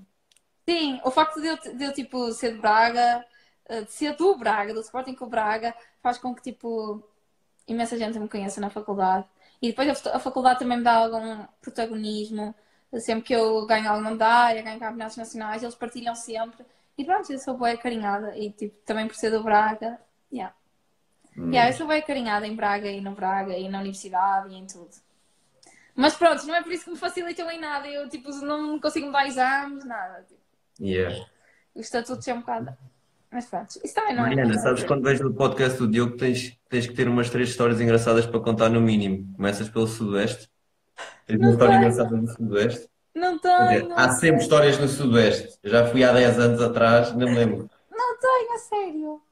Sim, 0.69 1.01
o 1.05 1.11
facto 1.11 1.41
de 1.41 1.47
eu, 1.49 1.57
de 1.77 1.85
eu, 1.85 1.93
tipo, 1.93 2.31
ser 2.33 2.55
de 2.55 2.59
Braga, 2.61 3.25
de 3.85 3.93
ser 3.93 4.17
do 4.17 4.37
Braga, 4.37 4.75
do 4.75 4.81
Sporting 4.81 5.15
com 5.15 5.25
o 5.27 5.29
Braga, 5.29 5.75
faz 6.03 6.19
com 6.19 6.35
que, 6.35 6.43
tipo, 6.43 7.03
imensa 7.67 7.97
gente 7.97 8.19
me 8.19 8.29
conheça 8.29 8.61
na 8.61 8.71
faculdade. 8.71 9.27
E 9.63 9.69
depois 9.69 9.89
a, 9.89 9.95
fa- 9.95 10.17
a 10.17 10.19
faculdade 10.19 10.59
também 10.59 10.79
me 10.79 10.85
dá 10.85 10.95
algum 10.95 11.45
protagonismo. 11.61 12.55
Sempre 12.99 13.23
que 13.25 13.35
eu 13.35 13.65
ganho 13.67 13.89
alguma 13.89 14.11
medalha, 14.11 14.63
ganho 14.63 14.81
campeonatos 14.81 15.17
nacionais, 15.17 15.63
eles 15.63 15.75
partilham 15.77 16.15
sempre. 16.15 16.65
E 16.99 17.05
pronto, 17.05 17.31
eu 17.33 17.39
sou 17.39 17.57
boa 17.57 17.71
acarinhada. 17.71 18.37
E, 18.37 18.51
tipo, 18.51 18.77
também 18.85 19.07
por 19.07 19.15
ser 19.15 19.31
do 19.31 19.43
Braga, 19.43 19.99
yeah. 20.33 20.53
Hum. 21.37 21.51
Yeah, 21.53 21.71
eu 21.71 21.77
sou 21.77 21.87
bem 21.87 22.01
acarinhada 22.01 22.47
em 22.47 22.57
Braga 22.57 22.89
e 22.91 23.01
no 23.01 23.13
Braga 23.15 23.57
e 23.57 23.69
na 23.69 23.79
universidade 23.79 24.53
e 24.53 24.57
em 24.57 24.67
tudo. 24.67 24.91
Mas 25.95 26.15
pronto, 26.17 26.45
não 26.47 26.55
é 26.57 26.63
por 26.63 26.73
isso 26.73 26.85
que 26.85 26.91
me 26.91 26.97
facilitam 26.97 27.49
em 27.51 27.61
nada. 27.61 27.87
Eu, 27.87 28.09
tipo, 28.09 28.31
não 28.45 28.81
consigo 28.81 29.07
mudar 29.07 29.27
exames, 29.27 29.85
nada. 29.85 30.25
Tipo, 30.29 30.41
Yeah. 30.81 31.27
o 31.75 31.81
estatuto 31.81 32.29
é 32.29 32.35
um 32.35 32.41
bocado. 32.41 32.77
Mas 33.33 33.47
pronto, 33.47 33.69
isso 33.85 33.95
também 33.95 34.15
não 34.17 34.25
é. 34.27 34.29
Mariana, 34.35 34.59
sabes 34.59 34.83
quando 34.85 35.05
vejo 35.05 35.29
o 35.29 35.35
podcast 35.35 35.79
do 35.79 35.87
Diogo 35.89 36.17
tens, 36.17 36.57
tens 36.69 36.87
que 36.87 36.95
ter 36.95 37.09
umas 37.09 37.31
três 37.31 37.49
histórias 37.51 37.81
engraçadas 37.81 38.27
para 38.27 38.41
contar 38.41 38.69
no 38.69 38.81
mínimo. 38.81 39.33
Começas 39.37 39.69
pelo 39.69 39.87
Sudoeste. 39.87 40.49
Tens 41.27 41.37
uma 41.39 41.47
Não 41.47 41.53
história 41.53 41.79
tenho. 41.79 41.91
engraçada 41.93 42.17
no 42.17 42.29
Sudoeste. 42.29 42.89
Não 43.15 43.37
dizer, 43.37 43.83
tenho, 43.83 43.93
há 43.99 44.09
sempre 44.13 44.43
histórias 44.43 44.79
no 44.79 44.89
Sudoeste. 44.89 45.59
Eu 45.63 45.71
já 45.71 45.87
fui 45.87 46.03
há 46.05 46.13
10 46.13 46.39
anos 46.39 46.63
atrás, 46.63 47.13
não 47.13 47.29
me 47.29 47.35
lembro. 47.35 47.71
não 47.91 48.19
tenho, 48.19 48.53
a 48.55 48.59
sério. 48.59 49.23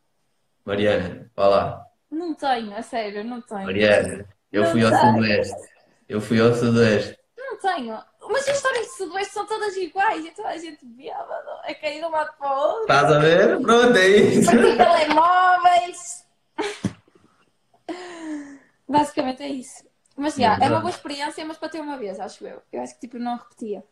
Mariana, 0.65 1.31
vá 1.35 1.49
lá. 1.49 1.85
Não 2.11 2.35
tenho, 2.35 2.77
a 2.77 2.83
sério, 2.83 3.25
não 3.25 3.41
tenho. 3.41 3.65
Mariana, 3.65 4.25
eu 4.53 4.63
Não 4.65 4.71
fui 4.71 4.85
ao 4.85 4.91
tenho. 4.91 5.13
Sudoeste. 5.15 5.69
Eu 6.09 6.21
fui 6.21 6.41
ao 6.41 6.55
Sudoeste. 6.55 7.19
Não 7.37 7.57
tenho. 7.59 7.99
Mas 8.31 8.49
as 8.49 8.57
histórias 8.57 8.87
de 8.87 8.93
Sudoeste 8.93 9.33
são 9.33 9.47
todas 9.47 9.77
iguais 9.77 10.25
e 10.25 10.31
toda 10.31 10.49
a 10.49 10.59
gente 10.59 10.85
bêbado. 10.85 11.49
É 11.65 11.75
cair 11.75 12.01
de 12.01 12.07
um 12.07 12.11
lado 12.11 12.37
para 12.39 12.53
o 12.53 12.61
outro. 12.61 12.83
Estás 12.83 13.13
a 13.13 13.19
ver? 13.19 13.61
Pronto, 13.61 13.97
é 13.97 14.09
isso. 14.09 14.47
Partir 14.47 14.77
telemóveis. 14.77 16.27
Basicamente 18.89 19.43
é 19.43 19.49
isso. 19.49 19.85
Mas 20.17 20.35
já, 20.35 20.59
é 20.59 20.69
uma 20.69 20.81
boa 20.81 20.91
experiência, 20.91 21.45
mas 21.45 21.57
para 21.57 21.69
ter 21.69 21.81
uma 21.81 21.97
vez, 21.97 22.19
acho 22.19 22.45
eu. 22.45 22.61
Eu 22.73 22.83
acho 22.83 22.95
que 22.95 23.01
tipo 23.01 23.19
não 23.19 23.37
repetia. 23.37 23.85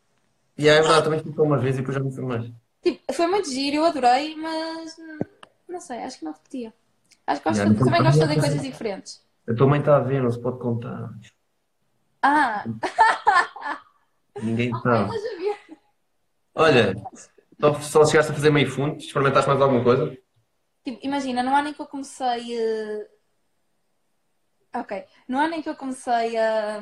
E 0.59 0.69
é 0.69 0.81
verdade, 0.81 1.05
também 1.05 1.35
só 1.35 1.43
uma 1.43 1.59
vez 1.59 1.77
e 1.77 1.79
depois 1.79 1.97
já 1.97 2.03
não 2.03 2.11
fui 2.11 2.25
mais. 2.25 2.51
Tipo, 2.83 3.13
foi 3.13 3.27
muito 3.27 3.51
giro, 3.51 3.77
eu 3.77 3.85
adorei, 3.85 4.35
mas 4.37 4.97
não 5.69 5.81
sei, 5.81 6.03
acho 6.03 6.19
que 6.19 6.25
não 6.25 6.33
repetia. 6.33 6.73
Acho 7.27 7.41
que 7.41 7.49
gosto 7.49 7.61
Yeah, 7.61 7.79
também 7.85 8.03
gosto 8.03 8.15
de 8.15 8.27
fazer 8.27 8.41
coisas 8.41 8.63
diferentes. 8.63 9.25
A 9.49 9.55
tua 9.55 9.67
mãe 9.67 9.81
está 9.81 9.97
a 9.97 10.01
ver, 10.01 10.23
não 10.23 10.31
se 10.31 10.41
pode 10.41 10.59
contar. 10.59 11.11
Ah, 12.23 12.65
Ninguém 14.43 14.73
ok, 14.73 14.83
sabe. 14.83 15.13
Olha, 16.57 16.95
só, 17.61 17.81
só 17.81 18.05
chegaste 18.07 18.33
a 18.33 18.35
fazer 18.35 18.51
meio 18.51 18.71
fundo, 18.71 18.99
experimentaste 18.99 19.49
mais 19.49 19.61
alguma 19.61 19.85
coisa? 19.85 20.17
Tipo, 20.85 20.99
imagina, 21.09 21.43
no 21.43 21.55
ano 21.55 21.69
em 21.69 21.75
que 21.75 21.83
eu 21.83 21.87
comecei. 21.87 22.43
eh, 22.59 23.11
Ok, 24.75 24.93
no 25.29 25.39
ano 25.39 25.55
em 25.55 25.63
que 25.63 25.69
eu 25.69 25.77
comecei 25.77 26.37
a, 26.37 26.81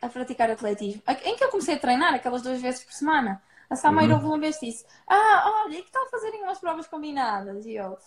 a 0.00 0.08
praticar 0.08 0.50
atletismo, 0.50 1.02
em 1.24 1.36
que 1.36 1.44
eu 1.44 1.50
comecei 1.50 1.74
a 1.74 1.78
treinar 1.78 2.14
aquelas 2.14 2.42
duas 2.42 2.60
vezes 2.60 2.84
por 2.84 2.92
semana, 2.92 3.42
a 3.68 3.76
Sameira 3.76 4.14
Uhum. 4.14 4.18
houve 4.18 4.26
uma 4.26 4.38
vez 4.38 4.58
disse: 4.60 4.84
Ah, 5.08 5.64
olha, 5.64 5.78
e 5.78 5.82
que 5.82 5.90
tal 5.90 6.08
fazerem 6.08 6.42
umas 6.42 6.58
provas 6.60 6.86
combinadas? 6.86 7.66
E 7.66 7.74
eu, 7.74 7.98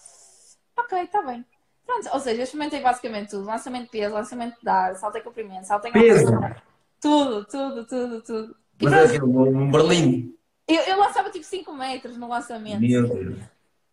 ok, 0.78 1.00
está 1.04 1.22
bem. 1.24 1.46
Pronto, 1.86 2.10
ou 2.14 2.20
seja, 2.20 2.40
eu 2.42 2.44
experimentei 2.44 2.80
basicamente 2.82 3.32
tudo: 3.32 3.46
lançamento 3.46 3.86
de 3.86 3.92
peso, 3.92 4.14
lançamento 4.16 4.58
de 4.62 4.70
ar, 4.70 4.96
salto 4.96 5.18
em 5.18 5.24
comprimento, 5.24 5.68
salto 5.68 5.86
em 5.88 5.92
Peso? 5.94 6.32
altura. 6.32 6.62
Tudo, 7.00 7.46
tudo, 7.46 7.86
tudo, 7.86 8.22
tudo. 8.22 8.56
E 8.80 8.86
Mas 8.86 8.94
é 8.94 9.04
aquele, 9.06 9.24
um 9.24 9.72
berlim. 9.72 10.36
eu, 10.68 10.82
eu 10.82 11.00
lançava 11.00 11.30
tipo 11.30 11.46
5 11.46 11.74
metros 11.74 12.18
no 12.18 12.28
lançamento. 12.28 12.82
Meu 12.82 13.08
Deus. 13.08 13.40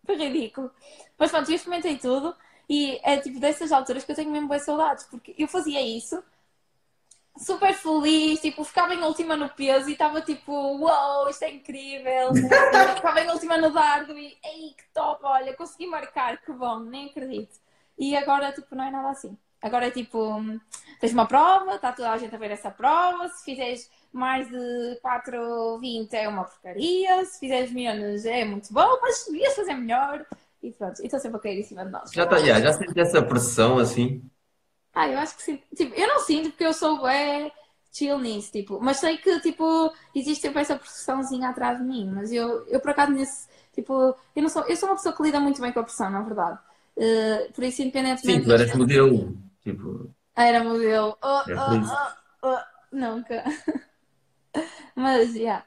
Foi 0.04 0.16
ridículo. 0.16 0.70
Mas 1.18 1.30
pronto, 1.30 1.50
eu 1.50 1.56
experimentei 1.56 1.96
tudo 1.98 2.34
e 2.68 3.00
é 3.02 3.18
tipo 3.18 3.40
dessas 3.40 3.72
alturas 3.72 4.04
que 4.04 4.12
eu 4.12 4.16
tenho 4.16 4.30
mesmo 4.30 4.48
boas 4.48 4.62
saudades, 4.62 5.04
porque 5.04 5.34
eu 5.38 5.48
fazia 5.48 5.80
isso 5.80 6.22
super 7.38 7.74
feliz, 7.74 8.40
tipo, 8.40 8.64
ficava 8.64 8.94
em 8.94 9.02
última 9.02 9.36
no 9.36 9.48
peso 9.48 9.88
e 9.88 9.92
estava 9.92 10.20
tipo, 10.22 10.52
uau, 10.78 11.28
isto 11.28 11.44
é 11.44 11.50
incrível. 11.50 12.32
ficava 12.96 13.20
em 13.20 13.30
última 13.30 13.58
no 13.58 13.70
dardo 13.70 14.16
e, 14.18 14.36
ei, 14.42 14.74
que 14.76 14.84
top, 14.94 15.20
olha, 15.24 15.54
consegui 15.54 15.86
marcar, 15.86 16.40
que 16.40 16.52
bom, 16.52 16.80
nem 16.80 17.06
acredito. 17.06 17.56
E 17.98 18.16
agora, 18.16 18.52
tipo, 18.52 18.74
não 18.74 18.84
é 18.84 18.90
nada 18.90 19.10
assim. 19.10 19.36
Agora 19.62 19.86
é 19.86 19.90
tipo, 19.90 20.42
tens 21.00 21.12
uma 21.12 21.26
prova, 21.26 21.76
está 21.76 21.92
toda 21.92 22.10
a 22.10 22.18
gente 22.18 22.34
a 22.34 22.38
ver 22.38 22.50
essa 22.50 22.70
prova, 22.70 23.28
se 23.28 23.44
fizeres 23.44 23.90
mais 24.12 24.48
de 24.48 24.98
4,20 25.02 26.12
é 26.14 26.28
uma 26.28 26.44
porcaria, 26.44 27.24
se 27.24 27.38
fizeres 27.40 27.72
menos 27.72 28.24
é 28.24 28.44
muito 28.44 28.72
bom, 28.72 28.98
mas 29.02 29.24
devias 29.26 29.54
fazer 29.54 29.74
melhor. 29.74 30.24
E 30.62 30.72
pronto, 30.72 31.00
e 31.00 31.04
estou 31.06 31.20
sempre 31.20 31.38
a 31.38 31.40
cair 31.40 31.60
em 31.60 31.62
cima 31.62 31.84
de 31.84 31.90
nós. 31.90 32.10
Já, 32.12 32.26
tá, 32.26 32.38
já, 32.38 32.60
já 32.60 32.72
sentes 32.72 32.96
essa 32.96 33.22
pressão 33.22 33.78
assim? 33.78 34.22
Ah, 34.94 35.08
eu 35.08 35.18
acho 35.18 35.36
que 35.36 35.42
sim. 35.42 35.62
Tipo, 35.74 35.94
eu 35.94 36.08
não 36.08 36.20
sinto 36.20 36.50
porque 36.50 36.64
eu 36.64 36.72
sou 36.72 37.06
é 37.06 37.50
chill 37.92 38.18
nisso, 38.18 38.52
tipo, 38.52 38.78
mas 38.80 38.98
sei 38.98 39.16
que 39.18 39.40
tipo, 39.40 39.92
existe 40.14 40.42
sempre 40.42 40.60
essa 40.60 40.76
pressãozinha 40.76 41.48
atrás 41.48 41.78
de 41.78 41.84
mim, 41.84 42.10
mas 42.10 42.30
eu, 42.32 42.66
eu 42.66 42.78
por 42.80 42.90
acaso 42.90 43.12
nesse, 43.12 43.48
tipo, 43.72 43.92
eu 44.34 44.42
não 44.42 44.48
sou, 44.50 44.64
eu 44.66 44.76
sou 44.76 44.88
uma 44.88 44.96
pessoa 44.96 45.14
que 45.16 45.22
lida 45.22 45.40
muito 45.40 45.60
bem 45.60 45.72
com 45.72 45.80
a 45.80 45.82
pressão, 45.82 46.10
na 46.10 46.22
verdade. 46.22 46.58
Eh, 46.96 47.50
por 47.54 47.64
isso, 47.64 47.82
independentemente. 47.82 48.40
Sim, 48.40 48.44
tu 48.44 48.52
eras 48.52 48.74
modelo. 48.74 49.36
Tipo, 49.62 50.10
Era 50.34 50.62
modelo. 50.64 51.16
Oh, 51.22 51.40
É 51.50 51.54
por 51.54 51.76
isso. 51.80 51.92
oh, 51.92 52.48
oh, 52.48 52.48
oh, 52.48 52.96
nunca. 52.96 53.44
Mas, 54.94 55.34
yeah. 55.34 55.64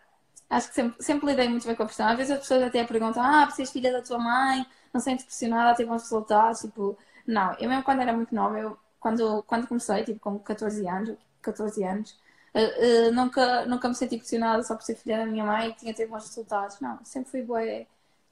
Acho 0.49 0.69
que 0.69 0.75
sempre, 0.75 1.03
sempre 1.03 1.27
lidei 1.27 1.47
muito 1.47 1.67
bem 1.67 1.75
com 1.75 1.83
a 1.83 1.85
pressão. 1.85 2.07
Às 2.07 2.17
vezes 2.17 2.31
as 2.31 2.39
pessoas 2.39 2.63
até 2.63 2.83
perguntam: 2.83 3.21
Ah, 3.21 3.45
você 3.45 3.61
és 3.61 3.71
filha 3.71 3.91
da 3.91 4.01
tua 4.01 4.17
mãe, 4.17 4.65
não 4.91 4.99
sentes 4.99 5.25
pressionada 5.25 5.71
a 5.71 5.75
ter 5.75 5.85
bons 5.85 6.01
resultados? 6.01 6.61
Tipo, 6.61 6.97
não. 7.27 7.53
Eu 7.59 7.69
mesmo 7.69 7.83
quando 7.83 8.01
era 8.01 8.13
muito 8.13 8.33
nova, 8.33 8.57
eu, 8.59 8.77
quando, 8.99 9.43
quando 9.43 9.67
comecei, 9.67 10.03
tipo, 10.03 10.19
com 10.19 10.39
14 10.39 10.87
anos, 10.87 11.15
14 11.41 11.83
anos, 11.83 12.17
eh, 12.53 13.07
eh, 13.07 13.11
nunca, 13.11 13.65
nunca 13.67 13.87
me 13.87 13.95
senti 13.95 14.17
pressionada 14.17 14.63
só 14.63 14.75
por 14.75 14.83
ser 14.83 14.95
filha 14.95 15.19
da 15.19 15.25
minha 15.27 15.45
mãe 15.45 15.69
e 15.69 15.73
tinha 15.73 15.93
ter 15.93 16.07
bons 16.07 16.25
resultados. 16.25 16.79
Não, 16.79 16.99
sempre 17.05 17.29
fui 17.29 17.43
boa 17.43 17.61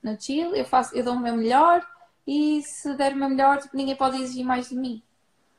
no 0.01 0.19
chill, 0.19 0.55
eu, 0.55 0.65
faço, 0.65 0.95
eu 0.95 1.03
dou 1.03 1.13
o 1.15 1.19
meu 1.19 1.35
melhor 1.35 1.85
e 2.27 2.61
se 2.61 2.93
der 2.95 3.15
meu 3.15 3.29
melhor, 3.29 3.57
tipo, 3.59 3.77
ninguém 3.77 3.95
pode 3.95 4.21
exigir 4.21 4.45
mais 4.45 4.67
de 4.67 4.75
mim. 4.75 5.01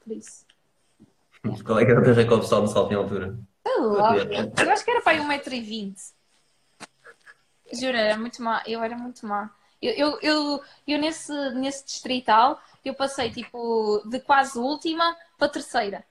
Por 0.05 0.13
isso. 0.13 0.47
qual 1.65 1.79
é 1.81 1.85
que 1.85 1.91
era 1.91 2.01
o 2.01 2.05
teu 2.05 2.15
recorde 2.15 2.43
pessoal 2.43 2.63
no 2.63 2.69
salto 2.69 2.93
em 2.93 2.97
altura? 2.97 3.39
Lá, 3.79 4.17
eu 4.17 4.71
acho 4.73 4.85
que 4.85 4.91
era 4.91 5.01
para 5.01 5.13
aí 5.13 5.41
1,20m. 5.41 5.95
Juro, 7.73 7.97
era 7.97 8.19
muito 8.19 8.43
má. 8.43 8.63
Eu 8.67 8.83
era 8.83 8.97
muito 8.97 9.27
má. 9.27 9.51
Eu, 9.81 9.93
eu, 9.93 10.19
eu, 10.21 10.63
eu 10.87 10.99
nesse, 10.99 11.33
nesse 11.51 11.85
distrital, 11.85 12.61
eu 12.85 12.95
passei 12.95 13.31
tipo 13.31 14.03
de 14.07 14.19
quase 14.21 14.59
última 14.59 15.17
para 15.39 15.49
terceira. 15.49 16.05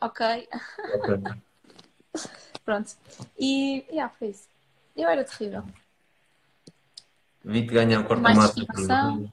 Ok? 0.00 0.48
Ok. 0.94 1.42
Pronto. 2.64 2.92
E, 3.38 3.84
yeah, 3.90 4.12
foi 4.18 4.28
isso. 4.28 4.48
Eu 4.96 5.08
era 5.08 5.24
terrível. 5.24 5.64
Vi-te 7.44 7.72
ganhar 7.72 8.00
o 8.00 8.04
quarto 8.04 8.22
Mais 8.22 8.36
mato. 8.38 8.58
estimação. 8.60 9.32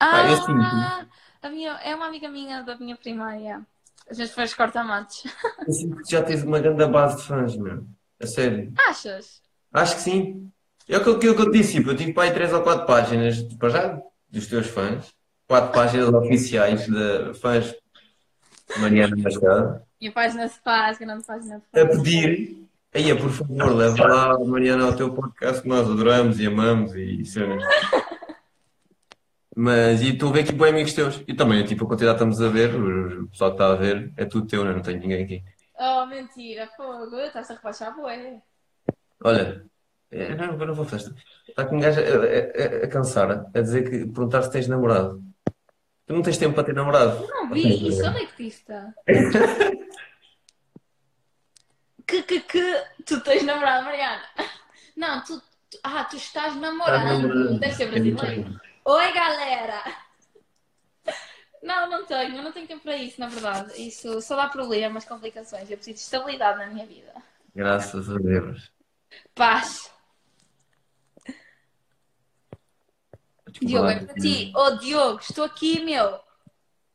Ah, 0.00 0.16
Ah, 0.22 0.30
eu 0.30 0.36
sinto. 0.36 1.08
a 1.42 1.50
minha, 1.50 1.72
é 1.82 1.94
uma 1.94 2.06
amiga 2.06 2.28
minha 2.28 2.62
da 2.62 2.76
minha 2.76 2.96
primária. 2.96 3.64
A 4.08 4.14
gente 4.14 4.32
faz 4.32 4.54
corta-matos. 4.54 5.24
Eu 5.66 5.72
sinto 5.72 5.96
que 6.02 6.10
já 6.12 6.22
tens 6.22 6.42
uma 6.42 6.58
grande 6.60 6.86
base 6.86 7.18
de 7.18 7.24
fãs, 7.24 7.56
meu. 7.56 7.84
A 8.20 8.26
sério. 8.26 8.72
Achas? 8.88 9.42
Acho 9.72 9.96
que 9.96 10.00
sim. 10.00 10.50
É 10.88 10.96
aquilo 10.96 11.18
que 11.18 11.26
eu 11.26 11.50
disse, 11.50 11.72
tipo, 11.74 11.90
eu 11.90 11.96
tive 11.96 12.14
para 12.14 12.22
aí 12.22 12.32
3 12.32 12.50
ou 12.54 12.62
4 12.62 12.86
páginas, 12.86 13.42
para 13.58 13.68
já, 13.68 14.00
dos 14.30 14.46
teus 14.46 14.66
fãs. 14.68 15.12
4 15.46 15.70
páginas 15.72 16.08
oficiais 16.14 16.86
de 16.86 17.34
fãs 17.34 17.66
de 18.74 18.80
Mariana 18.80 19.14
Machado. 19.14 19.82
Minha 20.00 20.12
página 20.12 20.48
se 20.48 20.58
faz, 20.60 20.96
grande 20.96 21.26
página 21.26 21.60
se 21.60 21.78
A 21.78 21.84
faz. 21.86 21.96
pedir, 21.98 22.66
aí, 22.94 23.14
por 23.14 23.30
favor, 23.30 23.74
leva 23.74 24.06
lá 24.06 24.32
a 24.34 24.38
Mariana 24.38 24.86
ao 24.86 24.96
teu 24.96 25.12
podcast 25.12 25.62
que 25.62 25.68
nós 25.68 25.88
adoramos 25.90 26.38
e 26.40 26.46
amamos 26.46 26.94
e 26.94 27.24
cenas. 27.24 27.62
Mas, 29.56 30.02
e 30.02 30.10
estou 30.12 30.30
a 30.30 30.32
ver 30.32 30.40
aqui 30.40 30.52
bem 30.52 30.70
amigos 30.70 30.92
teus. 30.94 31.22
E 31.26 31.34
também, 31.34 31.64
tipo, 31.64 31.84
a 31.84 31.88
quantidade 31.88 32.18
que 32.18 32.24
estamos 32.24 32.40
a 32.40 32.48
ver, 32.48 32.74
o 32.74 33.26
pessoal 33.28 33.50
que 33.50 33.54
está 33.56 33.72
a 33.72 33.76
ver, 33.76 34.12
é 34.16 34.24
tudo 34.24 34.46
teu, 34.46 34.64
né? 34.64 34.72
não 34.72 34.82
tenho 34.82 35.00
ninguém 35.00 35.24
aqui. 35.24 35.42
Oh, 35.80 36.06
mentira, 36.06 36.68
fogo, 36.76 37.16
estás 37.20 37.50
a 37.50 37.54
rebaixar, 37.54 37.94
boé. 37.96 38.40
Olha, 39.24 39.64
é, 40.10 40.34
não, 40.34 40.58
eu 40.58 40.66
não 40.66 40.74
vou 40.74 40.84
festa. 40.84 41.12
Está 41.48 41.64
com 41.64 41.76
um 41.76 41.80
gajo 41.80 42.00
a, 42.00 42.02
a- 42.04 42.06
a- 42.06 42.84
a 42.84 42.88
cansar, 42.88 43.46
a 43.52 43.60
dizer 43.60 43.82
que 43.84 43.98
perguntar 44.06 44.42
se 44.42 44.50
tens 44.52 44.68
namorado. 44.68 45.22
Tu 46.06 46.14
não 46.14 46.22
tens 46.22 46.38
tempo 46.38 46.54
para 46.54 46.64
ter 46.64 46.74
namorado. 46.74 47.26
Não 47.28 47.50
vi 47.50 47.88
isso, 47.88 48.02
onde 48.06 48.18
é 48.22 48.26
que 52.08 52.22
que, 52.22 52.40
que, 52.40 52.84
tu 53.04 53.20
tens 53.20 53.44
namorado, 53.44 53.84
Mariana? 53.84 54.24
Não, 54.96 55.22
tu, 55.22 55.40
tu- 55.70 55.78
ah, 55.82 56.04
tu 56.04 56.16
estás 56.16 56.56
namorando, 56.56 57.58
deve 57.60 57.74
ser 57.74 57.90
brasileiro. 57.90 58.58
Oi, 58.84 59.12
galera! 59.12 59.82
Não, 61.62 61.90
não 61.90 62.06
tenho, 62.06 62.36
eu 62.36 62.42
não 62.42 62.52
tenho 62.52 62.66
tempo 62.66 62.82
para 62.82 62.96
isso, 62.96 63.20
na 63.20 63.28
verdade. 63.28 63.72
Isso 63.76 64.22
só 64.22 64.36
dá 64.36 64.48
problemas, 64.48 65.04
complicações. 65.04 65.70
Eu 65.70 65.76
preciso 65.76 65.96
de 65.96 66.02
estabilidade 66.02 66.58
na 66.58 66.66
minha 66.68 66.86
vida. 66.86 67.12
Graças 67.54 68.08
a 68.08 68.16
Deus. 68.16 68.72
Paz. 69.34 69.90
Diogo, 73.60 73.88
é 73.88 74.00
para 74.00 74.14
ti. 74.14 74.52
Oh, 74.54 74.70
Diogo, 74.76 75.20
estou 75.20 75.44
aqui, 75.44 75.84
meu. 75.84 76.20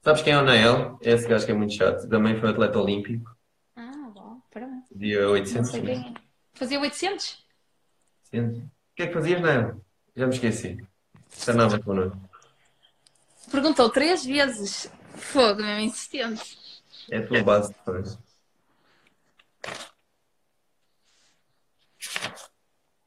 Sabes 0.01 0.21
quem 0.21 0.33
é 0.33 0.37
o 0.37 0.43
Nael? 0.43 0.97
Esse 1.01 1.27
gajo 1.27 1.45
que 1.45 1.51
é 1.51 1.55
muito 1.55 1.73
chato. 1.73 2.07
Também 2.09 2.39
foi 2.39 2.49
atleta 2.49 2.79
olímpico. 2.79 3.32
Não 4.95 5.31
800. 5.31 5.71
sei 5.71 5.81
quem 5.81 5.99
é. 5.99 6.13
Fazia 6.53 6.79
800? 6.79 7.43
800. 8.31 8.57
O 8.59 8.71
que 8.95 9.03
é 9.03 9.07
que 9.07 9.13
fazias, 9.13 9.41
Nael? 9.41 9.81
Já 10.15 10.27
me 10.27 10.33
esqueci. 10.33 10.77
Treinava 11.43 11.79
connosco. 11.79 12.29
Perguntou 13.51 13.89
três 13.89 14.25
vezes. 14.25 14.91
Fogo, 15.15 15.61
mesmo 15.61 15.81
insistente. 15.81 16.57
É 17.09 17.17
a 17.17 17.27
tua 17.27 17.43
base 17.43 17.73
de 17.73 17.79
fãs. 17.83 18.19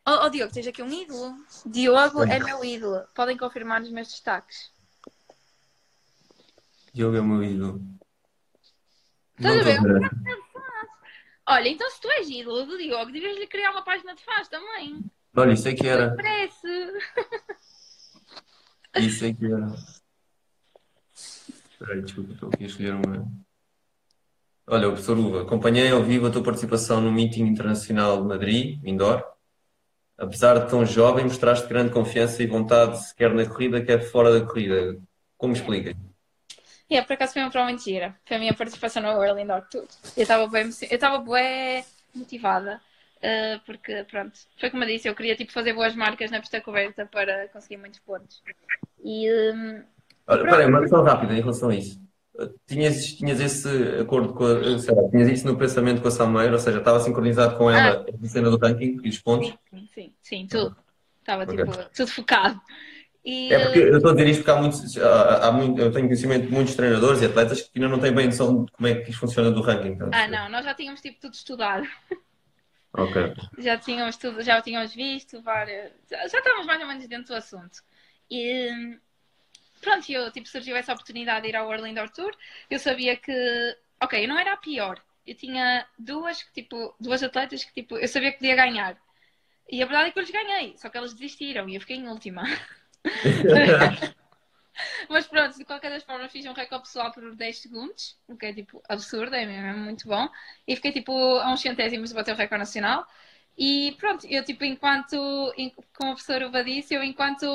Oh, 0.09 0.25
oh, 0.25 0.29
Diogo, 0.29 0.53
tens 0.53 0.67
aqui 0.67 0.83
um 0.83 0.93
ídolo. 0.93 1.35
Diogo 1.65 2.23
é 2.23 2.39
meu 2.39 2.65
ídolo. 2.65 3.05
Podem 3.15 3.37
confirmar 3.37 3.83
os 3.83 3.91
meus 3.91 4.09
destaques. 4.09 4.71
Diogo 6.93 7.17
é 7.17 7.21
o 7.21 7.25
meu 7.25 7.43
ídolo. 7.43 7.83
Estás 9.39 9.55
Não 9.55 9.61
a 9.61 9.65
ver? 9.65 10.46
Olha, 11.49 11.69
então 11.69 11.89
se 11.91 12.01
tu 12.01 12.11
és 12.11 12.29
ídolo 12.29 12.67
do 12.67 12.77
Diogo, 12.77 13.13
devias 13.13 13.37
lhe 13.39 13.47
criar 13.47 13.71
uma 13.71 13.85
página 13.85 14.15
de 14.15 14.23
fãs 14.25 14.49
também. 14.49 15.01
Olha, 15.37 15.53
isso 15.53 15.69
é 15.69 15.75
que 15.75 15.87
era. 15.87 16.17
Parece. 16.17 16.69
Isso 18.97 19.25
é 19.25 19.33
que 19.33 19.45
era. 19.45 19.75
Espera 21.15 21.93
aí, 21.93 22.03
desculpa, 22.03 22.33
estou 22.33 22.49
aqui 22.49 22.65
a 22.65 22.67
escolher 22.67 22.95
uma. 22.95 23.31
Olha, 24.67 24.89
o 24.89 24.93
professor 24.93 25.17
Uva, 25.19 25.43
acompanhei 25.43 25.91
ao 25.91 26.03
vivo 26.03 26.27
a 26.27 26.31
tua 26.31 26.43
participação 26.43 27.01
no 27.01 27.13
meeting 27.13 27.43
internacional 27.43 28.21
de 28.21 28.27
Madrid, 28.27 28.81
indoor. 28.85 29.23
Apesar 30.19 30.59
de 30.59 30.71
tão 30.71 30.85
jovem, 30.85 31.25
mostraste 31.25 31.69
grande 31.69 31.93
confiança 31.93 32.43
e 32.43 32.47
vontade, 32.47 32.99
quer 33.15 33.33
na 33.33 33.47
corrida, 33.47 33.85
quer 33.85 34.01
fora 34.01 34.41
da 34.41 34.45
corrida. 34.45 34.99
Como 35.37 35.53
explica? 35.53 35.95
E 36.89 36.97
é, 36.97 37.03
por 37.03 37.15
acaso 37.15 37.33
foi 37.33 37.43
uma 37.43 37.51
prova 37.51 37.67
mentira. 37.67 38.15
Foi 38.25 38.37
a 38.37 38.41
minha 38.41 38.55
participação 38.55 39.03
no 39.03 39.39
Indoor 39.39 39.63
Tour. 39.69 39.87
Eu 40.17 40.23
estava 40.23 40.47
bem, 40.47 40.71
eu 40.91 41.21
bem 41.21 41.85
motivada. 42.15 42.81
Uh, 43.17 43.59
porque, 43.65 44.05
pronto, 44.11 44.39
foi 44.61 44.71
como 44.71 44.85
eu 44.85 44.89
disse, 44.89 45.09
eu 45.09 45.15
queria 45.15 45.35
tipo, 45.35 45.53
fazer 45.53 45.73
boas 45.73 45.97
marcas 45.97 46.31
na 46.31 46.39
pista 46.39 46.61
coberta 46.61 47.07
para 47.07 47.49
conseguir 47.49 47.79
muitos 47.79 47.99
pontos. 48.01 48.43
E. 49.03 49.31
Um, 49.31 49.83
Olha, 50.29 50.43
peraí, 50.45 50.67
uma 50.67 50.81
questão 50.81 51.03
rápida 51.03 51.35
em 51.35 51.41
relação 51.41 51.71
a 51.71 51.75
isso. 51.75 52.01
Tinhas, 52.67 53.15
tinhas 53.15 53.41
esse 53.41 53.69
acordo 54.01 54.35
com 54.35 54.45
a, 54.45 54.79
sei 54.79 54.95
lá, 54.95 55.09
tinhas 55.09 55.29
isso 55.31 55.47
no 55.47 55.57
pensamento 55.57 56.03
com 56.03 56.09
a 56.09 56.11
Sameiro, 56.11 56.53
ou 56.53 56.59
seja, 56.59 56.79
estava 56.79 57.01
sincronizado 57.01 57.57
com 57.57 57.71
ela 57.71 58.05
ah. 58.07 58.25
a 58.25 58.29
cena 58.29 58.51
do 58.51 58.59
ranking 58.59 59.01
e 59.03 59.09
os 59.09 59.19
pontos? 59.19 59.49
Sim, 59.49 59.89
sim, 59.95 60.13
sim, 60.21 60.47
tudo. 60.47 60.77
Estava 61.21 61.45
okay. 61.45 61.57
tipo, 61.57 61.91
tudo 61.95 62.11
focado. 62.11 62.61
E, 63.27 63.53
é 63.53 63.59
porque 63.59 63.81
eu 63.81 63.97
estou 63.97 64.13
a 64.13 64.15
dizer 64.15 64.29
isto 64.29 64.45
porque 64.45 64.51
há 64.53 64.63
muitos, 64.63 64.99
há, 64.99 65.49
há 65.49 65.53
muito, 65.53 65.81
eu 65.81 65.91
tenho 65.91 66.07
conhecimento 66.07 66.47
de 66.47 66.53
muitos 66.53 66.77
treinadores 66.77 67.21
e 67.21 67.25
atletas 67.25 67.61
que 67.61 67.71
ainda 67.75 67.89
não 67.89 67.99
têm 67.99 68.15
bem 68.15 68.27
noção 68.27 68.65
de 68.65 68.71
como 68.71 68.87
é 68.87 68.95
que 68.95 69.11
isto 69.11 69.19
funciona 69.19 69.51
do 69.51 69.63
ranking. 69.63 69.89
Então, 69.89 70.11
ah, 70.13 70.29
não, 70.29 70.49
nós 70.49 70.65
já 70.65 70.73
tínhamos 70.75 71.01
tipo 71.01 71.21
tudo 71.21 71.35
estudado. 71.35 71.85
Ok. 72.93 73.35
Já 73.59 73.77
tínhamos 73.77 74.17
tudo, 74.17 74.43
já 74.43 74.63
tínhamos 74.63 74.95
visto 74.95 75.43
várias. 75.43 75.93
Já, 76.09 76.19
já 76.29 76.39
estávamos 76.39 76.67
mais 76.67 76.81
ou 76.81 76.87
menos 76.87 77.09
dentro 77.09 77.27
do 77.27 77.35
assunto. 77.35 77.83
E 78.31 78.97
pronto, 79.81 80.09
eu 80.11 80.31
tipo, 80.31 80.49
surgiu 80.49 80.77
essa 80.77 80.93
oportunidade 80.93 81.43
de 81.43 81.49
ir 81.49 81.57
ao 81.57 81.67
World 81.67 81.89
Indoor 81.91 82.09
Tour. 82.11 82.33
Eu 82.71 82.79
sabia 82.79 83.17
que, 83.17 83.33
ok, 84.01 84.25
eu 84.25 84.29
não 84.29 84.39
era 84.39 84.53
a 84.53 84.57
pior. 84.57 85.03
Eu 85.27 85.35
tinha 85.35 85.85
duas, 85.99 86.39
tipo, 86.55 86.95
duas 87.01 87.25
atletas 87.25 87.65
que 87.65 87.75
tipo, 87.75 87.97
eu 87.97 88.07
sabia 88.07 88.31
que 88.31 88.39
podia 88.39 88.55
ganhar. 88.55 88.97
E 89.69 89.83
a 89.83 89.87
verdade 89.87 90.11
é 90.11 90.13
que 90.13 90.19
eu 90.21 90.23
lhes 90.23 90.31
ganhei, 90.31 90.77
só 90.79 90.89
que 90.89 90.97
elas 90.97 91.13
desistiram 91.13 91.69
e 91.69 91.75
eu 91.75 91.81
fiquei 91.81 91.97
em 91.97 92.09
última. 92.09 92.45
Mas 95.09 95.27
pronto, 95.27 95.57
de 95.57 95.65
qualquer 95.65 95.91
das 95.91 96.03
formas 96.03 96.31
fiz 96.31 96.45
um 96.47 96.53
recorde 96.53 96.85
pessoal 96.85 97.11
por 97.13 97.35
10 97.35 97.59
segundos, 97.59 98.19
o 98.29 98.37
que 98.37 98.47
é 98.47 98.53
tipo 98.53 98.83
absurdo, 98.89 99.35
é 99.35 99.47
mesmo 99.47 99.85
muito 99.85 100.07
bom. 100.07 100.29
E 100.67 100.77
fiquei 100.77 100.93
tipo 100.93 101.13
a 101.39 101.51
uns 101.53 101.61
centésimos 101.61 102.11
de 102.11 102.15
bater 102.15 102.35
o 102.35 102.37
recorde 102.37 102.61
nacional. 102.61 103.07
E 103.57 103.97
pronto, 103.99 104.27
eu 104.27 104.45
tipo, 104.45 104.65
enquanto, 104.65 105.17
como 105.95 106.11
a 106.11 106.15
professora 106.15 106.47
Uva 106.47 106.63
disse, 106.63 106.95
eu 106.95 107.03
enquanto, 107.03 107.47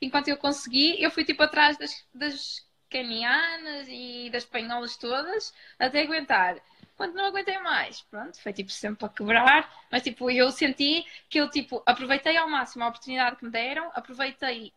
enquanto 0.00 0.28
eu 0.28 0.38
consegui, 0.38 1.02
eu 1.02 1.10
fui 1.10 1.24
tipo 1.24 1.42
atrás 1.42 1.76
das, 1.76 2.06
das 2.14 2.66
canianas 2.88 3.86
e 3.90 4.30
das 4.30 4.44
espanholas 4.44 4.96
todas 4.96 5.52
até 5.78 6.02
aguentar. 6.02 6.56
Quando 6.98 7.14
não 7.14 7.26
aguentei 7.26 7.56
mais, 7.60 8.02
pronto, 8.10 8.42
foi 8.42 8.52
tipo 8.52 8.72
sempre 8.72 9.06
a 9.06 9.08
quebrar, 9.08 9.72
mas 9.88 10.02
tipo, 10.02 10.28
eu 10.28 10.50
senti 10.50 11.06
que 11.30 11.38
eu 11.38 11.48
tipo, 11.48 11.80
aproveitei 11.86 12.36
ao 12.36 12.50
máximo 12.50 12.82
a 12.82 12.88
oportunidade 12.88 13.36
que 13.36 13.44
me 13.44 13.52
deram, 13.52 13.88
aproveitei 13.94 14.72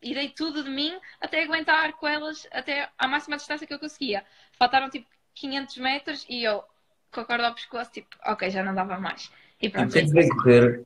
e 0.00 0.14
dei 0.14 0.30
tudo 0.30 0.64
de 0.64 0.70
mim 0.70 0.98
até 1.20 1.42
aguentar 1.42 1.92
com 1.92 2.08
elas 2.08 2.48
até 2.50 2.88
à 2.96 3.06
máxima 3.06 3.36
distância 3.36 3.66
que 3.66 3.74
eu 3.74 3.78
conseguia. 3.78 4.24
Faltaram 4.58 4.88
tipo 4.88 5.06
500 5.34 5.76
metros 5.76 6.26
e 6.26 6.42
eu 6.42 6.64
com 7.12 7.20
a 7.20 7.24
corda 7.26 7.48
ao 7.48 7.54
pescoço, 7.54 7.90
tipo, 7.92 8.16
ok, 8.24 8.48
já 8.48 8.64
não 8.64 8.74
dava 8.74 8.98
mais. 8.98 9.30
E 9.60 9.68
pronto. 9.68 9.92
Quem 9.92 10.06
te 10.06 10.12
vê 10.14 10.26
correr, 10.30 10.84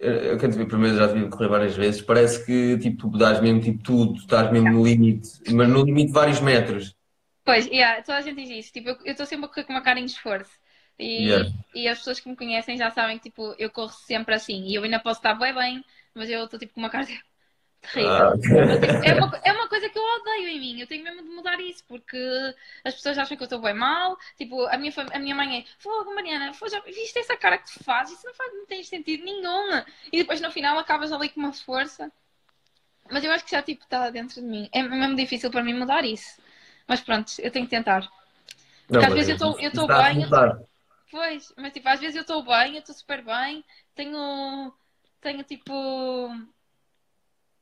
eh, 0.00 0.30
eu 0.32 0.38
te 0.38 0.48
vi 0.48 0.64
primeiro 0.64 0.96
já 0.96 1.08
te 1.08 1.14
vi 1.14 1.28
correr 1.28 1.48
várias 1.48 1.76
vezes, 1.76 2.00
parece 2.00 2.42
que 2.46 2.78
tipo, 2.78 3.10
tu 3.10 3.18
dás 3.18 3.38
mesmo 3.42 3.60
tipo 3.60 3.82
tudo, 3.82 4.14
estás 4.14 4.50
mesmo 4.50 4.70
no 4.70 4.82
limite, 4.82 5.28
mas 5.52 5.68
no 5.68 5.84
limite 5.84 6.06
de 6.06 6.14
vários 6.14 6.40
metros. 6.40 6.95
Pois, 7.46 7.64
yeah, 7.66 8.02
toda 8.02 8.18
a 8.18 8.20
gente 8.20 8.42
diz 8.42 8.50
isso. 8.50 8.72
Tipo, 8.72 8.88
eu 8.88 9.12
estou 9.12 9.24
sempre 9.24 9.46
a 9.46 9.48
correr 9.48 9.62
com 9.62 9.72
uma 9.72 9.80
cara 9.80 10.00
em 10.00 10.04
esforço. 10.04 10.50
E, 10.98 11.28
yeah. 11.28 11.48
e 11.72 11.86
as 11.86 11.98
pessoas 11.98 12.18
que 12.18 12.28
me 12.28 12.34
conhecem 12.34 12.76
já 12.76 12.90
sabem 12.90 13.18
que 13.18 13.30
tipo, 13.30 13.54
eu 13.56 13.70
corro 13.70 13.92
sempre 13.92 14.34
assim. 14.34 14.64
E 14.64 14.74
eu 14.74 14.82
ainda 14.82 14.98
posso 14.98 15.20
estar 15.20 15.34
bem 15.34 15.54
bem, 15.54 15.84
mas 16.12 16.28
eu 16.28 16.44
estou 16.44 16.58
tipo 16.58 16.74
com 16.74 16.80
uma 16.80 16.90
cara 16.90 17.06
terrível. 17.80 18.10
Ah, 18.10 18.34
okay. 18.34 19.10
é, 19.10 19.14
uma, 19.14 19.40
é 19.44 19.52
uma 19.52 19.68
coisa 19.68 19.88
que 19.88 19.96
eu 19.96 20.02
odeio 20.02 20.48
em 20.48 20.58
mim. 20.58 20.80
Eu 20.80 20.88
tenho 20.88 21.04
mesmo 21.04 21.22
de 21.22 21.28
mudar 21.28 21.60
isso, 21.60 21.84
porque 21.86 22.18
as 22.82 22.94
pessoas 22.94 23.16
acham 23.16 23.36
que 23.36 23.42
eu 23.44 23.46
estou 23.46 23.60
bem 23.60 23.74
mal. 23.74 24.18
Tipo, 24.36 24.66
a 24.66 24.76
minha, 24.76 24.92
a 25.12 25.18
minha 25.20 25.34
mãe 25.36 25.60
é, 25.60 25.64
fogo, 25.78 26.12
Mariana, 26.16 26.52
fogo, 26.52 26.72
já 26.72 26.80
viste 26.80 27.16
essa 27.20 27.36
cara 27.36 27.58
que 27.58 27.72
tu 27.72 27.84
fazes? 27.84 28.18
Isso 28.18 28.26
não, 28.26 28.34
faz, 28.34 28.52
não 28.52 28.66
tem 28.66 28.82
sentido 28.82 29.24
nenhum. 29.24 29.84
E 30.12 30.18
depois 30.18 30.40
no 30.40 30.50
final 30.50 30.76
acabas 30.80 31.12
ali 31.12 31.28
com 31.28 31.38
uma 31.38 31.52
força. 31.52 32.10
Mas 33.08 33.22
eu 33.22 33.30
acho 33.30 33.44
que 33.44 33.52
já 33.52 33.62
tipo 33.62 33.84
está 33.84 34.10
dentro 34.10 34.40
de 34.40 34.48
mim. 34.48 34.68
É 34.72 34.82
mesmo 34.82 35.14
difícil 35.14 35.48
para 35.48 35.62
mim 35.62 35.74
mudar 35.74 36.04
isso. 36.04 36.44
Mas 36.86 37.00
pronto, 37.00 37.32
eu 37.38 37.50
tenho 37.50 37.66
que 37.66 37.70
tentar. 37.70 38.08
Porque 38.86 39.04
não, 39.04 39.08
às 39.08 39.14
vezes 39.14 39.40
eu 39.40 39.68
estou 39.68 39.86
bem. 39.86 40.22
Eu 40.22 40.66
pois, 41.10 41.52
mas 41.56 41.72
tipo, 41.72 41.88
às 41.88 42.00
vezes 42.00 42.16
eu 42.16 42.22
estou 42.22 42.44
bem, 42.44 42.74
eu 42.74 42.80
estou 42.80 42.94
super 42.94 43.22
bem, 43.22 43.64
tenho. 43.94 44.72
Tenho 45.20 45.42
tipo. 45.42 46.30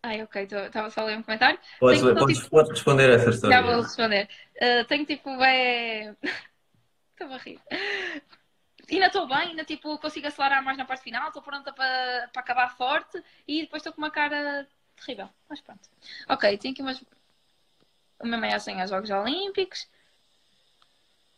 Ai, 0.02 0.22
ok, 0.22 0.42
estava 0.42 0.90
só 0.90 1.00
a 1.00 1.04
ler 1.04 1.16
um 1.16 1.22
comentário. 1.22 1.58
Podes, 1.80 2.02
tenho, 2.02 2.14
podes, 2.14 2.38
tipo... 2.38 2.50
podes 2.50 2.70
responder 2.72 3.08
essa 3.08 3.30
história. 3.30 3.56
Já 3.56 3.62
vou 3.62 3.80
responder. 3.80 4.28
Uh, 4.56 4.84
tenho 4.84 5.06
tipo, 5.06 5.30
é. 5.42 6.14
Estou 7.12 7.32
a 7.32 7.38
rir. 7.38 7.60
Ainda 8.90 9.06
estou 9.06 9.26
bem, 9.26 9.48
ainda 9.50 9.64
tipo, 9.64 9.96
consigo 9.98 10.26
acelerar 10.26 10.62
mais 10.62 10.76
na 10.76 10.84
parte 10.84 11.04
final, 11.04 11.28
estou 11.28 11.40
pronta 11.40 11.72
para 11.72 12.28
acabar 12.36 12.76
forte 12.76 13.22
e 13.48 13.62
depois 13.62 13.80
estou 13.80 13.92
com 13.92 14.02
uma 14.02 14.10
cara 14.10 14.68
terrível. 14.96 15.28
Mas 15.48 15.60
pronto. 15.60 15.88
Ok, 16.28 16.58
tenho 16.58 16.74
aqui 16.74 16.82
umas 16.82 17.02
o 18.20 18.26
meu 18.26 18.38
maior 18.38 18.60
sonho 18.60 18.80
é 18.80 18.84
os 18.84 18.90
Jogos 18.90 19.10
Olímpicos. 19.10 19.88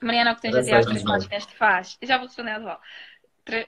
Mariana, 0.01 0.33
o 0.33 0.37
que 0.37 0.43
tens 0.43 0.55
a 0.55 0.61
dizer 0.61 0.75
às 0.75 0.87
três 0.87 1.03
páginas 1.03 1.47
te 1.47 1.57
faz? 1.57 1.99
Já 2.03 2.19
vou 2.19 2.27
responder 2.27 2.53
a 2.53 2.61
tua. 2.61 2.81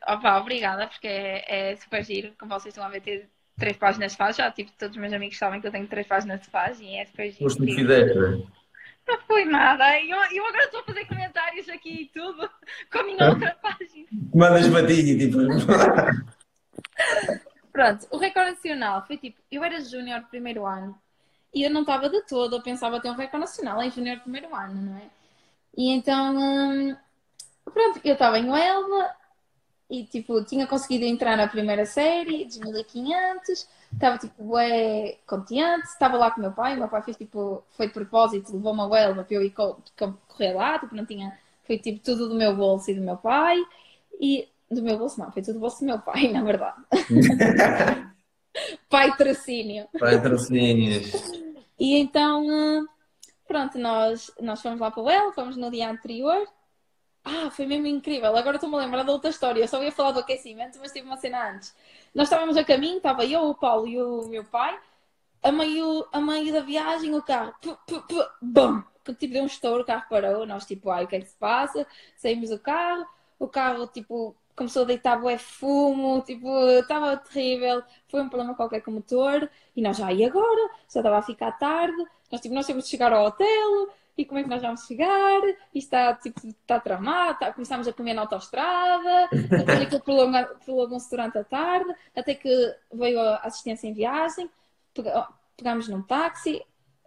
Opa, 0.09 0.38
obrigada, 0.38 0.86
porque 0.86 1.06
é, 1.06 1.70
é, 1.72 1.76
super 1.76 2.04
giro. 2.04 2.32
Como 2.38 2.50
vocês 2.50 2.74
estão 2.74 2.84
a 2.84 2.88
ver, 2.90 3.00
ter 3.00 3.28
três 3.56 3.76
páginas 3.76 4.12
de 4.12 4.18
faz. 4.18 4.36
Já 4.36 4.50
tipo, 4.50 4.70
todos 4.78 4.96
os 4.96 5.00
meus 5.00 5.12
amigos 5.12 5.38
sabem 5.38 5.61
que 5.61 5.66
eu 5.66 5.72
tenho 5.72 5.86
três 5.86 6.06
páginas 6.06 6.40
de 6.40 6.48
faz 6.48 6.80
e 6.80 6.96
é 6.96 7.04
super 7.06 7.30
giro. 7.30 7.44
Foste 7.44 7.74
fizeste. 7.74 8.18
Não 9.06 9.18
foi 9.22 9.44
nada. 9.46 9.98
Eu, 10.00 10.18
eu 10.32 10.46
agora 10.46 10.64
estou 10.64 10.80
a 10.80 10.84
fazer 10.84 11.06
comentários 11.06 11.68
aqui 11.68 12.02
e 12.02 12.06
tudo 12.06 12.48
com 12.92 12.98
a 12.98 13.02
minha 13.04 13.30
outra 13.30 13.56
página. 13.62 14.06
Mandas 14.34 14.68
para 14.68 14.86
ti, 14.86 15.18
tipo. 15.18 15.38
Pronto, 17.72 18.06
o 18.11 18.18
recorde 18.18 18.50
nacional 18.50 19.06
foi 19.06 19.16
tipo, 19.16 19.40
eu 19.50 19.62
era 19.62 19.80
júnior 19.80 20.22
primeiro 20.28 20.66
ano 20.66 21.00
e 21.55 21.62
eu 21.62 21.70
não 21.70 21.80
estava 21.80 22.09
de 22.09 22.20
todo, 22.22 22.57
eu 22.57 22.62
pensava 22.62 23.01
ter 23.01 23.11
um 23.11 23.14
recorde 23.14 23.40
nacional 23.40 23.82
em 23.82 23.90
junior 23.90 24.20
primeiro 24.20 24.55
ano, 24.55 24.82
não 24.82 24.96
é? 24.96 25.11
E 25.76 25.90
então, 25.90 26.36
hum, 26.36 26.96
pronto, 27.64 28.01
eu 28.05 28.12
estava 28.12 28.38
em 28.38 28.51
Huelva 28.51 29.11
e 29.90 30.05
tipo, 30.05 30.44
tinha 30.44 30.66
conseguido 30.66 31.05
entrar 31.05 31.36
na 31.36 31.49
primeira 31.49 31.86
série, 31.86 32.44
de 32.44 32.61
1500, 32.61 33.66
estava 33.92 34.18
tipo, 34.18 34.59
é 34.59 35.16
confiante, 35.26 35.86
estava 35.86 36.16
lá 36.18 36.30
com 36.30 36.40
meu 36.40 36.53
pai, 36.53 36.76
meu 36.76 36.88
pai 36.88 37.03
fez 37.03 37.16
tipo, 37.16 37.64
foi 37.70 37.86
de 37.86 37.94
propósito, 37.94 38.53
levou-me 38.53 38.80
a 38.80 38.84
Huelva 38.86 39.24
para 39.24 39.34
eu 39.34 39.42
ir 39.42 39.55
correr 40.28 40.53
lá, 40.53 40.78
tipo, 40.78 40.94
não 40.94 41.07
tinha, 41.07 41.38
foi 41.66 41.78
tipo 41.78 42.01
tudo 42.01 42.28
do 42.28 42.34
meu 42.34 42.55
bolso 42.55 42.90
e 42.90 42.94
do 42.94 43.01
meu 43.01 43.16
pai, 43.16 43.57
e 44.20 44.46
do 44.70 44.82
meu 44.82 44.99
bolso 44.99 45.18
não, 45.18 45.32
foi 45.32 45.40
tudo 45.42 45.55
do 45.55 45.61
bolso 45.61 45.80
do 45.80 45.86
meu 45.86 45.99
pai, 45.99 46.28
na 46.32 46.42
verdade. 46.42 46.76
Pai 48.88 49.16
trocínio. 49.16 49.88
Pai 49.98 50.20
trocínios. 50.20 51.12
E 51.78 51.96
então, 51.96 52.86
pronto, 53.46 53.78
nós, 53.78 54.30
nós 54.40 54.61
fomos 54.61 54.80
lá 54.80 54.90
para 54.90 55.02
o 55.02 55.11
El, 55.11 55.32
fomos 55.32 55.56
no 55.56 55.70
dia 55.70 55.90
anterior. 55.90 56.46
Ah, 57.24 57.50
foi 57.50 57.66
mesmo 57.66 57.86
incrível. 57.86 58.34
Agora 58.36 58.56
estou-me 58.56 58.76
a 58.76 58.78
lembrar 58.78 59.02
de 59.02 59.11
outra 59.11 59.30
história. 59.30 59.61
Eu 59.61 59.68
só 59.68 59.82
ia 59.82 59.92
falar 59.92 60.12
do 60.12 60.20
aquecimento, 60.20 60.78
mas 60.80 60.92
tive 60.92 61.06
uma 61.06 61.16
cena 61.16 61.50
antes. 61.50 61.74
Nós 62.14 62.28
estávamos 62.28 62.56
a 62.56 62.64
caminho, 62.64 62.96
estava 62.96 63.24
eu, 63.24 63.42
o 63.42 63.54
Paulo 63.54 63.86
e 63.86 64.00
o 64.00 64.26
meu 64.28 64.44
pai. 64.44 64.78
A 65.42 65.52
meio, 65.52 66.06
a 66.12 66.20
meio 66.20 66.52
da 66.52 66.61
viagem, 66.61 67.14
o 67.14 67.22
carro, 67.22 67.54
bum, 68.42 68.82
tipo 69.18 69.32
deu 69.32 69.42
um 69.42 69.46
estouro, 69.46 69.82
o 69.82 69.86
carro 69.86 70.06
parou. 70.09 70.46
Nós, 70.46 70.66
tipo, 70.66 70.90
ai, 70.90 71.04
o 71.04 71.06
que 71.06 71.16
é 71.16 71.20
que 71.20 71.26
se 71.26 71.36
passa? 71.36 71.86
Saímos 72.16 72.50
do 72.50 72.59
carro, 72.59 73.06
o 73.38 73.46
carro, 73.46 73.86
tipo, 73.86 74.34
começou 74.59 74.82
a 74.82 74.86
deitar 74.86 75.20
bué 75.20 75.38
fumo, 75.38 76.20
tipo, 76.22 76.48
estava 76.70 77.16
terrível, 77.16 77.82
foi 78.09 78.20
um 78.20 78.28
problema 78.28 78.54
qualquer 78.54 78.82
com 78.82 78.90
o 78.90 78.94
motor, 78.94 79.48
e 79.74 79.80
nós 79.80 79.96
já, 79.96 80.12
e 80.12 80.24
agora? 80.24 80.70
Já 80.92 81.00
estava 81.00 81.18
a 81.18 81.22
ficar 81.22 81.52
tarde, 81.52 81.96
nós, 82.30 82.40
tipo, 82.40 82.54
nós 82.54 82.66
temos 82.66 82.84
de 82.84 82.90
chegar 82.90 83.12
ao 83.12 83.24
hotel, 83.26 83.88
e 84.16 84.24
como 84.24 84.40
é 84.40 84.42
que 84.42 84.48
nós 84.48 84.61
vamos 84.61 84.84
chegar? 84.84 85.40
E 85.72 85.78
está, 85.78 86.12
tipo, 86.14 86.44
está 86.48 86.80
tramado, 86.80 87.34
está, 87.34 87.52
começámos 87.52 87.86
a 87.86 87.92
comer 87.92 88.14
na 88.14 88.22
autostrada, 88.22 89.28
depois 89.30 89.80
aquilo 89.80 90.02
prolongou-se 90.64 91.09
durante 91.09 91.38
a 91.38 91.44
tarde, 91.44 91.94
até 92.16 92.34
que 92.34 92.76
veio 92.92 93.20
a 93.20 93.36
assistência 93.36 93.86
em 93.86 93.94
viagem, 93.94 94.50
pegámos 95.56 95.88
num 95.88 96.02
táxi, 96.02 96.61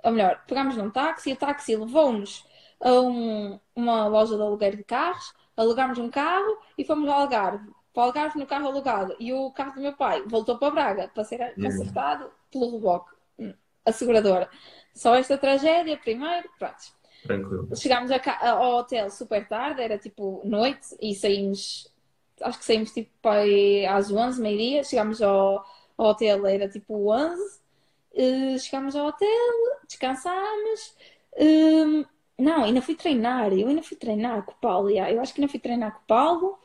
ou 0.03 0.11
melhor, 0.11 0.41
pegámos 0.47 0.77
num 0.77 0.89
táxi, 0.89 1.33
o 1.33 1.35
táxi 1.35 1.75
levou-nos 1.75 2.45
a 2.79 2.93
um, 2.93 3.59
uma 3.75 4.07
loja 4.07 4.35
de 4.35 4.41
aluguer 4.41 4.77
de 4.77 4.83
carros, 4.83 5.33
alugámos 5.55 5.97
um 5.97 6.09
carro 6.09 6.57
e 6.77 6.83
fomos 6.83 7.07
ao 7.09 7.21
Algarve. 7.21 7.69
Para 7.93 8.03
o 8.03 8.05
Algarve 8.05 8.39
no 8.39 8.45
carro 8.45 8.67
alugado. 8.67 9.15
E 9.19 9.33
o 9.33 9.51
carro 9.51 9.75
do 9.75 9.81
meu 9.81 9.93
pai 9.93 10.23
voltou 10.25 10.57
para 10.57 10.71
Braga 10.71 11.11
para 11.13 11.23
ser 11.23 11.41
acertado 11.41 12.31
pelo 12.49 12.71
reboque, 12.71 13.13
a 13.85 13.91
seguradora. 13.91 14.49
Só 14.93 15.15
esta 15.15 15.37
tragédia, 15.37 15.97
primeiro, 15.97 16.49
pronto. 16.57 17.01
Tranquilo. 17.23 17.75
Chegámos 17.75 18.11
ao 18.11 18.77
hotel 18.77 19.09
super 19.09 19.47
tarde, 19.47 19.81
era 19.81 19.97
tipo 19.97 20.41
noite, 20.43 20.95
e 20.99 21.13
saímos, 21.13 21.91
acho 22.41 22.59
que 22.59 22.65
saímos 22.65 22.91
tipo 22.91 23.11
às 23.89 24.11
11, 24.11 24.41
meio-dia. 24.41 24.83
Chegámos 24.83 25.21
ao, 25.21 25.65
ao, 25.97 26.07
hotel, 26.07 26.45
era 26.47 26.67
tipo 26.67 27.11
11. 27.11 27.59
Uh, 28.13 28.59
chegámos 28.59 28.95
ao 28.95 29.07
hotel, 29.07 29.79
descansámos. 29.87 30.95
Uh, 31.33 32.05
não, 32.41 32.63
ainda 32.63 32.81
fui 32.81 32.95
treinar. 32.95 33.53
Eu 33.53 33.67
ainda 33.67 33.83
fui 33.83 33.97
treinar 33.97 34.43
com 34.43 34.51
o 34.51 34.55
Paulo. 34.55 34.89
Yeah. 34.89 35.13
Eu 35.13 35.21
acho 35.21 35.33
que 35.33 35.41
ainda 35.41 35.51
fui 35.51 35.59
treinar 35.59 35.93
com 35.93 35.99
o 35.99 36.05
Paulo. 36.07 36.59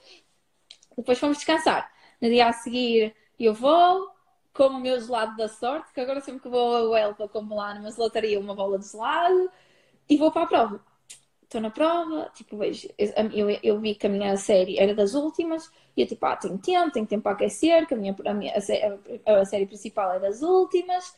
Depois 0.96 1.18
fomos 1.18 1.36
descansar. 1.36 1.90
No 2.20 2.28
dia 2.28 2.48
a 2.48 2.52
seguir 2.52 3.14
eu 3.38 3.52
vou, 3.52 4.08
como 4.52 4.78
o 4.78 4.80
meu 4.80 4.98
gelado 5.00 5.36
da 5.36 5.48
sorte, 5.48 5.92
que 5.92 6.00
agora 6.00 6.20
sempre 6.20 6.40
que 6.42 6.48
vou 6.48 6.94
a 6.94 7.00
Elva 7.00 7.28
como 7.28 7.54
lá 7.54 7.74
numa 7.74 7.90
gelataria 7.90 8.40
uma 8.40 8.54
bola 8.54 8.78
de 8.78 8.88
gelado 8.88 9.50
e 10.08 10.16
vou 10.16 10.32
para 10.32 10.44
a 10.44 10.46
prova. 10.46 10.80
Estou 11.42 11.60
na 11.60 11.70
prova, 11.70 12.30
tipo, 12.34 12.56
vejo, 12.56 12.88
eu, 12.98 13.50
eu, 13.62 13.78
vi 13.78 13.94
que 13.94 14.06
a 14.06 14.10
minha 14.10 14.36
série 14.36 14.78
era 14.78 14.94
das 14.94 15.14
últimas 15.14 15.70
e 15.96 16.00
eu 16.02 16.06
tipo, 16.06 16.24
ah, 16.26 16.36
tenho 16.36 16.58
tempo, 16.58 16.90
tenho 16.90 17.06
tempo 17.06 17.22
para 17.22 17.32
aquecer, 17.32 17.86
que 17.86 17.94
a 17.94 17.96
minha, 17.96 18.16
a, 18.26 18.34
minha, 18.34 18.52
a, 19.26 19.32
a 19.40 19.44
série 19.44 19.66
principal 19.66 20.14
é 20.14 20.18
das 20.18 20.42
últimas. 20.42 21.14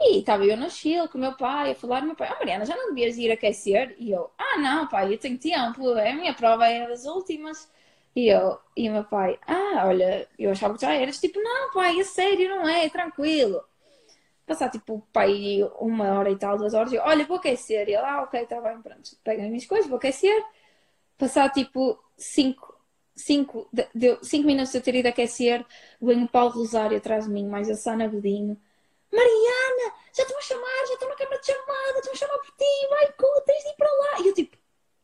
E 0.00 0.18
estava 0.18 0.44
eu 0.44 0.56
no 0.56 0.70
Chile 0.70 1.08
com 1.08 1.18
o 1.18 1.20
meu 1.20 1.34
pai 1.36 1.72
a 1.72 1.74
falar, 1.74 2.02
meu 2.02 2.14
pai, 2.16 2.28
oh 2.32 2.38
Mariana, 2.38 2.66
já 2.66 2.76
não 2.76 2.88
devias 2.88 3.16
ir 3.16 3.30
aquecer? 3.30 3.94
E 3.98 4.10
eu, 4.10 4.30
ah 4.38 4.58
não, 4.58 4.86
pai, 4.88 5.12
eu 5.12 5.18
tenho 5.18 5.38
tempo, 5.38 5.88
a 5.92 6.14
minha 6.14 6.34
prova 6.34 6.66
é 6.68 6.86
das 6.88 7.04
últimas. 7.06 7.70
E 8.14 8.28
eu, 8.28 8.58
e 8.76 8.88
meu 8.88 9.04
pai, 9.04 9.38
ah, 9.46 9.84
olha, 9.86 10.28
eu 10.38 10.50
achava 10.50 10.74
que 10.74 10.82
já 10.82 10.92
eras, 10.94 11.20
tipo, 11.20 11.40
não, 11.40 11.72
pai, 11.72 11.98
é 12.00 12.04
sério, 12.04 12.48
não 12.48 12.68
é, 12.68 12.86
é 12.86 12.90
tranquilo. 12.90 13.62
Passar, 14.46 14.70
tipo, 14.70 15.06
pai, 15.12 15.60
uma 15.80 16.18
hora 16.18 16.30
e 16.30 16.36
tal, 16.36 16.58
duas 16.58 16.74
horas, 16.74 16.92
eu, 16.92 17.02
olha, 17.02 17.24
vou 17.26 17.38
aquecer. 17.38 17.88
E 17.88 17.94
ele, 17.94 17.96
ah, 17.96 18.22
ok, 18.22 18.40
está 18.42 18.60
bem, 18.60 18.80
pronto, 18.82 19.16
pega 19.24 19.42
as 19.42 19.48
minhas 19.48 19.66
coisas, 19.66 19.88
vou 19.88 19.98
aquecer. 19.98 20.44
Passar, 21.18 21.50
tipo, 21.50 21.98
cinco, 22.16 22.74
cinco, 23.16 23.68
deu 23.94 24.18
cinco 24.24 24.46
minutos 24.46 24.72
de 24.72 24.78
eu 24.78 24.82
ter 24.82 24.94
ido 24.96 25.08
aquecer, 25.08 25.64
vem 26.00 26.24
o 26.24 26.28
Paulo 26.28 26.52
Rosário 26.52 26.96
atrás 26.96 27.26
de 27.26 27.30
mim, 27.32 27.46
mais 27.46 27.70
a 27.70 27.74
Sana 27.76 28.08
Godinho. 28.08 28.56
Mariana, 29.14 29.94
já 30.12 30.22
estão 30.24 30.38
a 30.38 30.42
chamar, 30.42 30.86
já 30.88 30.94
estão 30.94 31.08
na 31.08 31.14
câmara 31.14 31.40
de 31.40 31.46
chamada, 31.46 31.98
estão 31.98 32.12
a 32.12 32.16
chamar 32.16 32.38
por 32.38 32.50
ti, 32.56 32.88
vai, 32.90 33.14
tens 33.46 33.62
de 33.62 33.70
ir 33.70 33.76
para 33.76 33.92
lá. 33.92 34.20
E 34.20 34.28
eu, 34.28 34.34
tipo, 34.34 34.56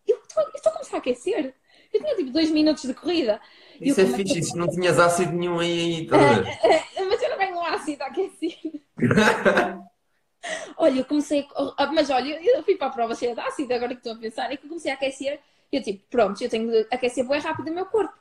eu 0.06 0.20
estou 0.26 0.70
a 0.70 0.74
começar 0.74 0.96
a 0.96 0.98
aquecer. 0.98 1.54
Eu 1.92 2.00
tinha 2.00 2.16
tipo 2.16 2.30
dois 2.30 2.50
minutos 2.50 2.82
de 2.84 2.94
corrida. 2.94 3.40
Isso 3.80 4.00
eu, 4.00 4.06
é 4.06 4.10
fixe, 4.10 4.38
isso 4.38 4.56
não 4.56 4.68
tinhas 4.68 4.98
ácido 4.98 5.32
nenhum 5.32 5.58
aí. 5.58 6.06
Tá 6.06 6.16
é, 6.62 6.84
é, 6.96 7.04
mas 7.04 7.22
eu 7.22 7.30
não 7.30 7.38
ganho 7.38 7.60
ácido 7.60 8.02
aquecido. 8.04 8.80
olha, 10.76 11.00
eu 11.00 11.04
comecei. 11.04 11.46
A... 11.76 11.86
Mas 11.86 12.10
olha, 12.10 12.40
eu 12.42 12.62
fui 12.62 12.76
para 12.76 12.88
a 12.88 12.90
prova 12.90 13.14
cheia 13.14 13.34
de 13.34 13.40
ácido, 13.40 13.74
agora 13.74 13.94
que 13.94 14.00
estou 14.00 14.12
a 14.12 14.18
pensar, 14.18 14.52
é 14.52 14.56
que 14.56 14.64
eu 14.64 14.68
comecei 14.68 14.90
a 14.90 14.94
aquecer. 14.94 15.40
E 15.72 15.76
eu 15.76 15.82
tipo, 15.82 16.04
pronto, 16.08 16.42
eu 16.42 16.50
tenho 16.50 16.70
de 16.70 16.86
aquecer 16.92 17.26
bem 17.26 17.40
rápido 17.40 17.70
o 17.70 17.74
meu 17.74 17.86
corpo. 17.86 18.19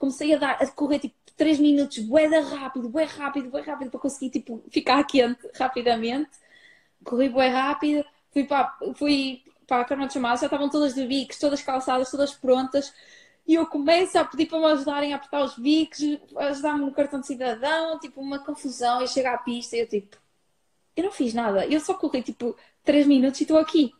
Comecei 0.00 0.34
a, 0.34 0.38
dar, 0.38 0.52
a 0.62 0.66
correr 0.72 0.98
tipo 0.98 1.14
3 1.36 1.60
minutos, 1.60 1.98
bué 2.00 2.26
rápido, 2.40 2.88
bué 2.88 3.04
rápido, 3.04 3.50
bué 3.50 3.62
rápido, 3.62 3.90
para 3.90 4.00
conseguir 4.00 4.30
tipo, 4.30 4.64
ficar 4.70 5.04
quente 5.04 5.46
rapidamente. 5.54 6.30
Corri 7.04 7.28
bué 7.28 7.48
rápido, 7.48 8.04
fui 8.32 8.44
para, 8.44 8.76
fui 8.96 9.42
para 9.68 9.82
a 9.82 9.84
cama 9.84 10.06
de 10.06 10.14
chamada, 10.14 10.38
já 10.38 10.46
estavam 10.46 10.70
todas 10.70 10.94
de 10.94 11.06
biques, 11.06 11.38
todas 11.38 11.62
calçadas, 11.62 12.10
todas 12.10 12.34
prontas. 12.34 12.92
E 13.46 13.54
eu 13.54 13.66
começo 13.66 14.18
a 14.18 14.24
pedir 14.24 14.46
para 14.46 14.58
me 14.58 14.66
ajudarem 14.66 15.12
a 15.12 15.16
apertar 15.16 15.44
os 15.44 15.56
biques, 15.58 16.18
ajudar-me 16.36 16.86
no 16.86 16.92
cartão 16.92 17.20
de 17.20 17.26
cidadão, 17.26 17.98
tipo, 18.00 18.20
uma 18.20 18.38
confusão. 18.40 19.00
Eu 19.02 19.08
chego 19.08 19.28
à 19.28 19.38
pista 19.38 19.76
e 19.76 19.80
eu, 19.80 19.88
tipo, 19.88 20.16
eu 20.96 21.04
não 21.04 21.12
fiz 21.12 21.34
nada. 21.34 21.66
Eu 21.66 21.80
só 21.80 21.94
corri, 21.94 22.22
tipo, 22.22 22.56
3 22.84 23.06
minutos 23.06 23.40
e 23.40 23.44
estou 23.44 23.58
aqui. 23.58 23.92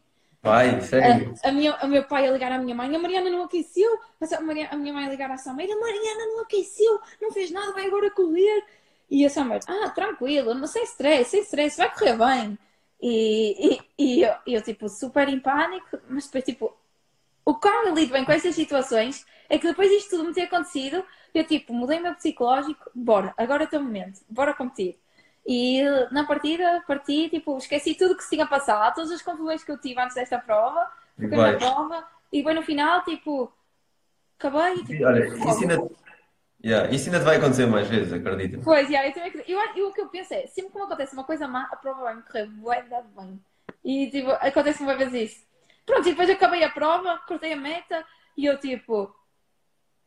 Vai, 0.42 0.80
sério? 0.80 1.34
A, 1.44 1.48
a, 1.48 1.52
minha, 1.52 1.74
a 1.74 1.86
meu 1.86 2.04
pai 2.04 2.26
a 2.26 2.32
ligar 2.32 2.50
à 2.50 2.58
minha 2.58 2.74
mãe, 2.74 2.94
a 2.94 2.98
Mariana 2.98 3.28
não 3.30 3.44
aqueceu. 3.44 3.98
A, 4.20 4.36
a 4.36 4.76
minha 4.76 4.92
mãe 4.92 5.06
a 5.06 5.10
ligar 5.10 5.30
à 5.30 5.36
Sameira, 5.36 5.74
a 5.74 5.78
Mariana 5.78 6.26
não 6.26 6.40
aqueceu, 6.40 7.00
não 7.20 7.30
fez 7.30 7.50
nada, 7.50 7.72
vai 7.72 7.86
agora 7.86 8.10
correr. 8.10 8.64
E 9.10 9.24
a 9.26 9.30
Sameira, 9.30 9.64
ah, 9.68 9.90
tranquilo, 9.90 10.54
não 10.54 10.66
sem 10.66 10.84
stress, 10.84 11.30
sem 11.30 11.42
stress, 11.42 11.76
vai 11.76 11.92
correr 11.92 12.16
bem. 12.16 12.58
E, 13.02 13.76
e, 13.76 13.80
e 13.98 14.22
eu, 14.22 14.34
eu, 14.46 14.62
tipo, 14.62 14.88
super 14.88 15.28
em 15.28 15.40
pânico, 15.40 15.98
mas 16.08 16.26
depois, 16.26 16.44
tipo, 16.44 16.76
o 17.44 17.54
como 17.54 17.88
eu 17.88 17.94
lido 17.94 18.12
bem 18.12 18.24
com 18.24 18.32
essas 18.32 18.54
situações 18.54 19.26
é 19.48 19.58
que 19.58 19.66
depois 19.66 19.90
disto 19.90 20.10
tudo 20.10 20.24
me 20.24 20.34
ter 20.34 20.42
acontecido, 20.42 21.04
eu, 21.34 21.44
tipo, 21.44 21.72
mudei 21.72 21.98
o 21.98 22.02
meu 22.02 22.14
psicológico, 22.14 22.90
bora, 22.94 23.34
agora 23.36 23.64
é 23.64 23.66
o 23.66 23.70
teu 23.70 23.82
momento, 23.82 24.20
bora 24.28 24.54
competir. 24.54 24.98
E 25.46 25.82
na 26.10 26.24
partida, 26.24 26.82
parti, 26.86 27.28
tipo, 27.28 27.56
esqueci 27.56 27.94
tudo 27.94 28.16
que 28.16 28.22
se 28.22 28.30
tinha 28.30 28.46
passado, 28.46 28.94
todas 28.94 29.10
as 29.10 29.22
confusões 29.22 29.64
que 29.64 29.70
eu 29.70 29.78
tive 29.78 30.00
antes 30.00 30.14
desta 30.14 30.38
prova, 30.38 30.90
fiquei 31.18 31.36
na 31.36 31.54
prova, 31.54 32.06
e 32.32 32.42
bem 32.42 32.54
no 32.54 32.62
final, 32.62 33.02
tipo, 33.02 33.52
acabei 34.38 34.74
e, 34.74 34.84
tipo, 34.84 35.04
Olha, 35.04 35.26
ensina 35.26 35.76
Yeah. 36.62 36.94
Isso 36.94 37.06
ainda 37.06 37.20
vai 37.20 37.36
acontecer 37.36 37.66
mais 37.66 37.88
vezes, 37.88 38.12
acredito. 38.12 38.60
Pois, 38.62 38.88
yeah, 38.90 39.08
eu, 39.08 39.14
também, 39.14 39.32
eu, 39.48 39.58
eu, 39.76 39.88
o 39.88 39.92
que 39.94 40.00
eu 40.00 40.08
penso 40.08 40.34
é, 40.34 40.46
sempre 40.46 40.70
que 40.72 40.78
me 40.78 40.84
acontece 40.84 41.14
uma 41.14 41.24
coisa 41.24 41.48
má, 41.48 41.68
a 41.72 41.76
prova 41.76 42.02
vai 42.02 42.16
me 42.16 42.22
correr 42.22 42.46
bué 42.46 42.84
bem. 43.16 43.40
E 43.82 44.10
tipo, 44.10 44.30
acontece 44.30 44.82
uma 44.82 44.94
vez 44.94 45.12
isso. 45.14 45.46
Pronto, 45.86 46.06
e 46.06 46.10
depois 46.10 46.28
eu 46.28 46.34
acabei 46.34 46.62
a 46.62 46.70
prova, 46.70 47.18
cortei 47.26 47.54
a 47.54 47.56
meta 47.56 48.04
e 48.36 48.44
eu 48.44 48.58
tipo, 48.58 49.14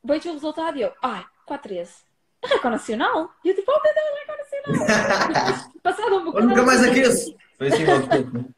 vejo 0.04 0.30
o 0.30 0.34
resultado 0.34 0.78
e 0.78 0.84
eu, 0.84 0.94
ai, 1.02 1.26
4-13. 1.48 2.04
É 2.44 2.48
recorde 2.48 2.78
nacional? 2.78 3.34
E 3.44 3.50
eu 3.50 3.56
tipo, 3.56 3.72
oh 3.72 3.82
meu 3.82 3.94
Deus, 3.94 4.20
recorde 4.20 4.44
nacional. 4.44 5.72
Passado 5.84 6.16
um 6.16 6.26
bocado. 6.26 6.48
nunca 6.48 6.64
mais 6.64 6.84
aqueço. 6.84 7.36
Foi 7.58 7.68
assim 7.68 7.86
logo 7.86 8.08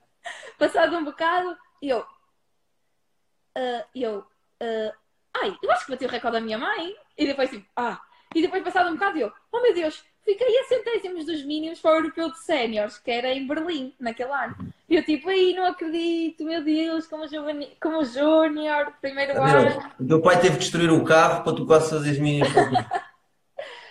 Passado 0.58 0.96
um 0.96 1.04
bocado 1.04 1.58
e 1.82 1.90
eu, 1.90 2.00
uh, 2.00 3.84
eu, 3.94 4.20
uh, 4.20 4.94
ai, 5.36 5.58
eu 5.62 5.72
acho 5.72 5.86
que 5.86 5.92
bati 5.92 6.06
o 6.06 6.10
recorde 6.10 6.38
da 6.38 6.42
minha 6.42 6.58
mãe. 6.58 6.96
E 7.18 7.26
depois 7.26 7.50
tipo, 7.50 7.66
ah. 7.76 8.00
E 8.34 8.42
depois 8.42 8.64
passado 8.64 8.90
um 8.90 8.94
bocado 8.94 9.18
eu, 9.18 9.32
oh 9.52 9.62
meu 9.62 9.74
Deus, 9.74 10.04
fiquei 10.24 10.60
a 10.60 10.64
centésimos 10.66 11.26
dos 11.26 11.46
mínimos 11.46 11.80
para 11.80 11.92
o 11.92 11.96
europeu 11.96 12.30
de 12.32 12.40
séniores, 12.40 12.98
que 12.98 13.10
era 13.10 13.32
em 13.32 13.48
Berlim, 13.48 13.94
naquele 13.98 14.32
ano. 14.32 14.56
E 14.90 14.96
eu 14.96 15.06
tipo, 15.06 15.30
aí 15.30 15.54
não 15.54 15.66
acredito, 15.66 16.44
meu 16.44 16.62
Deus, 16.62 17.08
como, 17.08 17.28
joveni... 17.28 17.78
como 17.82 18.04
júnior, 18.04 18.94
primeiro 19.00 19.42
ano. 19.42 19.90
O 20.00 20.06
teu 20.06 20.22
pai 20.22 20.40
teve 20.40 20.56
que 20.56 20.64
destruir 20.64 20.92
o 20.92 21.04
carro 21.04 21.44
para 21.44 21.56
tu 21.56 21.66
quase 21.66 21.90
fazeres 21.92 22.20
mínimos 22.20 22.50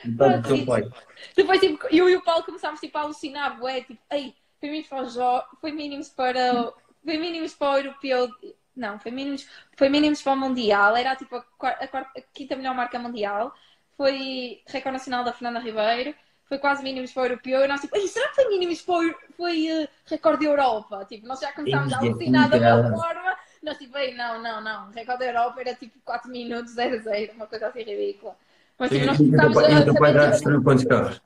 tu. 0.05 0.43
teu 0.43 0.67
pai. 0.67 0.89
Depois 1.37 1.61
tipo, 1.61 1.87
eu 1.91 2.09
e 2.09 2.17
o 2.17 2.23
Paulo 2.23 2.45
começámos 2.45 2.81
tipo, 2.81 2.97
a 2.99 3.03
alucinar, 3.03 3.59
bué, 3.59 3.83
tipo, 3.83 4.01
aí, 4.11 4.35
foi 4.61 4.71
mínimos 4.71 4.89
para 4.89 5.03
o 5.03 5.09
jo... 5.09 5.43
foi 5.61 5.73
mínimos 5.73 6.09
para 6.09 6.73
foi 7.05 7.19
mínimos 7.19 7.55
para 7.55 7.71
o 7.71 7.77
europeu 7.79 8.31
não, 8.77 8.99
foi 8.99 9.13
mínimos, 9.13 9.47
foi 9.77 9.89
mínimos 9.89 10.21
para 10.21 10.33
o 10.33 10.37
Mundial, 10.37 10.97
era 10.97 11.15
tipo 11.15 11.37
a, 11.37 11.43
quarta, 11.43 11.85
a, 11.85 11.89
quarta, 11.89 12.19
a 12.19 12.23
quinta 12.33 12.57
melhor 12.57 12.75
marca 12.75 12.99
mundial, 12.99 13.55
foi 13.97 14.63
recorde 14.67 14.99
nacional 14.99 15.25
da 15.25 15.33
Fernanda 15.33 15.61
Ribeiro, 15.61 16.15
foi 16.47 16.59
quase 16.59 16.83
mínimos 16.83 17.13
para 17.13 17.23
o 17.23 17.27
europeu, 17.27 17.65
e 17.65 17.69
nós 17.69 17.81
tipo, 17.81 17.97
será 18.09 18.29
que 18.29 18.35
foi 18.35 18.49
mínimos 18.49 18.83
para 18.83 18.95
o, 18.95 19.15
foi 19.37 19.85
uh, 19.85 19.89
recorde 20.07 20.45
da 20.45 20.51
Europa? 20.51 21.05
Tipo, 21.05 21.27
nós 21.27 21.41
já 21.41 21.53
começámos 21.53 21.93
a 21.93 21.99
alucinar 21.99 22.51
da 22.51 22.59
mesma 22.59 22.97
forma, 22.97 23.37
nós 23.63 23.79
tipo, 23.79 23.97
ei, 23.97 24.15
não, 24.15 24.43
não, 24.43 24.61
não, 24.61 24.91
recorde 24.91 25.21
da 25.21 25.27
Europa 25.27 25.61
era 25.61 25.75
tipo 25.75 25.99
4 26.05 26.31
minutos, 26.31 26.73
0 26.73 27.03
0, 27.03 27.33
uma 27.35 27.47
coisa 27.47 27.69
assim 27.69 27.83
ridícula. 27.83 28.37
Mas 28.79 28.91
nós 28.91 29.17
começámos 29.17 29.57
a. 29.59 29.71
E 29.71 29.81
o 29.81 29.85
teu 29.85 29.95
pai 29.95 30.13
já 30.13 30.27
destruiu 30.31 30.63
quantos 30.63 30.85
carros? 30.85 31.23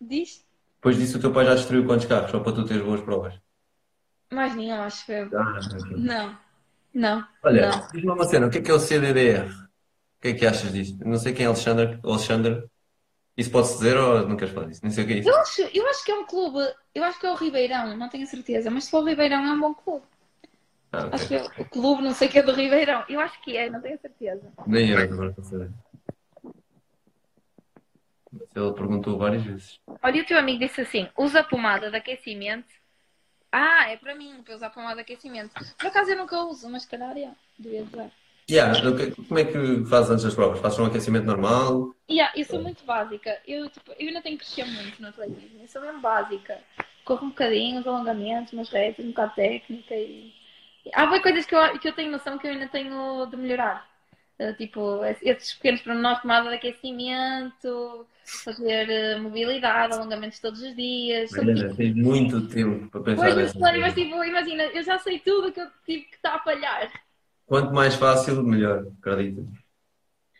Diz? 0.00 0.44
Depois 0.76 0.96
disso, 0.96 1.18
o 1.18 1.20
teu 1.20 1.32
pai 1.32 1.44
já 1.44 1.54
destruiu 1.54 1.86
quantos 1.86 2.06
carros, 2.06 2.30
só 2.30 2.40
para 2.40 2.52
tu 2.52 2.64
teres 2.64 2.82
boas 2.82 3.00
provas? 3.00 3.34
Mais 4.30 4.54
nenhum, 4.54 4.80
acho 4.80 5.06
que. 5.06 5.12
Ah, 5.12 5.60
não. 5.96 6.36
Não. 6.94 7.26
Olha, 7.42 7.70
diz-me 7.92 8.10
uma 8.10 8.24
cena, 8.24 8.46
o 8.46 8.50
que 8.50 8.58
é 8.58 8.60
que 8.60 8.70
é 8.70 8.74
o 8.74 8.78
CDDR? 8.78 9.48
O 9.48 10.20
que 10.20 10.28
é 10.28 10.34
que 10.34 10.46
achas 10.46 10.72
disto? 10.72 11.06
Não 11.06 11.16
sei 11.18 11.32
quem 11.32 11.44
é 11.44 11.48
Alexandre. 11.48 11.98
Alexandre. 12.02 12.64
Isso 13.36 13.50
pode-se 13.50 13.74
dizer 13.78 13.96
ou 13.96 14.28
não 14.28 14.36
queres 14.36 14.52
falar 14.52 14.66
disso? 14.66 14.80
Nem 14.82 14.92
sei 14.92 15.04
o 15.04 15.06
que 15.06 15.12
é 15.14 15.18
isso. 15.18 15.28
Eu 15.28 15.36
acho, 15.38 15.62
eu 15.72 15.88
acho 15.88 16.04
que 16.04 16.12
é 16.12 16.14
um 16.14 16.26
clube, 16.26 16.58
eu 16.94 17.02
acho 17.02 17.18
que 17.18 17.26
é 17.26 17.32
o 17.32 17.34
Ribeirão, 17.34 17.96
não 17.96 18.08
tenho 18.10 18.26
certeza, 18.26 18.70
mas 18.70 18.84
se 18.84 18.90
for 18.90 19.02
o 19.02 19.06
Ribeirão 19.06 19.42
é 19.42 19.52
um 19.52 19.60
bom 19.60 19.74
clube. 19.74 20.04
Ah, 20.92 21.06
okay. 21.06 21.10
Acho 21.12 21.28
que 21.28 21.34
é 21.34 21.62
o 21.62 21.64
clube, 21.64 22.02
não 22.02 22.12
sei 22.12 22.28
que 22.28 22.38
é 22.38 22.42
do 22.42 22.52
Ribeirão. 22.52 23.04
Eu 23.08 23.20
acho 23.20 23.40
que 23.42 23.56
é, 23.56 23.70
não 23.70 23.80
tenho 23.80 23.98
certeza. 23.98 24.52
Nem 24.66 24.90
eu 24.90 24.98
agora 24.98 25.32
para 25.32 25.44
saber. 25.44 25.70
Ele 28.54 28.72
perguntou 28.72 29.18
várias 29.18 29.42
vezes. 29.42 29.80
Olha, 30.02 30.22
o 30.22 30.26
teu 30.26 30.38
amigo 30.38 30.60
disse 30.60 30.80
assim: 30.82 31.08
usa 31.16 31.42
pomada 31.42 31.90
de 31.90 31.96
aquecimento 31.96 32.72
ah, 33.52 33.90
é 33.90 33.98
para 33.98 34.14
mim, 34.14 34.42
para 34.42 34.54
usar 34.54 34.70
pomada 34.70 34.96
de 34.96 35.00
aquecimento. 35.02 35.52
Por 35.76 35.86
acaso 35.86 36.10
eu 36.10 36.16
nunca 36.16 36.42
uso, 36.42 36.70
mas 36.70 36.84
se 36.84 36.88
calhar 36.88 37.14
yeah, 37.14 37.36
devia 37.58 37.82
usar. 37.82 38.10
Yeah, 38.50 38.72
como 39.28 39.38
é 39.38 39.44
que 39.44 39.84
fazes 39.84 40.10
antes 40.10 40.24
das 40.24 40.34
provas? 40.34 40.58
Fazes 40.58 40.78
um 40.78 40.86
aquecimento 40.86 41.26
normal? 41.26 41.94
Yeah, 42.10 42.32
eu 42.34 42.44
sou 42.46 42.62
muito 42.62 42.82
básica. 42.84 43.38
Eu, 43.46 43.68
tipo, 43.68 43.92
eu 43.92 44.08
ainda 44.08 44.22
tenho 44.22 44.38
que 44.38 44.44
crescer 44.44 44.64
muito 44.64 45.00
no 45.02 45.08
atletismo. 45.08 45.60
Eu 45.60 45.68
sou 45.68 45.82
mesmo 45.82 46.00
básica. 46.00 46.58
Corro 47.04 47.26
um 47.26 47.28
bocadinho, 47.28 47.80
os 47.80 47.86
alongamentos, 47.86 48.54
umas 48.54 48.70
retas, 48.70 49.04
um 49.04 49.08
bocado 49.08 49.34
técnica 49.34 49.94
e... 49.94 50.32
Há 50.94 51.06
bem 51.06 51.22
coisas 51.22 51.46
que 51.46 51.54
eu, 51.54 51.78
que 51.78 51.88
eu 51.88 51.92
tenho 51.92 52.10
noção 52.10 52.38
que 52.38 52.46
eu 52.46 52.52
ainda 52.52 52.68
tenho 52.68 53.26
de 53.26 53.36
melhorar. 53.36 53.86
Uh, 54.50 54.56
tipo, 54.56 55.04
esses 55.04 55.54
pequenos 55.54 55.82
pormenores, 55.82 56.22
tomada 56.22 56.48
de 56.48 56.56
aquecimento, 56.56 58.06
fazer 58.24 58.88
uh, 58.88 59.22
mobilidade, 59.22 59.94
alongamentos 59.94 60.40
todos 60.40 60.62
os 60.62 60.74
dias. 60.74 61.32
Ainda 61.34 61.54
tipo... 61.54 61.76
tens 61.76 61.94
muito 61.94 62.48
tempo 62.48 62.88
para 62.90 63.02
pensar 63.02 63.22
pois, 63.22 63.36
nessa 63.36 63.58
mas, 63.58 63.80
mas 63.80 63.94
tipo, 63.94 64.24
imagina, 64.24 64.62
eu 64.64 64.82
já 64.82 64.98
sei 64.98 65.18
tudo 65.18 65.52
que 65.52 65.60
eu 65.60 65.66
tive 65.84 66.04
que 66.04 66.16
estar 66.16 66.36
a 66.36 66.40
falhar. 66.40 66.90
Quanto 67.46 67.72
mais 67.72 67.94
fácil, 67.94 68.42
melhor, 68.42 68.86
acredito. 68.98 69.46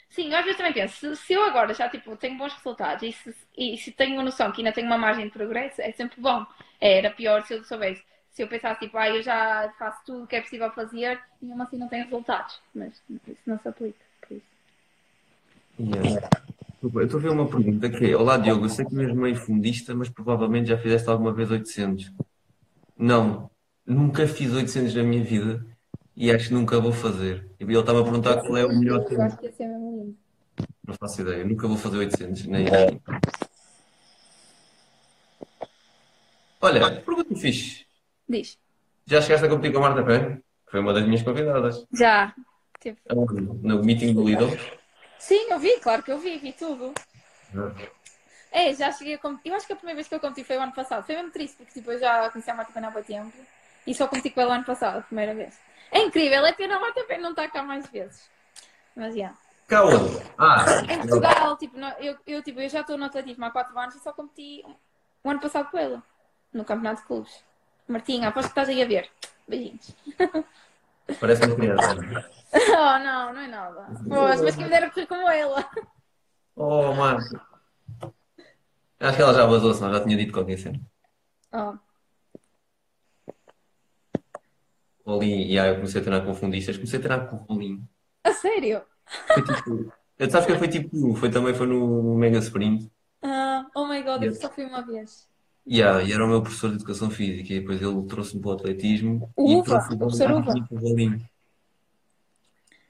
Sim, 0.09 0.32
às 0.34 0.44
vezes 0.44 0.59
também 0.59 0.74
penso, 0.74 1.16
se, 1.16 1.16
se, 1.16 1.32
eu 1.32 1.42
agora 1.42 1.72
já 1.72 1.88
tipo, 1.88 2.14
tenho 2.16 2.36
bons 2.36 2.53
resultados 2.53 3.03
e 3.03 3.12
se, 3.12 3.34
e 3.57 3.78
se 3.78 3.92
tenho 3.92 4.14
uma 4.14 4.22
noção 4.22 4.53
que 4.53 4.61
ainda 4.61 4.72
tenho 4.72 4.86
uma 4.86 4.98
margem 4.98 5.24
de 5.24 5.30
progresso, 5.30 5.80
é 5.80 5.90
sempre 5.92 6.20
bom. 6.20 6.44
É, 6.78 6.98
era 6.98 7.11
pior 7.11 7.42
se 7.42 7.55
eu 7.55 7.64
soubesse. 7.64 8.03
Se 8.32 8.42
eu 8.42 8.48
pensasse, 8.48 8.80
tipo, 8.80 8.96
ah, 8.96 9.10
eu 9.10 9.22
já 9.22 9.70
faço 9.78 10.04
tudo 10.06 10.24
o 10.24 10.26
que 10.26 10.36
é 10.36 10.40
possível 10.40 10.70
fazer 10.72 11.20
e 11.40 11.46
mesmo 11.46 11.62
assim 11.62 11.76
não 11.76 11.88
tenho 11.88 12.04
resultados. 12.04 12.60
Mas 12.74 12.94
isso 13.08 13.42
não 13.46 13.58
se 13.58 13.68
aplica. 13.68 13.98
Por 14.26 14.36
isso. 14.36 14.46
Yeah. 15.78 16.28
Eu 16.82 17.02
estou 17.04 17.20
a 17.20 17.22
ver 17.22 17.30
uma 17.30 17.46
pergunta 17.46 17.90
que 17.90 18.10
é: 18.10 18.16
Olá 18.16 18.38
Diogo, 18.38 18.64
eu 18.64 18.68
sei 18.70 18.86
que 18.86 18.94
mesmo 18.94 19.20
meio 19.20 19.36
fundista, 19.36 19.94
mas 19.94 20.08
provavelmente 20.08 20.68
já 20.68 20.78
fizeste 20.78 21.08
alguma 21.08 21.32
vez 21.32 21.50
800. 21.50 22.10
Não, 22.96 23.50
nunca 23.86 24.26
fiz 24.26 24.52
800 24.52 24.94
na 24.94 25.02
minha 25.02 25.22
vida 25.22 25.64
e 26.16 26.30
acho 26.32 26.48
que 26.48 26.54
nunca 26.54 26.80
vou 26.80 26.92
fazer. 26.92 27.48
E 27.60 27.64
ele 27.64 27.78
estava 27.78 28.00
a 28.00 28.04
perguntar 28.04 28.40
qual 28.40 28.56
é 28.56 28.64
o 28.64 28.78
melhor 28.78 29.00
Eu 29.00 29.04
tempo. 29.04 29.22
acho 29.22 29.36
que 29.38 29.46
ia 29.46 29.52
ser 29.52 29.68
mesmo 29.68 29.90
lindo. 30.02 30.16
Não 30.86 30.94
faço 30.94 31.20
ideia, 31.20 31.44
nunca 31.44 31.68
vou 31.68 31.76
fazer 31.76 31.98
800, 31.98 32.46
nem. 32.46 32.66
Olha, 36.60 37.00
pergunta 37.02 37.34
fixe. 37.36 37.91
Diz. 38.32 38.58
Já 39.06 39.20
chegaste 39.20 39.44
a 39.44 39.48
competir 39.50 39.72
com 39.72 39.84
a 39.84 39.90
Marta 39.90 40.02
Pé? 40.02 40.40
Foi 40.70 40.80
uma 40.80 40.94
das 40.94 41.04
minhas 41.04 41.22
convidadas. 41.22 41.86
Já. 41.92 42.34
Tipo, 42.80 42.98
Aonde? 43.10 43.42
No 43.42 43.84
meeting 43.84 44.14
do 44.14 44.24
Lidl. 44.24 44.48
Sim, 45.18 45.50
eu 45.50 45.58
vi, 45.58 45.78
claro 45.80 46.02
que 46.02 46.10
eu 46.10 46.18
vi, 46.18 46.38
vi 46.38 46.52
tudo. 46.52 46.94
É, 48.50 48.72
já 48.72 48.90
cheguei 48.90 49.14
a 49.14 49.18
competir. 49.18 49.50
Eu 49.50 49.56
acho 49.56 49.66
que 49.66 49.72
a 49.74 49.76
primeira 49.76 49.96
vez 49.96 50.08
que 50.08 50.14
eu 50.14 50.20
competi 50.20 50.44
foi 50.44 50.56
o 50.56 50.62
ano 50.62 50.72
passado. 50.72 51.04
Foi 51.04 51.14
mesmo 51.14 51.30
triste, 51.30 51.58
porque 51.58 51.72
tipo, 51.74 51.92
eu 51.92 51.98
já 51.98 52.30
conheci 52.30 52.50
a 52.50 52.54
Marta 52.54 52.72
Pena 52.72 52.88
há 52.88 52.90
muito 52.90 53.06
tempo 53.06 53.32
e 53.86 53.94
só 53.94 54.06
competi 54.06 54.30
com 54.30 54.40
ela 54.40 54.52
o 54.52 54.54
ano 54.54 54.64
passado, 54.64 54.98
a 55.00 55.02
primeira 55.02 55.34
vez. 55.34 55.58
É 55.90 56.00
incrível, 56.00 56.46
é 56.46 56.52
pena 56.52 56.76
a 56.76 56.80
Marta 56.80 57.04
Pena 57.04 57.22
não 57.24 57.30
estar 57.30 57.48
cá 57.48 57.62
mais 57.62 57.86
vezes. 57.88 58.30
Mas 58.96 59.14
já. 59.14 59.34
Cá 59.68 59.84
onde? 59.84 60.22
Ah, 60.38 60.64
Em 60.88 60.98
Portugal, 61.00 61.56
tipo, 61.58 61.76
eu, 62.00 62.16
eu, 62.26 62.42
tipo, 62.42 62.60
eu 62.60 62.68
já 62.70 62.80
estou 62.80 62.96
no 62.96 63.04
atletismo 63.04 63.44
há 63.44 63.50
4 63.50 63.78
anos 63.78 63.94
e 63.94 64.00
só 64.00 64.10
competi 64.12 64.64
o 65.22 65.30
ano 65.30 65.40
passado 65.40 65.70
com 65.70 65.76
ela, 65.78 66.02
no 66.52 66.64
campeonato 66.64 67.02
de 67.02 67.06
clubes. 67.06 67.44
Martinha, 67.88 68.28
aposto 68.28 68.48
que 68.48 68.60
estás 68.60 68.68
aí 68.68 68.82
a 68.82 68.86
ver. 68.86 69.10
Beijinhos. 69.48 69.94
parece 71.20 71.44
uma 71.46 71.56
criança. 71.56 71.96
Oh, 72.54 72.98
não, 72.98 73.32
não 73.32 73.40
é 73.40 73.48
nada. 73.48 73.86
Pois, 74.06 74.42
mas 74.42 74.54
que 74.54 74.62
me 74.62 74.68
dera 74.68 74.90
correr 74.90 75.06
como 75.06 75.26
ela. 75.26 75.66
Oh, 76.54 76.92
Marta. 76.92 77.40
Acho 79.00 79.16
que 79.16 79.22
ela 79.22 79.32
já 79.32 79.46
vazou, 79.46 79.72
senão 79.72 79.90
já 79.90 80.04
tinha 80.04 80.18
dito 80.18 80.34
qualquer 80.34 80.58
cena. 80.58 80.78
Oh, 81.50 81.78
Rolim, 85.04 85.46
e 85.46 85.58
aí 85.58 85.70
eu 85.70 85.76
comecei 85.76 86.00
a 86.00 86.04
treinar 86.04 86.24
com 86.26 86.34
fundistas, 86.34 86.76
comecei 86.76 86.98
a 86.98 87.02
treinar 87.02 87.28
com 87.28 87.36
o 87.36 87.38
Rolim. 87.40 87.88
a 88.24 88.32
sério? 88.32 88.82
Foi 89.34 89.42
tipo. 89.42 89.92
Eu 90.18 90.30
sabes 90.30 90.46
que 90.46 90.58
foi 90.58 90.68
tipo. 90.68 91.14
Foi 91.14 91.30
também 91.30 91.54
foi 91.54 91.66
no 91.66 92.14
Mega 92.16 92.38
Sprint. 92.38 92.90
Ah, 93.22 93.66
oh 93.74 93.86
my 93.86 94.02
god, 94.02 94.22
eu 94.22 94.34
só 94.34 94.48
fui 94.50 94.64
uma 94.64 94.82
vez. 94.82 95.28
Yeah, 95.68 96.02
e 96.02 96.12
era 96.12 96.24
o 96.24 96.28
meu 96.28 96.42
professor 96.42 96.70
de 96.70 96.76
Educação 96.76 97.08
Física, 97.10 97.52
e 97.54 97.60
depois 97.60 97.80
ele 97.80 98.02
trouxe-me 98.08 98.42
para 98.42 98.50
o 98.50 98.54
atletismo 98.54 99.30
O 99.36 99.50
e 99.50 99.54
Uva, 99.56 99.64
trouxe 99.64 99.94
o 99.94 99.98
professor 99.98 100.30
Uva. 100.32 100.54
o. 100.70 101.20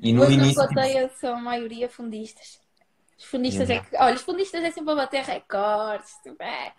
E 0.00 0.12
no 0.12 0.22
Hoje 0.22 0.36
na 0.36 0.42
início. 0.44 0.62
tipo, 0.62 0.74
plateia 0.74 1.10
são 1.20 1.36
a 1.36 1.40
maioria 1.40 1.88
fundistas. 1.88 2.60
Os 3.18 3.24
fundistas 3.24 3.70
é 3.70 3.78
que. 3.80 3.96
Olha, 3.96 4.14
os 4.14 4.22
fundistas 4.22 4.64
é 4.64 4.70
sempre 4.70 4.92
a 4.92 4.96
bater 4.96 5.22
recordes. 5.22 6.12
tipo, 6.22 6.42
é, 6.42 6.72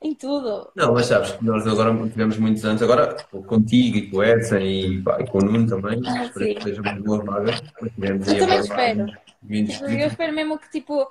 em 0.00 0.14
tudo. 0.14 0.70
Não, 0.76 0.94
mas 0.94 1.06
sabes 1.06 1.32
que 1.32 1.44
nós 1.44 1.66
agora 1.66 1.92
tivemos 2.08 2.38
muitos 2.38 2.64
anos, 2.64 2.80
agora 2.80 3.14
tipo, 3.16 3.42
contigo 3.42 3.96
e 3.98 4.10
com 4.10 4.18
o 4.18 4.24
Edson 4.24 4.58
e, 4.58 5.02
pá, 5.02 5.20
e 5.20 5.26
com 5.26 5.38
o 5.38 5.42
Nuno 5.42 5.66
também, 5.68 6.00
Ah, 6.06 6.24
espero 6.24 6.44
sim. 6.46 6.54
que 6.54 6.62
seja 6.62 6.80
uma 6.80 6.94
boa 6.94 7.24
vaga. 7.24 7.52
Mas 7.82 7.92
tivemos 7.92 8.28
Eu 8.28 8.32
aí 8.34 8.38
também 8.40 8.58
agora 8.58 8.62
espero. 8.62 9.18
menos 9.42 9.72
Tipo, 9.74 9.84
Eu 9.90 10.06
espero 10.06 10.32
mesmo 10.32 10.58
que, 10.58 10.70
tipo, 10.70 11.10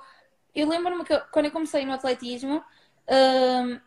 eu 0.54 0.68
lembro-me 0.68 1.04
que 1.04 1.12
eu- 1.12 1.20
quando 1.30 1.44
eu 1.44 1.52
comecei 1.52 1.84
no 1.84 1.92
atletismo, 1.92 2.64
hum, 3.08 3.80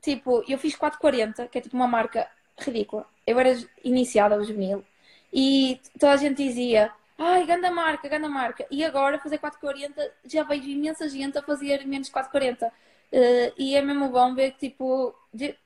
tipo, 0.00 0.44
eu 0.48 0.58
fiz 0.58 0.74
440, 0.76 1.48
que 1.48 1.58
é 1.58 1.60
tipo 1.60 1.76
uma 1.76 1.88
marca 1.88 2.28
ridícula. 2.58 3.06
Eu 3.26 3.38
era 3.38 3.56
iniciada 3.84 4.34
aos 4.34 4.50
mil 4.50 4.84
e 5.32 5.80
toda 5.98 6.12
a 6.12 6.16
gente 6.16 6.42
dizia, 6.42 6.90
ai, 7.18 7.44
ganda 7.46 7.70
marca, 7.70 8.08
ganda 8.08 8.28
marca. 8.28 8.66
E 8.70 8.84
agora, 8.84 9.18
fazer 9.18 9.38
440, 9.38 10.12
já 10.24 10.42
vejo 10.44 10.68
imensa 10.68 11.08
gente 11.08 11.38
a 11.38 11.42
fazer 11.42 11.86
menos 11.86 12.08
440. 12.08 12.72
Eh, 13.12 13.52
e 13.58 13.74
é 13.76 13.82
mesmo 13.82 14.08
bom 14.10 14.34
ver 14.34 14.52
que, 14.52 14.70
tipo, 14.70 15.14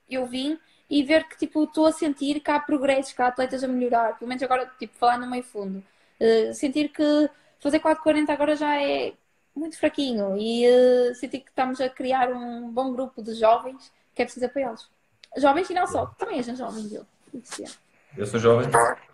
eu 0.09 0.25
vim 0.25 0.59
e 0.89 1.03
ver 1.03 1.27
que, 1.27 1.37
tipo, 1.37 1.63
estou 1.63 1.85
a 1.87 1.91
sentir 1.91 2.39
que 2.41 2.51
há 2.51 2.59
progressos, 2.59 3.13
que 3.13 3.21
há 3.21 3.27
atletas 3.27 3.63
a 3.63 3.67
melhorar. 3.67 4.17
Pelo 4.17 4.29
menos 4.29 4.43
agora, 4.43 4.69
tipo, 4.79 4.95
falar 4.97 5.17
no 5.17 5.29
meio 5.29 5.43
fundo. 5.43 5.83
Eh, 6.19 6.53
sentir 6.53 6.89
que 6.89 7.29
fazer 7.59 7.79
440 7.79 8.33
agora 8.33 8.55
já 8.55 8.81
é 8.81 9.13
muito 9.55 9.77
fraquinho 9.77 10.37
e 10.37 10.65
eh, 10.65 11.13
sentir 11.15 11.39
que 11.41 11.49
estamos 11.49 11.79
a 11.81 11.89
criar 11.89 12.31
um 12.31 12.69
bom 12.71 12.91
grupo 12.93 13.21
de 13.21 13.33
jovens 13.35 13.91
que 14.15 14.21
é 14.21 14.25
preciso 14.25 14.45
apoiá-los. 14.45 14.89
Jovens 15.37 15.69
e 15.69 15.73
não 15.73 15.87
só, 15.87 16.05
também 16.17 16.37
és 16.37 16.47
um 16.47 16.55
jovem, 16.55 16.87
eu. 16.93 17.05
Eu 18.15 18.25
sou 18.27 18.39
jovem. 18.39 18.69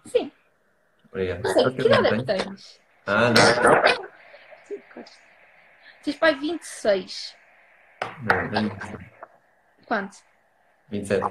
Sim, 0.06 0.32
Obrigado. 1.08 1.42
não 1.44 1.54
Sabe 1.54 1.76
que 1.76 1.82
idade 1.88 2.02
não 2.02 2.10
é 2.10 2.18
que 2.18 2.24
tens? 2.26 2.82
Ah, 3.08 3.30
não. 3.30 4.66
Sim. 4.66 4.82
Tens 6.04 6.16
pai 6.18 6.36
26. 6.36 7.36
Não, 8.02 8.50
tenho 8.50 8.78
Quanto? 9.86 10.18
27. 10.90 11.24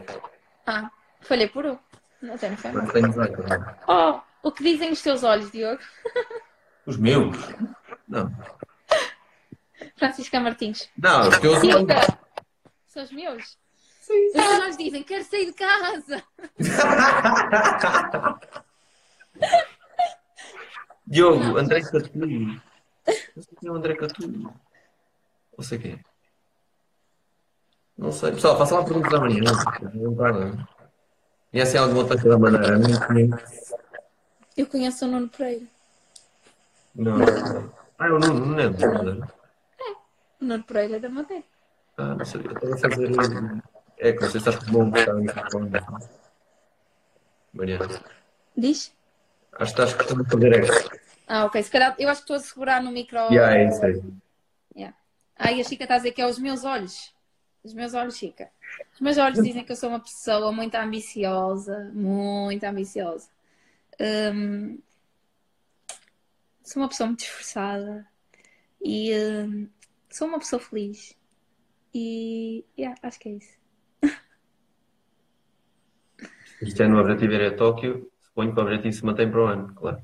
Ah, 0.67 0.91
falhei 1.21 1.49
por 1.49 1.67
um. 1.67 1.79
Não 2.23 2.37
tenho 2.37 2.57
fé. 2.57 2.73
Mas 2.73 2.93
tenho 2.93 3.09
18. 3.09 3.43
não. 3.43 3.75
Oh, 4.43 4.49
o 4.49 4.53
que 4.53 4.65
dizem 4.65 4.91
os 4.91 5.03
teus 5.03 5.23
olhos, 5.23 5.51
Diogo? 5.53 5.81
Os 6.87 6.97
meus? 6.97 7.37
Não. 8.09 8.33
Francisca 9.97 10.41
Martins. 10.41 10.89
Não, 10.97 11.29
os 11.29 11.39
teus 11.39 11.59
olhos. 11.63 11.87
São 12.99 13.05
os 13.05 13.13
meus? 13.13 13.57
Sim. 14.01 14.29
Os 14.31 14.35
olhos 14.35 14.77
dizem, 14.77 15.05
quero 15.05 15.23
sair 15.23 15.47
de 15.47 15.53
casa. 15.53 16.21
Diogo, 21.07 21.57
André 21.57 21.81
Catulo. 21.83 22.61
Eu 23.37 23.43
sei 23.43 23.57
quem 23.61 23.69
é 23.69 23.71
o 23.71 23.77
André 23.77 23.95
Catulo. 23.95 24.53
Não 25.57 25.65
sei 25.65 25.79
quem 25.79 25.93
é. 25.93 26.01
Não 27.97 28.11
sei. 28.11 28.33
Pessoal, 28.33 28.59
façam 28.59 28.79
lá 28.79 28.85
perguntas 28.85 29.15
amanhã. 29.15 29.45
Não 29.95 30.17
para. 30.17 30.69
Conhecem 31.53 31.81
alguma 31.81 32.01
outra 32.01 32.17
da 32.17 32.37
Madeira? 32.37 32.79
Não 32.79 32.99
conheço. 33.07 33.77
Eu 34.57 34.67
conheço 34.67 35.05
o 35.05 35.09
Nuno 35.09 35.29
Pereira. 35.29 35.67
Não. 36.97 37.15
Ah, 37.97 38.09
eu 38.09 38.19
não, 38.19 38.35
não 38.35 38.57
lembro. 38.57 38.93
Madeira. 38.93 39.33
O 40.41 40.45
Nuno 40.45 40.65
Pereira 40.65 40.97
é 40.97 40.99
da 40.99 41.09
Madeira. 41.09 41.45
Ah, 41.99 42.15
não 42.15 42.25
sabia. 42.25 42.53
Estava 42.53 42.75
a 42.75 42.79
fazer. 42.79 43.11
É, 43.99 44.13
que 44.13 44.21
sei 44.21 44.31
se 44.31 44.39
estás 44.39 44.57
com 44.57 44.73
bom 44.73 44.91
buscar 44.91 45.15
o 45.15 45.21
microfone. 45.21 45.71
Mariana. 47.53 47.89
Diz? 48.57 48.95
Acho 49.53 49.75
que 49.75 49.83
estás 49.83 50.07
de 50.07 50.31
fazer 50.31 50.53
extra. 50.53 51.01
Ah, 51.27 51.45
ok. 51.45 51.63
Se 51.63 51.71
calhar 51.71 51.95
eu 51.99 52.09
acho 52.09 52.21
que 52.21 52.33
estou 52.33 52.37
a 52.37 52.41
segurar 52.41 52.83
no 52.83 52.91
micro. 52.91 53.19
Yeah, 53.19 53.57
é 53.57 53.69
isso 53.69 53.85
aí. 53.85 54.19
Ah, 55.39 55.53
e 55.53 55.61
a 55.61 55.65
Chica 55.65 55.85
está 55.85 55.95
a 55.95 55.99
dizer 55.99 56.11
que 56.13 56.21
é 56.21 56.27
os 56.27 56.39
meus 56.39 56.65
olhos. 56.65 57.15
Os 57.63 57.73
meus 57.73 57.95
olhos, 57.95 58.17
Chica. 58.17 58.51
Os 58.93 59.01
meus 59.01 59.17
olhos 59.19 59.41
dizem 59.41 59.65
que 59.65 59.71
eu 59.71 59.77
sou 59.77 59.89
uma 59.89 60.01
pessoa 60.01 60.51
muito 60.51 60.75
ambiciosa. 60.75 61.91
Muito 61.95 62.65
ambiciosa. 62.65 63.29
Hum, 64.01 64.81
sou 66.65 66.83
uma 66.83 66.89
pessoa 66.89 67.07
muito 67.07 67.21
esforçada. 67.21 68.05
E 68.83 69.15
hum, 69.15 69.69
sou 70.11 70.27
uma 70.27 70.41
pessoa 70.41 70.61
feliz. 70.61 71.17
E 71.95 72.65
yeah, 72.79 72.95
acho 73.03 73.19
que 73.21 73.29
é 73.29 73.33
isso. 73.33 73.57
Este 76.67 76.83
ano 76.85 76.97
o 76.97 77.01
objetivo 77.01 77.35
era 77.35 77.57
Tóquio. 77.57 77.93
Suponho 78.25 78.53
que 78.53 78.61
o 78.61 78.63
objetivo 78.65 78.95
se 78.95 79.05
mantém 79.05 79.31
para 79.31 79.43
o 79.45 79.47
ano, 79.47 79.75
claro. 79.75 80.01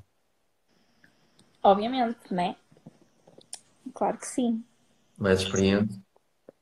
Obviamente, 1.63 2.33
né? 2.33 2.57
Claro 3.95 4.19
que 4.19 4.27
sim. 4.27 4.65
Mais 5.19 5.41
experiente. 5.41 5.95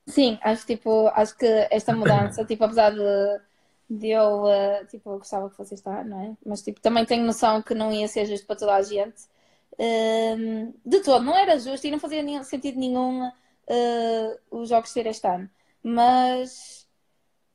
Sim, 0.06 0.38
acho 0.42 0.66
tipo, 0.66 1.08
acho 1.08 1.36
que 1.36 1.46
esta 1.70 1.92
mudança, 1.94 2.44
tipo, 2.46 2.64
apesar 2.64 2.90
de, 2.90 3.40
de 3.88 4.08
eu, 4.10 4.48
eh, 4.48 4.84
tipo, 4.86 5.10
eu 5.10 5.18
gostava 5.18 5.48
que 5.50 5.56
fosse 5.56 5.74
este 5.74 5.88
ano, 5.88 6.10
não 6.10 6.20
é? 6.20 6.36
Mas 6.44 6.62
tipo, 6.62 6.80
também 6.80 7.04
tenho 7.06 7.24
noção 7.24 7.62
que 7.62 7.74
não 7.74 7.92
ia 7.92 8.08
ser 8.08 8.26
justo 8.26 8.46
para 8.46 8.56
toda 8.56 8.74
a 8.74 8.82
gente. 8.82 9.22
Ehm, 9.78 10.72
de 10.84 11.00
todo, 11.00 11.24
não 11.24 11.36
era 11.36 11.58
justo 11.58 11.86
e 11.86 11.90
não 11.90 11.98
fazia 11.98 12.22
nenhum- 12.22 12.44
sentido 12.44 12.78
nenhum 12.78 13.30
eh, 13.68 14.38
os 14.50 14.68
jogos 14.68 14.90
ser 14.90 15.06
este 15.06 15.26
ano. 15.26 15.48
Mas 15.82 16.86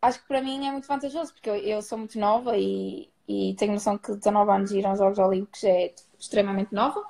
acho 0.01 0.21
que 0.21 0.27
para 0.27 0.41
mim 0.41 0.67
é 0.67 0.71
muito 0.71 0.87
vantajoso, 0.87 1.33
porque 1.33 1.49
eu, 1.49 1.55
eu 1.55 1.81
sou 1.81 1.97
muito 1.97 2.19
nova 2.19 2.57
e, 2.57 3.09
e 3.27 3.55
tenho 3.55 3.73
noção 3.73 3.97
que 3.97 4.15
19 4.15 4.51
anos 4.51 4.71
ir 4.71 4.85
aos 4.85 4.99
Jogos 4.99 5.19
Olímpicos 5.19 5.63
é 5.63 5.93
extremamente 6.19 6.73
nova. 6.73 7.03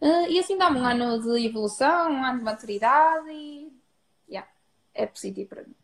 Eh, 0.00 0.30
e 0.32 0.38
assim 0.38 0.58
dá-me 0.58 0.80
um 0.80 0.84
ano 0.86 1.22
de 1.22 1.46
evolução, 1.46 2.10
um 2.12 2.24
ano 2.24 2.38
de 2.38 2.44
maturidade 2.44 3.30
e 3.30 3.72
yeah, 4.28 4.48
é 4.94 5.06
positivo 5.06 5.48
para 5.50 5.62
mim. 5.62 5.74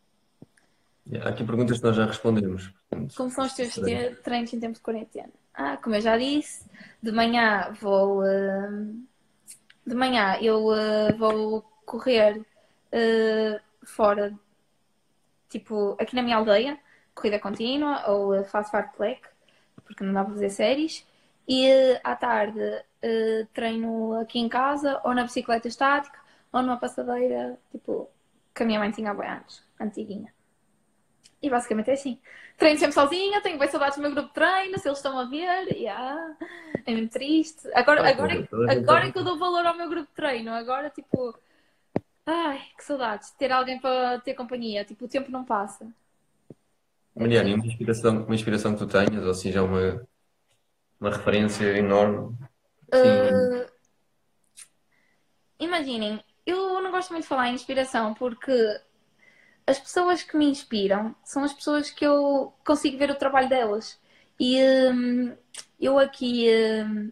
Há 1.22 1.30
aqui 1.30 1.44
perguntas 1.44 1.78
que 1.78 1.84
nós 1.84 1.96
já 1.96 2.04
respondemos. 2.04 2.70
Como 3.16 3.30
são 3.30 3.46
os 3.46 3.54
teus 3.54 3.74
treinos 4.22 4.52
em 4.52 4.60
tempo 4.60 4.74
de 4.74 4.80
quarentena? 4.80 5.32
Ah, 5.54 5.78
como 5.78 5.94
eu 5.94 6.00
já 6.00 6.18
disse, 6.18 6.66
de 7.02 7.10
manhã 7.10 7.72
vou. 7.80 8.22
hum, 8.22 9.06
de 9.88 9.94
manhã 9.94 10.36
eu 10.42 10.66
uh, 10.66 11.16
vou 11.16 11.62
correr 11.86 12.44
uh, 12.92 13.60
fora, 13.84 14.34
tipo, 15.48 15.96
aqui 16.00 16.14
na 16.14 16.22
minha 16.22 16.36
aldeia, 16.36 16.78
corrida 17.14 17.38
contínua, 17.38 18.08
ou 18.10 18.38
uh, 18.38 18.44
faço 18.44 18.70
fartlek, 18.70 19.22
porque 19.84 20.04
não 20.04 20.12
dá 20.12 20.24
para 20.24 20.34
fazer 20.34 20.50
séries. 20.50 21.06
E 21.46 21.66
uh, 21.70 22.00
à 22.04 22.14
tarde 22.14 22.60
uh, 22.60 23.46
treino 23.52 24.20
aqui 24.20 24.38
em 24.38 24.48
casa, 24.48 25.00
ou 25.04 25.14
na 25.14 25.24
bicicleta 25.24 25.68
estática, 25.68 26.18
ou 26.52 26.62
numa 26.62 26.76
passadeira, 26.76 27.58
tipo, 27.70 28.08
que 28.54 28.62
a 28.62 28.66
minha 28.66 28.78
mãe 28.78 28.90
tinha 28.90 29.10
há 29.10 29.32
anos, 29.34 29.64
antiguinha. 29.80 30.32
E 31.40 31.48
basicamente 31.48 31.90
é 31.90 31.94
assim. 31.94 32.18
Treino 32.56 32.78
sempre 32.78 32.94
sozinha, 32.94 33.40
tenho 33.40 33.58
bem 33.58 33.68
saudades 33.68 33.96
do 33.96 34.02
meu 34.02 34.10
grupo 34.10 34.28
de 34.28 34.34
treino, 34.34 34.78
se 34.78 34.88
eles 34.88 34.98
estão 34.98 35.16
a 35.16 35.24
ver, 35.24 35.72
yeah. 35.72 36.36
é 36.84 36.92
mesmo 36.92 37.08
triste. 37.08 37.68
Agora, 37.72 38.08
agora, 38.08 38.34
é 38.34 38.72
agora 38.72 39.06
é 39.06 39.12
que 39.12 39.18
eu 39.18 39.24
dou 39.24 39.38
valor 39.38 39.64
ao 39.64 39.76
meu 39.76 39.88
grupo 39.88 40.08
de 40.08 40.14
treino, 40.14 40.52
agora 40.52 40.90
tipo, 40.90 41.38
ai, 42.30 42.60
que 42.76 42.84
saudades, 42.84 43.30
ter 43.32 43.50
alguém 43.50 43.80
para 43.80 44.20
ter 44.20 44.34
companhia, 44.34 44.84
tipo, 44.84 45.06
o 45.06 45.08
tempo 45.08 45.30
não 45.30 45.44
passa. 45.44 45.86
Mariana, 47.16 47.54
uma 47.54 47.66
inspiração, 47.66 48.24
uma 48.24 48.34
inspiração 48.34 48.72
que 48.74 48.78
tu 48.78 48.86
tenhas, 48.86 49.24
ou 49.24 49.34
seja, 49.34 49.62
uma, 49.62 50.06
uma 51.00 51.10
referência 51.10 51.64
enorme? 51.76 52.36
Uh, 52.94 53.66
imaginem, 55.58 56.22
eu 56.46 56.82
não 56.82 56.90
gosto 56.90 57.10
muito 57.10 57.22
de 57.22 57.28
falar 57.28 57.48
em 57.48 57.54
inspiração 57.54 58.14
porque 58.14 58.52
as 59.66 59.78
pessoas 59.78 60.22
que 60.22 60.36
me 60.36 60.46
inspiram 60.46 61.14
são 61.24 61.42
as 61.42 61.52
pessoas 61.52 61.90
que 61.90 62.04
eu 62.06 62.52
consigo 62.64 62.98
ver 62.98 63.10
o 63.10 63.18
trabalho 63.18 63.48
delas. 63.48 63.98
E 64.38 64.62
hum, 64.62 65.36
eu 65.80 65.98
aqui. 65.98 66.46
Hum, 66.84 67.10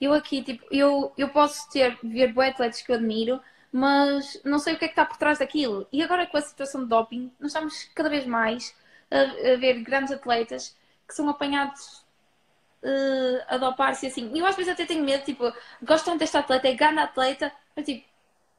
eu 0.00 0.12
aqui, 0.12 0.42
tipo, 0.42 0.66
eu, 0.70 1.12
eu 1.16 1.30
posso 1.30 1.70
ter, 1.70 1.96
ver 2.02 2.32
boas 2.32 2.50
atletas 2.50 2.82
que 2.82 2.92
eu 2.92 2.96
admiro, 2.96 3.40
mas 3.76 4.40
não 4.44 4.60
sei 4.60 4.74
o 4.74 4.78
que 4.78 4.84
é 4.84 4.88
que 4.88 4.92
está 4.92 5.04
por 5.04 5.16
trás 5.16 5.40
daquilo. 5.40 5.88
E 5.92 6.00
agora 6.00 6.28
com 6.28 6.36
a 6.36 6.40
situação 6.40 6.82
de 6.82 6.88
doping, 6.88 7.32
nós 7.40 7.50
estamos 7.50 7.90
cada 7.92 8.08
vez 8.08 8.24
mais 8.24 8.72
a, 9.10 9.56
ver 9.56 9.82
grandes 9.82 10.12
atletas 10.12 10.76
que 11.08 11.12
são 11.12 11.28
apanhados 11.28 12.06
uh, 12.84 13.44
a 13.48 13.56
dopar-se 13.56 14.06
assim. 14.06 14.30
E 14.32 14.38
eu 14.38 14.46
às 14.46 14.54
vezes 14.54 14.72
até 14.72 14.86
tenho 14.86 15.02
medo, 15.02 15.24
tipo, 15.24 15.52
gosto 15.82 16.04
tanto 16.04 16.20
desta 16.20 16.38
atleta, 16.38 16.68
é 16.68 16.74
grande 16.74 17.00
atleta, 17.00 17.52
mas 17.74 17.84
tipo, 17.84 18.06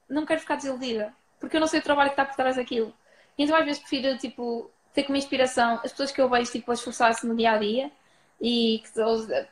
não 0.09 0.25
quero 0.25 0.41
ficar 0.41 0.57
desiludida 0.57 1.13
porque 1.39 1.55
eu 1.55 1.61
não 1.61 1.67
sei 1.67 1.79
o 1.79 1.83
trabalho 1.83 2.09
que 2.09 2.13
está 2.13 2.25
por 2.25 2.35
trás 2.35 2.57
daquilo. 2.57 2.93
E 3.37 3.43
então 3.43 3.55
às 3.55 3.63
vezes 3.63 3.79
prefiro, 3.79 4.17
tipo, 4.17 4.69
ter 4.93 5.03
como 5.03 5.17
inspiração 5.17 5.75
as 5.75 5.91
pessoas 5.91 6.11
que 6.11 6.19
eu 6.19 6.27
vejo, 6.29 6.51
tipo, 6.51 6.71
a 6.71 6.73
esforçar-se 6.73 7.25
no 7.25 7.37
dia 7.37 7.51
a 7.51 7.57
dia 7.57 7.89
e 8.41 8.83
que 8.83 9.01
os, 9.01 9.29
uh, 9.29 9.47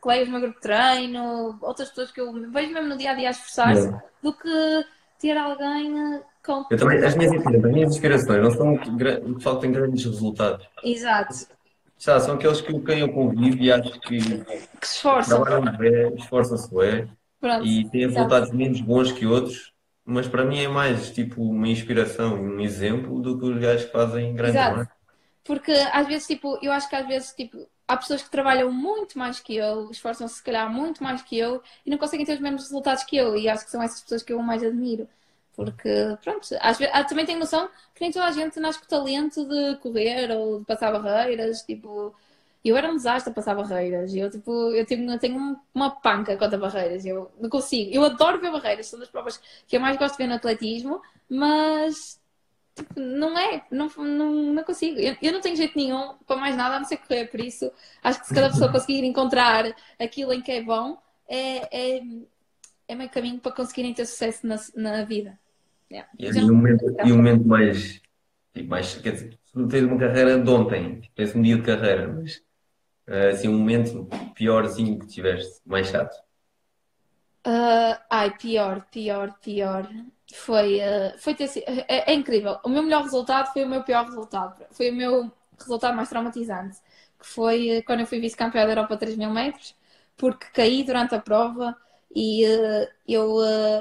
colegas 0.00 0.26
do 0.26 0.32
meu 0.32 0.40
grupo 0.42 0.56
de 0.56 0.62
treino, 0.62 1.58
outras 1.62 1.88
pessoas 1.88 2.10
que 2.10 2.20
eu 2.20 2.30
vejo 2.50 2.74
mesmo 2.74 2.88
no 2.88 2.98
dia 2.98 3.12
a 3.12 3.14
dia 3.14 3.28
a 3.28 3.30
esforçar-se, 3.30 3.90
do 4.22 4.34
que 4.34 4.86
ter 5.18 5.36
alguém 5.36 5.92
uh, 5.92 6.22
com. 6.44 6.64
Eu 6.70 6.78
também, 6.78 7.04
as 7.04 7.14
minhas, 7.14 7.32
as 7.46 7.62
minhas 7.62 7.90
inspirações 7.90 8.42
não 8.42 8.50
são 8.50 8.74
o 8.74 9.34
pessoal 9.34 9.56
que 9.56 9.62
tem 9.62 9.72
grandes 9.72 10.04
resultados. 10.04 10.66
Exato. 10.82 11.34
São 11.96 12.34
aqueles 12.34 12.60
que 12.60 12.78
quem 12.80 13.00
eu 13.00 13.12
convivo 13.12 13.56
e 13.58 13.72
acho 13.72 14.00
que, 14.00 14.18
que 14.20 14.86
se 14.86 14.94
esforçam. 14.94 15.44
esforçam-se, 16.16 16.70
é, 16.80 17.08
e 17.64 17.88
têm 17.88 18.06
resultados 18.06 18.52
menos 18.52 18.80
bons 18.80 19.10
que 19.10 19.26
outros 19.26 19.72
mas 20.10 20.26
para 20.26 20.42
mim 20.42 20.58
é 20.58 20.66
mais 20.66 21.10
tipo 21.10 21.42
uma 21.42 21.68
inspiração 21.68 22.38
e 22.38 22.40
um 22.40 22.60
exemplo 22.60 23.20
do 23.20 23.38
que 23.38 23.44
os 23.44 23.58
gajos 23.58 23.84
que 23.84 23.92
fazem 23.92 24.34
grandes 24.34 24.56
Exato. 24.56 24.90
Porque 25.44 25.72
às 25.72 26.06
vezes, 26.06 26.26
tipo, 26.26 26.58
eu 26.62 26.72
acho 26.72 26.88
que 26.88 26.96
às 26.96 27.06
vezes, 27.06 27.34
tipo, 27.34 27.68
há 27.88 27.96
pessoas 27.96 28.22
que 28.22 28.30
trabalham 28.30 28.70
muito 28.70 29.18
mais 29.18 29.40
que 29.40 29.56
eu, 29.56 29.90
esforçam-se 29.90 30.36
se 30.36 30.42
calhar 30.42 30.70
muito 30.70 31.02
mais 31.02 31.22
que 31.22 31.38
eu 31.38 31.62
e 31.86 31.90
não 31.90 31.98
conseguem 31.98 32.26
ter 32.26 32.34
os 32.34 32.40
mesmos 32.40 32.64
resultados 32.64 33.02
que 33.04 33.16
eu. 33.16 33.36
E 33.36 33.48
acho 33.48 33.64
que 33.64 33.70
são 33.70 33.82
essas 33.82 34.02
pessoas 34.02 34.22
que 34.22 34.32
eu 34.32 34.40
mais 34.42 34.62
admiro. 34.62 35.08
Porque, 35.56 35.90
pronto, 36.22 36.46
às 36.60 36.78
vezes, 36.78 37.06
também 37.08 37.26
tenho 37.26 37.40
noção 37.40 37.68
que 37.94 38.00
nem 38.02 38.12
toda 38.12 38.26
a 38.26 38.32
gente 38.32 38.60
nasce 38.60 38.78
com 38.78 38.84
o 38.84 38.88
talento 38.88 39.44
de 39.44 39.76
correr 39.78 40.30
ou 40.30 40.60
de 40.60 40.66
passar 40.66 40.92
barreiras, 40.92 41.62
tipo, 41.62 42.14
eu 42.64 42.76
era 42.76 42.90
um 42.90 42.96
desastre 42.96 43.32
a 43.32 43.34
passar 43.34 43.54
barreiras. 43.56 44.14
Eu, 44.14 44.30
tipo, 44.30 44.52
eu 44.72 44.84
tenho, 44.86 45.10
eu 45.10 45.18
tenho 45.18 45.60
uma 45.74 45.90
panca 45.90 46.36
contra 46.36 46.58
barreiras. 46.58 47.04
Eu 47.04 47.30
não 47.40 47.48
consigo. 47.50 47.90
Eu 47.92 48.04
adoro 48.04 48.40
ver 48.40 48.52
barreiras, 48.52 48.86
são 48.86 48.98
das 48.98 49.08
provas 49.08 49.40
que 49.66 49.76
eu 49.76 49.80
mais 49.80 49.96
gosto 49.96 50.16
de 50.16 50.18
ver 50.24 50.28
no 50.28 50.34
atletismo, 50.36 51.02
mas 51.28 52.20
tipo, 52.78 52.98
não 53.00 53.38
é, 53.38 53.62
não, 53.70 53.88
não, 53.96 54.32
não 54.54 54.64
consigo. 54.64 54.98
Eu, 54.98 55.16
eu, 55.20 55.32
não 55.32 55.40
tenho 55.40 55.56
jeito 55.56 55.76
nenhum 55.76 56.14
para 56.26 56.36
mais 56.36 56.56
nada 56.56 56.76
a 56.76 56.78
não 56.78 56.86
ser 56.86 56.98
correr. 56.98 57.26
Por 57.26 57.40
isso, 57.40 57.70
acho 58.02 58.20
que 58.20 58.26
se 58.26 58.34
cada 58.34 58.50
pessoa 58.50 58.72
conseguir 58.72 59.04
encontrar 59.04 59.64
aquilo 59.98 60.32
em 60.32 60.40
que 60.40 60.52
é 60.52 60.62
bom, 60.62 60.98
é, 61.28 61.96
é, 61.96 62.02
é 62.88 62.94
meio 62.94 63.10
caminho 63.10 63.38
para 63.38 63.52
conseguirem 63.52 63.92
ter 63.92 64.06
sucesso 64.06 64.46
na, 64.46 64.56
na 64.74 65.04
vida. 65.04 65.38
Yeah. 65.90 66.08
E, 66.18 66.26
e, 66.26 66.44
um 66.44 66.54
momento, 66.54 66.96
e 67.04 67.12
momento 67.12 67.46
mais, 67.46 68.00
tipo, 68.54 68.68
mais, 68.68 68.94
quer 68.96 69.12
dizer, 69.12 69.38
não 69.54 69.68
tens 69.68 69.84
uma 69.84 69.98
carreira 69.98 70.38
de 70.38 70.50
ontem, 70.50 71.02
tens 71.14 71.34
um 71.34 71.42
dia 71.42 71.56
de 71.56 71.62
carreira, 71.62 72.08
mas 72.08 72.36
uh, 73.08 73.32
assim, 73.32 73.48
um 73.48 73.58
momento 73.58 74.08
piorzinho 74.34 74.98
que 74.98 75.06
tiveste, 75.06 75.60
mais 75.66 75.88
chato? 75.88 76.14
Uh, 77.46 77.96
ai, 78.10 78.36
pior, 78.36 78.86
pior, 78.90 79.34
pior. 79.40 79.88
Foi, 80.34 80.80
uh, 80.80 81.18
foi 81.18 81.34
ter 81.34 81.48
sido, 81.48 81.64
é, 81.66 82.12
é, 82.12 82.14
incrível. 82.14 82.58
O 82.64 82.68
meu 82.68 82.82
melhor 82.82 83.02
resultado 83.02 83.52
foi 83.52 83.64
o 83.64 83.68
meu 83.68 83.82
pior 83.82 84.04
resultado. 84.04 84.64
Foi 84.70 84.90
o 84.90 84.94
meu 84.94 85.32
resultado 85.58 85.96
mais 85.96 86.08
traumatizante. 86.08 86.78
Que 87.18 87.26
foi 87.26 87.78
uh, 87.78 87.84
quando 87.84 88.00
eu 88.00 88.06
fui 88.06 88.20
vice-campeã 88.20 88.64
da 88.66 88.72
Europa 88.72 88.96
3 88.96 89.16
mil 89.16 89.30
metros, 89.30 89.74
porque 90.16 90.46
caí 90.52 90.84
durante 90.84 91.14
a 91.14 91.20
prova 91.20 91.76
e 92.14 92.44
uh, 92.46 92.88
eu 93.06 93.36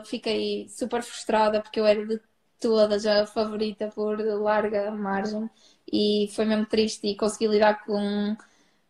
fiquei 0.06 0.68
super 0.70 1.02
frustrada 1.02 1.62
porque 1.62 1.80
eu 1.80 1.86
era 1.86 2.06
de 2.06 2.20
todas 2.60 3.06
a 3.06 3.26
favorita 3.26 3.90
por 3.90 4.20
larga 4.20 4.92
margem 4.92 5.50
e 5.92 6.30
foi 6.36 6.46
mesmo 6.46 6.66
triste 6.66 7.08
e 7.08 7.16
consegui 7.16 7.48
lidar 7.48 7.86
com 7.86 8.36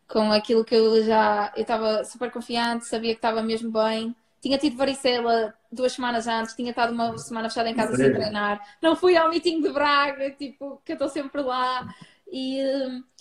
com 0.08 0.32
aquilo 0.32 0.64
que 0.64 0.74
eu 0.74 1.04
já 1.04 1.52
eu 1.56 1.62
estava 1.62 2.04
super 2.04 2.30
confiante, 2.32 2.86
sabia 2.86 3.12
que 3.12 3.18
estava 3.18 3.42
mesmo 3.42 3.70
bem. 3.70 4.16
Tinha 4.40 4.58
tido 4.58 4.76
varicela 4.76 5.54
duas 5.70 5.92
semanas 5.92 6.26
antes, 6.26 6.54
tinha 6.54 6.70
estado 6.70 6.92
uma 6.92 7.16
semana 7.18 7.48
fechada 7.48 7.68
em 7.68 7.74
casa 7.74 7.96
sem 7.96 8.12
treinar. 8.12 8.60
Não 8.80 8.94
fui 8.94 9.16
ao 9.16 9.30
meeting 9.30 9.60
de 9.60 9.70
Braga, 9.70 10.30
tipo, 10.30 10.80
que 10.84 10.92
eu 10.92 10.94
estou 10.94 11.08
sempre 11.08 11.42
lá. 11.42 11.86
E, 12.30 12.62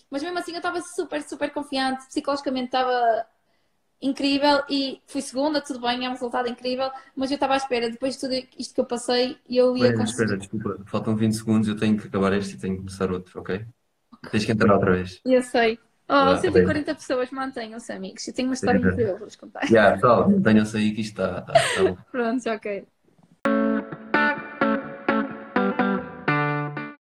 mas 0.10 0.22
mesmo 0.22 0.38
assim 0.38 0.52
eu 0.52 0.58
estava 0.58 0.82
super, 0.82 1.22
super 1.24 1.52
confiante, 1.52 2.08
psicologicamente 2.08 2.66
estava 2.66 3.26
incrível 4.02 4.64
e 4.70 5.02
fui 5.08 5.22
segunda, 5.22 5.60
tudo 5.62 5.82
bem, 5.82 6.06
é 6.06 6.10
um 6.10 6.14
resultado 6.14 6.48
incrível, 6.48 6.90
mas 7.16 7.32
eu 7.32 7.36
estava 7.36 7.56
à 7.56 7.58
espera, 7.58 7.90
depois 7.90 8.14
de 8.14 8.22
tudo 8.22 8.34
isto 8.58 8.74
que 8.76 8.82
eu 8.82 8.86
passei, 8.86 9.38
eu 9.50 9.76
ia 9.76 9.90
Bem, 9.90 9.98
conseguir. 9.98 10.24
Espera, 10.24 10.38
desculpa, 10.38 10.78
faltam 10.86 11.16
20 11.16 11.34
segundos, 11.34 11.68
eu 11.68 11.76
tenho 11.76 11.98
que 11.98 12.08
acabar 12.08 12.34
este 12.34 12.56
e 12.56 12.60
tenho 12.60 12.76
que 12.76 12.82
começar 12.82 13.12
outro, 13.12 13.40
ok? 13.40 13.56
okay. 13.56 14.32
Tens 14.32 14.46
que 14.46 14.52
entrar 14.52 14.74
outra 14.74 14.92
vez. 14.92 15.20
Eu 15.26 15.42
sei. 15.42 15.80
Oh, 16.10 16.14
ah, 16.14 16.38
140 16.38 16.94
bem. 16.94 16.96
pessoas, 16.96 17.30
mantenham-se, 17.32 17.92
amigos. 17.92 18.28
Eu 18.28 18.34
tenho 18.34 18.48
uma 18.48 18.54
história 18.54 18.80
incrível 18.80 19.16
para 19.18 19.26
vos 19.26 19.36
contar. 19.36 19.68
Já, 19.68 19.96
yeah, 19.96 20.28
mantenham-se 20.28 20.78
aí 20.78 20.94
que 20.94 21.02
isto 21.02 21.22
está. 21.22 21.42
Tá, 21.42 21.54
tá 21.54 22.06
Pronto, 22.12 22.50
ok. 22.50 22.88